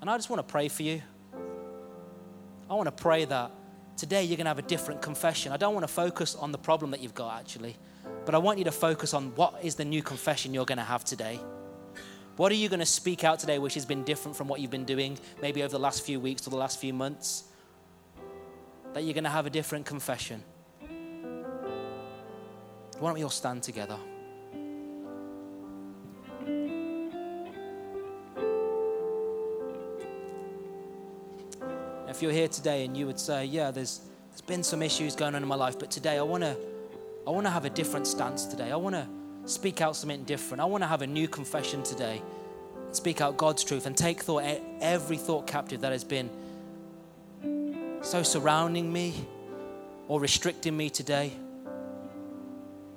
And 0.00 0.10
I 0.10 0.16
just 0.16 0.30
want 0.30 0.46
to 0.46 0.52
pray 0.52 0.68
for 0.68 0.82
you. 0.82 1.02
I 2.68 2.74
want 2.74 2.86
to 2.86 3.02
pray 3.02 3.24
that 3.24 3.50
today 4.00 4.24
you're 4.24 4.38
going 4.38 4.46
to 4.46 4.50
have 4.50 4.58
a 4.58 4.62
different 4.62 5.02
confession. 5.02 5.52
I 5.52 5.58
don't 5.58 5.74
want 5.74 5.84
to 5.84 5.92
focus 5.92 6.34
on 6.34 6.52
the 6.52 6.58
problem 6.58 6.90
that 6.92 7.00
you've 7.00 7.14
got 7.14 7.38
actually, 7.38 7.76
but 8.24 8.34
I 8.34 8.38
want 8.38 8.56
you 8.56 8.64
to 8.64 8.72
focus 8.72 9.12
on 9.12 9.34
what 9.36 9.62
is 9.62 9.74
the 9.74 9.84
new 9.84 10.02
confession 10.02 10.54
you're 10.54 10.64
going 10.64 10.78
to 10.78 10.84
have 10.84 11.04
today. 11.04 11.38
What 12.36 12.50
are 12.50 12.54
you 12.54 12.70
going 12.70 12.80
to 12.80 12.86
speak 12.86 13.24
out 13.24 13.40
today 13.40 13.58
which 13.58 13.74
has 13.74 13.84
been 13.84 14.02
different 14.02 14.38
from 14.38 14.48
what 14.48 14.60
you've 14.60 14.70
been 14.70 14.86
doing 14.86 15.18
maybe 15.42 15.62
over 15.62 15.72
the 15.72 15.78
last 15.78 16.02
few 16.02 16.18
weeks 16.18 16.46
or 16.46 16.50
the 16.50 16.56
last 16.56 16.80
few 16.80 16.94
months? 16.94 17.44
That 18.94 19.04
you're 19.04 19.12
going 19.12 19.24
to 19.24 19.30
have 19.30 19.44
a 19.44 19.50
different 19.50 19.84
confession. 19.84 20.42
Why 22.98 23.08
don't 23.08 23.14
we 23.14 23.22
all 23.22 23.28
stand 23.28 23.62
together? 23.62 23.98
If 32.20 32.24
you're 32.24 32.32
here 32.32 32.48
today 32.48 32.84
and 32.84 32.94
you 32.94 33.06
would 33.06 33.18
say, 33.18 33.46
Yeah, 33.46 33.70
there's, 33.70 34.02
there's 34.28 34.42
been 34.42 34.62
some 34.62 34.82
issues 34.82 35.16
going 35.16 35.34
on 35.34 35.42
in 35.42 35.48
my 35.48 35.54
life, 35.54 35.78
but 35.78 35.90
today 35.90 36.18
I 36.18 36.22
want 36.22 36.42
to 36.42 36.54
I 37.26 37.30
want 37.30 37.46
to 37.46 37.50
have 37.50 37.64
a 37.64 37.70
different 37.70 38.06
stance 38.06 38.44
today. 38.44 38.70
I 38.70 38.76
want 38.76 38.94
to 38.94 39.08
speak 39.46 39.80
out 39.80 39.96
something 39.96 40.24
different. 40.24 40.60
I 40.60 40.66
want 40.66 40.84
to 40.84 40.86
have 40.86 41.00
a 41.00 41.06
new 41.06 41.26
confession 41.28 41.82
today. 41.82 42.20
Speak 42.92 43.22
out 43.22 43.38
God's 43.38 43.64
truth 43.64 43.86
and 43.86 43.96
take 43.96 44.20
thought 44.20 44.42
every 44.82 45.16
thought 45.16 45.46
captive 45.46 45.80
that 45.80 45.92
has 45.92 46.04
been 46.04 46.28
so 48.02 48.22
surrounding 48.22 48.92
me 48.92 49.26
or 50.06 50.20
restricting 50.20 50.76
me 50.76 50.90
today. 50.90 51.32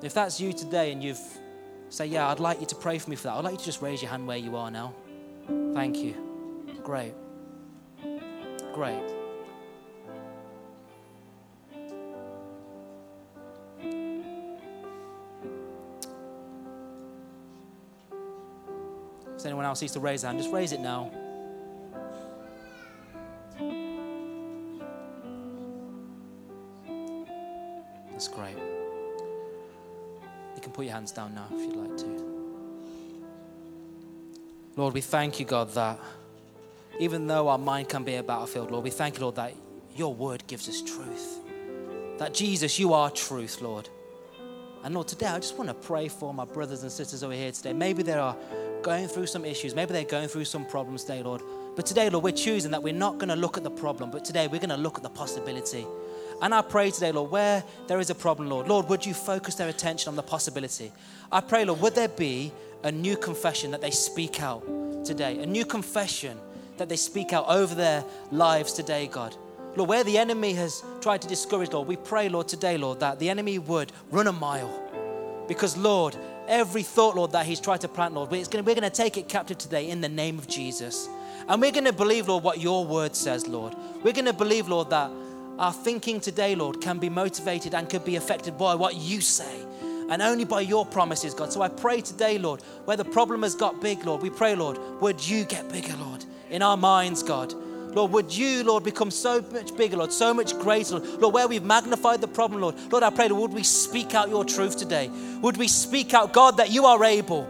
If 0.01 0.13
that's 0.13 0.41
you 0.41 0.51
today 0.51 0.91
and 0.91 1.01
you've 1.01 1.21
say, 1.87 2.07
Yeah, 2.07 2.27
I'd 2.27 2.41
like 2.41 2.59
you 2.59 2.65
to 2.65 2.75
pray 2.75 2.99
for 2.99 3.09
me 3.09 3.15
for 3.15 3.23
that, 3.23 3.35
I'd 3.35 3.45
like 3.45 3.53
you 3.53 3.59
to 3.59 3.65
just 3.65 3.81
raise 3.81 4.01
your 4.01 4.11
hand 4.11 4.27
where 4.27 4.35
you 4.35 4.57
are 4.57 4.69
now. 4.69 4.93
Thank 5.73 5.95
you. 5.95 6.13
Great. 6.83 7.13
Great. 8.73 9.12
Anyone 19.45 19.65
else 19.65 19.81
needs 19.81 19.93
to 19.93 19.99
raise 19.99 20.23
a 20.23 20.27
hand, 20.27 20.39
just 20.39 20.51
raise 20.51 20.71
it 20.71 20.79
now. 20.79 21.11
That's 28.11 28.27
great. 28.27 28.55
You 30.55 30.61
can 30.61 30.71
put 30.71 30.85
your 30.85 30.93
hands 30.93 31.11
down 31.11 31.35
now 31.35 31.45
if 31.51 31.59
you'd 31.59 31.75
like 31.75 31.97
to. 31.97 32.33
Lord, 34.75 34.93
we 34.93 35.01
thank 35.01 35.39
you, 35.39 35.45
God, 35.45 35.71
that 35.73 35.99
even 36.99 37.27
though 37.27 37.49
our 37.49 37.57
mind 37.57 37.89
can 37.89 38.03
be 38.03 38.15
a 38.15 38.23
battlefield, 38.23 38.71
Lord, 38.71 38.83
we 38.83 38.89
thank 38.89 39.15
you, 39.15 39.21
Lord, 39.21 39.35
that 39.35 39.53
your 39.95 40.13
word 40.13 40.43
gives 40.47 40.69
us 40.69 40.81
truth. 40.81 41.39
That 42.17 42.33
Jesus, 42.33 42.79
you 42.79 42.93
are 42.93 43.11
truth, 43.11 43.61
Lord. 43.61 43.89
And 44.83 44.93
Lord, 44.93 45.07
today 45.07 45.27
I 45.27 45.39
just 45.39 45.57
want 45.57 45.69
to 45.69 45.73
pray 45.73 46.07
for 46.07 46.33
my 46.33 46.45
brothers 46.45 46.83
and 46.83 46.91
sisters 46.91 47.23
over 47.23 47.33
here 47.33 47.51
today. 47.51 47.73
Maybe 47.73 48.03
there 48.03 48.19
are 48.19 48.35
going 48.83 49.07
through 49.07 49.27
some 49.27 49.45
issues. 49.45 49.73
Maybe 49.73 49.93
they're 49.93 50.03
going 50.03 50.27
through 50.27 50.45
some 50.45 50.65
problems 50.65 51.03
today, 51.03 51.23
Lord. 51.23 51.41
But 51.75 51.85
today, 51.85 52.09
Lord, 52.09 52.23
we're 52.23 52.31
choosing 52.31 52.71
that 52.71 52.83
we're 52.83 52.93
not 52.93 53.17
going 53.17 53.29
to 53.29 53.35
look 53.35 53.57
at 53.57 53.63
the 53.63 53.71
problem, 53.71 54.11
but 54.11 54.23
today 54.23 54.47
we're 54.47 54.59
going 54.59 54.69
to 54.69 54.77
look 54.77 54.97
at 54.97 55.03
the 55.03 55.09
possibility. 55.09 55.87
And 56.41 56.53
I 56.53 56.61
pray 56.61 56.91
today, 56.91 57.11
Lord, 57.11 57.31
where 57.31 57.63
there 57.87 57.99
is 57.99 58.09
a 58.09 58.15
problem, 58.15 58.49
Lord, 58.49 58.67
Lord, 58.67 58.89
would 58.89 59.05
you 59.05 59.13
focus 59.13 59.55
their 59.55 59.69
attention 59.69 60.09
on 60.09 60.15
the 60.15 60.23
possibility? 60.23 60.91
I 61.31 61.41
pray, 61.41 61.65
Lord, 61.65 61.79
would 61.81 61.95
there 61.95 62.09
be 62.09 62.51
a 62.83 62.91
new 62.91 63.15
confession 63.15 63.71
that 63.71 63.81
they 63.81 63.91
speak 63.91 64.41
out 64.41 64.63
today? 65.05 65.39
A 65.39 65.45
new 65.45 65.65
confession 65.65 66.37
that 66.77 66.89
they 66.89 66.97
speak 66.97 67.33
out 67.33 67.47
over 67.47 67.73
their 67.73 68.03
lives 68.31 68.73
today, 68.73 69.07
God. 69.07 69.35
Lord, 69.75 69.89
where 69.89 70.03
the 70.03 70.17
enemy 70.17 70.53
has 70.53 70.83
tried 71.01 71.21
to 71.21 71.27
discourage, 71.27 71.71
Lord, 71.71 71.87
we 71.87 71.95
pray, 71.95 72.29
Lord, 72.29 72.47
today, 72.47 72.77
Lord, 72.77 72.99
that 72.99 73.19
the 73.19 73.29
enemy 73.29 73.57
would 73.57 73.91
run 74.11 74.27
a 74.27 74.33
mile. 74.33 74.71
Because, 75.47 75.77
Lord, 75.77 76.15
every 76.47 76.83
thought, 76.83 77.15
Lord, 77.15 77.31
that 77.31 77.45
he's 77.45 77.59
tried 77.59 77.81
to 77.81 77.87
plant, 77.87 78.13
Lord, 78.13 78.31
we're 78.31 78.45
going 78.45 78.81
to 78.81 78.89
take 78.89 79.17
it 79.17 79.27
captive 79.27 79.57
today 79.57 79.89
in 79.89 80.01
the 80.01 80.09
name 80.09 80.37
of 80.37 80.47
Jesus. 80.47 81.07
And 81.47 81.61
we're 81.61 81.71
going 81.71 81.85
to 81.85 81.93
believe, 81.93 82.27
Lord, 82.27 82.43
what 82.43 82.59
your 82.59 82.85
word 82.85 83.15
says, 83.15 83.47
Lord. 83.47 83.75
We're 84.01 84.13
going 84.13 84.25
to 84.25 84.33
believe, 84.33 84.67
Lord, 84.67 84.89
that 84.91 85.11
our 85.59 85.73
thinking 85.73 86.19
today, 86.19 86.55
Lord, 86.55 86.81
can 86.81 86.99
be 86.99 87.09
motivated 87.09 87.73
and 87.73 87.89
could 87.89 88.05
be 88.05 88.15
affected 88.15 88.57
by 88.57 88.75
what 88.75 88.95
you 88.95 89.21
say 89.21 89.65
and 90.09 90.21
only 90.21 90.45
by 90.45 90.61
your 90.61 90.85
promises, 90.85 91.33
God. 91.33 91.51
So 91.51 91.61
I 91.61 91.69
pray 91.69 92.01
today, 92.01 92.37
Lord, 92.37 92.61
where 92.85 92.97
the 92.97 93.05
problem 93.05 93.43
has 93.43 93.55
got 93.55 93.81
big, 93.81 94.05
Lord, 94.05 94.21
we 94.21 94.29
pray, 94.29 94.55
Lord, 94.55 94.77
would 95.01 95.25
you 95.25 95.45
get 95.45 95.71
bigger, 95.71 95.95
Lord, 95.97 96.25
in 96.49 96.61
our 96.61 96.77
minds, 96.77 97.23
God. 97.23 97.53
Lord, 97.93 98.11
would 98.11 98.35
you, 98.35 98.63
Lord, 98.63 98.83
become 98.83 99.11
so 99.11 99.41
much 99.51 99.75
bigger, 99.75 99.97
Lord, 99.97 100.11
so 100.11 100.33
much 100.33 100.57
greater, 100.59 100.97
Lord. 100.97 101.21
Lord, 101.21 101.33
where 101.33 101.47
we've 101.47 101.63
magnified 101.63 102.21
the 102.21 102.27
problem, 102.27 102.61
Lord. 102.61 102.75
Lord, 102.91 103.03
I 103.03 103.09
pray, 103.09 103.27
Lord, 103.27 103.41
would 103.41 103.53
we 103.53 103.63
speak 103.63 104.15
out 104.15 104.29
your 104.29 104.43
truth 104.43 104.77
today? 104.77 105.09
Would 105.41 105.57
we 105.57 105.67
speak 105.67 106.13
out, 106.13 106.33
God, 106.33 106.57
that 106.57 106.71
you 106.71 106.85
are 106.85 107.03
able, 107.03 107.45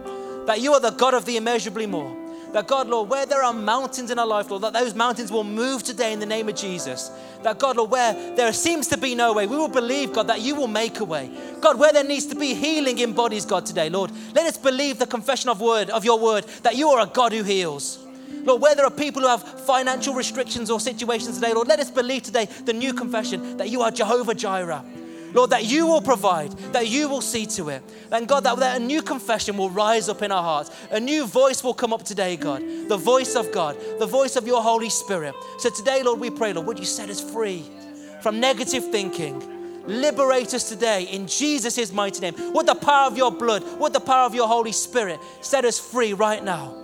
that 0.46 0.60
you 0.60 0.72
are 0.74 0.80
the 0.80 0.90
God 0.90 1.14
of 1.14 1.24
the 1.24 1.36
immeasurably 1.36 1.86
more? 1.86 2.24
That 2.52 2.68
God, 2.68 2.86
Lord, 2.88 3.10
where 3.10 3.26
there 3.26 3.42
are 3.42 3.52
mountains 3.52 4.12
in 4.12 4.18
our 4.20 4.26
life, 4.26 4.48
Lord, 4.48 4.62
that 4.62 4.72
those 4.72 4.94
mountains 4.94 5.32
will 5.32 5.42
move 5.42 5.82
today 5.82 6.12
in 6.12 6.20
the 6.20 6.26
name 6.26 6.48
of 6.48 6.54
Jesus. 6.54 7.10
That 7.42 7.58
God, 7.58 7.76
Lord, 7.76 7.90
where 7.90 8.12
there 8.36 8.52
seems 8.52 8.86
to 8.88 8.96
be 8.96 9.16
no 9.16 9.32
way, 9.32 9.48
we 9.48 9.56
will 9.56 9.66
believe, 9.66 10.12
God, 10.12 10.28
that 10.28 10.40
you 10.40 10.54
will 10.54 10.68
make 10.68 11.00
a 11.00 11.04
way. 11.04 11.32
God, 11.60 11.80
where 11.80 11.92
there 11.92 12.04
needs 12.04 12.26
to 12.26 12.36
be 12.36 12.54
healing 12.54 13.00
in 13.00 13.12
bodies, 13.12 13.44
God, 13.44 13.66
today, 13.66 13.90
Lord, 13.90 14.12
let 14.34 14.46
us 14.46 14.56
believe 14.56 15.00
the 15.00 15.06
confession 15.06 15.50
of 15.50 15.60
word 15.60 15.90
of 15.90 16.04
your 16.04 16.20
word 16.20 16.44
that 16.62 16.76
you 16.76 16.90
are 16.90 17.00
a 17.00 17.10
God 17.10 17.32
who 17.32 17.42
heals. 17.42 18.03
Lord, 18.44 18.60
where 18.60 18.74
there 18.74 18.84
are 18.84 18.90
people 18.90 19.22
who 19.22 19.28
have 19.28 19.42
financial 19.66 20.14
restrictions 20.14 20.70
or 20.70 20.80
situations 20.80 21.36
today, 21.36 21.52
Lord, 21.52 21.68
let 21.68 21.80
us 21.80 21.90
believe 21.90 22.22
today 22.22 22.46
the 22.64 22.72
new 22.72 22.92
confession 22.92 23.56
that 23.56 23.70
you 23.70 23.82
are 23.82 23.90
Jehovah 23.90 24.34
Jireh. 24.34 24.84
Lord, 25.34 25.50
that 25.50 25.64
you 25.64 25.86
will 25.86 26.00
provide, 26.00 26.52
that 26.72 26.86
you 26.86 27.08
will 27.08 27.20
see 27.20 27.44
to 27.46 27.68
it. 27.68 27.82
And 28.12 28.28
God, 28.28 28.44
that, 28.44 28.56
that 28.60 28.80
a 28.80 28.84
new 28.84 29.02
confession 29.02 29.56
will 29.56 29.68
rise 29.68 30.08
up 30.08 30.22
in 30.22 30.30
our 30.30 30.42
hearts. 30.42 30.70
A 30.92 31.00
new 31.00 31.26
voice 31.26 31.62
will 31.64 31.74
come 31.74 31.92
up 31.92 32.04
today, 32.04 32.36
God. 32.36 32.62
The 32.88 32.96
voice 32.96 33.34
of 33.34 33.50
God, 33.50 33.76
the 33.98 34.06
voice 34.06 34.36
of 34.36 34.46
your 34.46 34.62
Holy 34.62 34.88
Spirit. 34.88 35.34
So 35.58 35.70
today, 35.70 36.04
Lord, 36.04 36.20
we 36.20 36.30
pray, 36.30 36.52
Lord, 36.52 36.68
would 36.68 36.78
you 36.78 36.84
set 36.84 37.10
us 37.10 37.20
free 37.20 37.64
from 38.22 38.38
negative 38.38 38.90
thinking? 38.92 39.82
Liberate 39.86 40.54
us 40.54 40.68
today 40.68 41.02
in 41.02 41.26
Jesus' 41.26 41.92
mighty 41.92 42.20
name. 42.20 42.34
Would 42.54 42.66
the 42.66 42.76
power 42.76 43.08
of 43.08 43.16
your 43.16 43.32
blood, 43.32 43.64
would 43.80 43.92
the 43.92 44.00
power 44.00 44.26
of 44.26 44.36
your 44.36 44.46
Holy 44.46 44.72
Spirit 44.72 45.18
set 45.40 45.64
us 45.64 45.80
free 45.80 46.12
right 46.12 46.42
now? 46.42 46.83